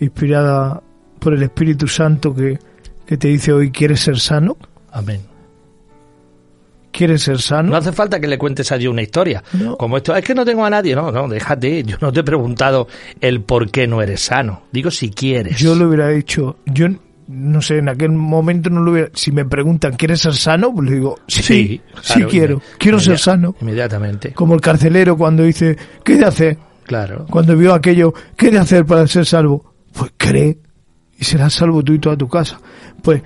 inspirada 0.00 0.82
por 1.18 1.34
el 1.34 1.42
Espíritu 1.42 1.86
Santo 1.88 2.34
que, 2.34 2.58
que 3.06 3.16
te 3.16 3.28
dice 3.28 3.52
hoy, 3.52 3.70
¿quieres 3.70 4.00
ser 4.00 4.18
sano? 4.18 4.56
Amén. 4.90 5.20
¿Quieres 6.94 7.22
ser 7.22 7.40
sano? 7.40 7.70
No 7.70 7.76
hace 7.76 7.90
falta 7.90 8.20
que 8.20 8.28
le 8.28 8.38
cuentes 8.38 8.70
a 8.70 8.78
Dios 8.78 8.92
una 8.92 9.02
historia. 9.02 9.42
No. 9.52 9.76
Como 9.76 9.96
esto, 9.96 10.14
es 10.14 10.24
que 10.24 10.32
no 10.32 10.44
tengo 10.44 10.64
a 10.64 10.70
nadie. 10.70 10.94
No, 10.94 11.10
no, 11.10 11.26
déjate. 11.26 11.82
Yo 11.82 11.96
no 12.00 12.12
te 12.12 12.20
he 12.20 12.22
preguntado 12.22 12.86
el 13.20 13.40
por 13.40 13.68
qué 13.70 13.88
no 13.88 14.00
eres 14.00 14.20
sano. 14.20 14.62
Digo 14.70 14.92
si 14.92 15.10
quieres. 15.10 15.58
Yo 15.58 15.74
le 15.74 15.86
hubiera 15.86 16.08
dicho, 16.10 16.58
yo 16.66 16.86
no 17.28 17.62
sé, 17.62 17.78
en 17.78 17.88
aquel 17.88 18.10
momento 18.10 18.68
no 18.70 18.80
lo 18.80 18.92
hubiera... 18.92 19.10
Si 19.14 19.32
me 19.32 19.44
preguntan, 19.44 19.94
¿quieres 19.96 20.20
ser 20.20 20.34
sano? 20.34 20.74
Pues 20.74 20.88
le 20.90 20.96
digo, 20.96 21.18
sí, 21.26 21.42
sí, 21.42 21.80
claro, 22.14 22.28
quiero, 22.28 22.58
inme- 22.58 22.62
quiero 22.78 23.00
ser 23.00 23.18
sano. 23.18 23.54
Inmediatamente. 23.60 24.32
Como 24.32 24.54
el 24.54 24.60
carcelero 24.60 25.16
cuando 25.16 25.42
dice, 25.42 25.76
¿qué 26.04 26.16
de 26.16 26.24
hacer? 26.26 26.58
Claro. 26.84 27.26
Cuando 27.30 27.56
vio 27.56 27.72
aquello, 27.72 28.12
¿qué 28.36 28.50
de 28.50 28.58
hacer 28.58 28.84
para 28.84 29.06
ser 29.06 29.24
salvo? 29.24 29.72
Pues 29.92 30.12
cree 30.16 30.58
y 31.18 31.24
serás 31.24 31.54
salvo 31.54 31.82
tú 31.82 31.94
y 31.94 31.98
toda 31.98 32.16
tu 32.16 32.28
casa. 32.28 32.58
Pues 33.02 33.22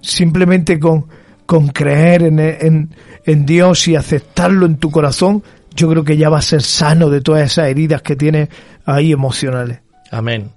simplemente 0.00 0.78
con, 0.78 1.06
con 1.46 1.68
creer 1.68 2.22
en, 2.22 2.38
en, 2.38 2.94
en 3.24 3.46
Dios 3.46 3.88
y 3.88 3.96
aceptarlo 3.96 4.66
en 4.66 4.76
tu 4.76 4.90
corazón, 4.90 5.42
yo 5.74 5.88
creo 5.88 6.04
que 6.04 6.16
ya 6.16 6.28
vas 6.28 6.46
a 6.46 6.50
ser 6.50 6.62
sano 6.62 7.10
de 7.10 7.20
todas 7.20 7.42
esas 7.50 7.68
heridas 7.68 8.02
que 8.02 8.16
tienes 8.16 8.48
ahí 8.84 9.12
emocionales. 9.12 9.80
Amén. 10.10 10.50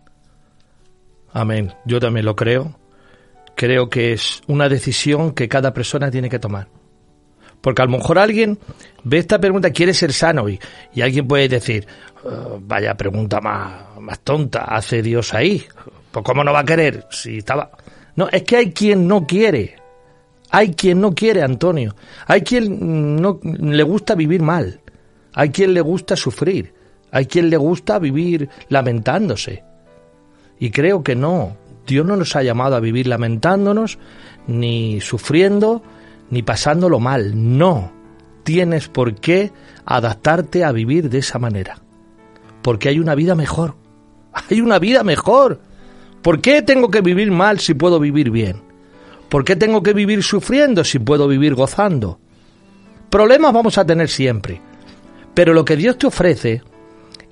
Amén. 1.33 1.73
Yo 1.85 1.99
también 1.99 2.25
lo 2.25 2.35
creo. 2.35 2.79
Creo 3.55 3.89
que 3.89 4.13
es 4.13 4.41
una 4.47 4.69
decisión 4.69 5.31
que 5.31 5.47
cada 5.49 5.73
persona 5.73 6.09
tiene 6.09 6.29
que 6.29 6.39
tomar. 6.39 6.67
Porque 7.61 7.81
a 7.81 7.85
lo 7.85 7.91
mejor 7.91 8.19
alguien 8.19 8.59
ve 9.03 9.19
esta 9.19 9.39
pregunta, 9.39 9.71
quiere 9.71 9.93
ser 9.93 10.11
sano, 10.11 10.49
y, 10.49 10.59
y 10.93 11.01
alguien 11.01 11.27
puede 11.27 11.47
decir, 11.47 11.87
"Oh, 12.25 12.59
vaya 12.61 12.93
pregunta 12.95 13.39
más, 13.39 13.97
más 13.99 14.19
tonta, 14.19 14.65
hace 14.65 15.01
Dios 15.01 15.33
ahí. 15.33 15.63
Pues 16.11 16.25
cómo 16.25 16.43
no 16.43 16.51
va 16.51 16.59
a 16.59 16.65
querer 16.65 17.05
si 17.09 17.37
estaba... 17.37 17.71
No, 18.15 18.27
es 18.29 18.43
que 18.43 18.57
hay 18.57 18.71
quien 18.71 19.07
no 19.07 19.25
quiere. 19.25 19.75
Hay 20.51 20.73
quien 20.75 21.01
no 21.01 21.15
quiere, 21.15 21.41
Antonio. 21.41 21.95
Hay 22.27 22.41
quien 22.41 23.15
no 23.15 23.39
le 23.43 23.83
gusta 23.83 24.13
vivir 24.13 24.41
mal. 24.43 24.81
Hay 25.33 25.49
quien 25.49 25.73
le 25.73 25.81
gusta 25.81 26.15
sufrir. 26.15 26.73
Hay 27.11 27.25
quien 27.25 27.49
le 27.49 27.57
gusta 27.57 27.97
vivir 27.97 28.49
lamentándose. 28.69 29.63
Y 30.63 30.71
creo 30.71 31.03
que 31.03 31.13
no. 31.13 31.57
Dios 31.85 32.05
no 32.05 32.15
nos 32.15 32.37
ha 32.37 32.41
llamado 32.41 32.77
a 32.77 32.79
vivir 32.79 33.05
lamentándonos, 33.05 33.99
ni 34.47 35.01
sufriendo, 35.01 35.83
ni 36.29 36.41
pasándolo 36.41 37.01
mal. 37.01 37.33
No. 37.57 37.91
Tienes 38.45 38.87
por 38.87 39.13
qué 39.13 39.51
adaptarte 39.83 40.63
a 40.63 40.71
vivir 40.71 41.09
de 41.09 41.17
esa 41.17 41.37
manera. 41.37 41.79
Porque 42.61 42.87
hay 42.87 42.99
una 42.99 43.13
vida 43.13 43.35
mejor. 43.35 43.75
Hay 44.49 44.61
una 44.61 44.79
vida 44.79 45.03
mejor. 45.03 45.59
¿Por 46.21 46.39
qué 46.39 46.61
tengo 46.61 46.89
que 46.89 47.01
vivir 47.01 47.29
mal 47.29 47.59
si 47.59 47.73
puedo 47.73 47.99
vivir 47.99 48.31
bien? 48.31 48.63
¿Por 49.27 49.43
qué 49.43 49.57
tengo 49.57 49.83
que 49.83 49.91
vivir 49.91 50.23
sufriendo 50.23 50.85
si 50.85 50.97
puedo 50.97 51.27
vivir 51.27 51.55
gozando? 51.55 52.19
Problemas 53.09 53.51
vamos 53.51 53.77
a 53.77 53.85
tener 53.85 54.07
siempre. 54.07 54.61
Pero 55.33 55.53
lo 55.53 55.65
que 55.65 55.75
Dios 55.75 55.97
te 55.97 56.07
ofrece 56.07 56.63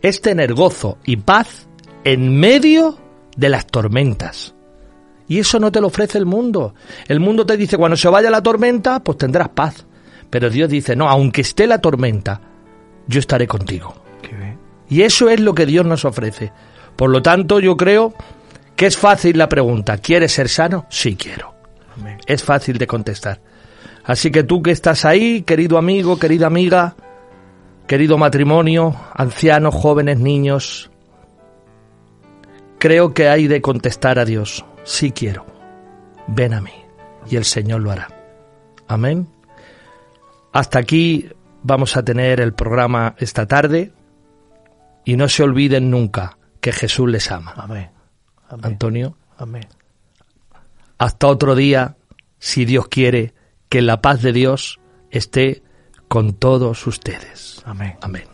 es 0.02 0.20
tener 0.20 0.54
gozo 0.54 0.98
y 1.06 1.16
paz 1.16 1.70
en 2.04 2.38
medio 2.38 3.01
de 3.36 3.50
las 3.50 3.68
tormentas. 3.68 4.56
Y 5.28 5.40
eso 5.40 5.60
no 5.60 5.72
te 5.72 5.80
lo 5.80 5.88
ofrece 5.88 6.18
el 6.18 6.26
mundo. 6.26 6.76
El 7.08 7.20
mundo 7.20 7.46
te 7.46 7.56
dice, 7.56 7.78
cuando 7.78 7.96
se 7.96 8.10
vaya 8.10 8.30
la 8.30 8.44
tormenta, 8.44 9.02
pues 9.02 9.18
tendrás 9.18 9.50
paz. 9.50 9.86
Pero 10.30 10.50
Dios 10.50 10.70
dice, 10.70 10.96
no, 10.96 11.10
aunque 11.10 11.42
esté 11.42 11.68
la 11.68 11.80
tormenta, 11.80 12.42
yo 13.08 13.20
estaré 13.20 13.48
contigo. 13.48 13.96
Qué 14.22 14.36
bien. 14.36 14.60
Y 14.90 15.04
eso 15.04 15.30
es 15.30 15.40
lo 15.40 15.54
que 15.54 15.66
Dios 15.66 15.86
nos 15.86 16.06
ofrece. 16.06 16.52
Por 16.96 17.10
lo 17.10 17.22
tanto, 17.22 17.60
yo 17.60 17.78
creo 17.78 18.14
que 18.76 18.86
es 18.86 18.98
fácil 18.98 19.38
la 19.38 19.48
pregunta, 19.48 19.98
¿quieres 19.98 20.34
ser 20.34 20.50
sano? 20.50 20.86
Sí 20.90 21.16
quiero. 21.16 21.54
Amén. 21.98 22.18
Es 22.26 22.44
fácil 22.44 22.78
de 22.78 22.88
contestar. 22.88 23.42
Así 24.04 24.32
que 24.32 24.44
tú 24.44 24.62
que 24.62 24.72
estás 24.72 25.06
ahí, 25.06 25.44
querido 25.44 25.78
amigo, 25.78 26.20
querida 26.20 26.48
amiga, 26.48 26.96
querido 27.88 28.18
matrimonio, 28.18 28.96
ancianos, 29.14 29.76
jóvenes, 29.76 30.20
niños, 30.20 30.91
creo 32.82 33.14
que 33.14 33.30
hay 33.30 33.48
de 33.48 33.62
contestar 33.62 34.18
a 34.18 34.26
Dios, 34.26 34.66
sí 34.84 35.12
quiero, 35.12 35.46
ven 36.26 36.56
a 36.56 36.62
mí, 36.62 36.74
y 37.30 37.36
el 37.36 37.46
Señor 37.46 37.82
lo 37.82 37.92
hará. 37.92 38.08
Amén. 38.88 39.28
Hasta 40.52 40.80
aquí 40.80 41.30
vamos 41.62 41.96
a 41.96 42.04
tener 42.04 42.42
el 42.42 42.54
programa 42.54 43.16
esta 43.20 43.46
tarde 43.46 43.94
y 45.06 45.16
no 45.16 45.30
se 45.30 45.44
olviden 45.44 45.92
nunca 45.92 46.40
que 46.60 46.72
Jesús 46.72 47.08
les 47.08 47.32
ama. 47.32 47.54
Amén. 47.56 47.92
Amén. 48.50 48.66
Antonio, 48.66 49.16
Amén. 49.38 49.68
hasta 50.98 51.28
otro 51.28 51.54
día, 51.54 51.98
si 52.40 52.66
Dios 52.66 52.88
quiere, 52.88 53.36
que 53.70 53.84
la 53.84 54.02
paz 54.02 54.24
de 54.24 54.34
Dios 54.34 54.80
esté 55.12 55.62
con 56.08 56.34
todos 56.34 56.88
ustedes. 56.88 57.62
Amén. 57.64 57.96
Amén. 58.02 58.31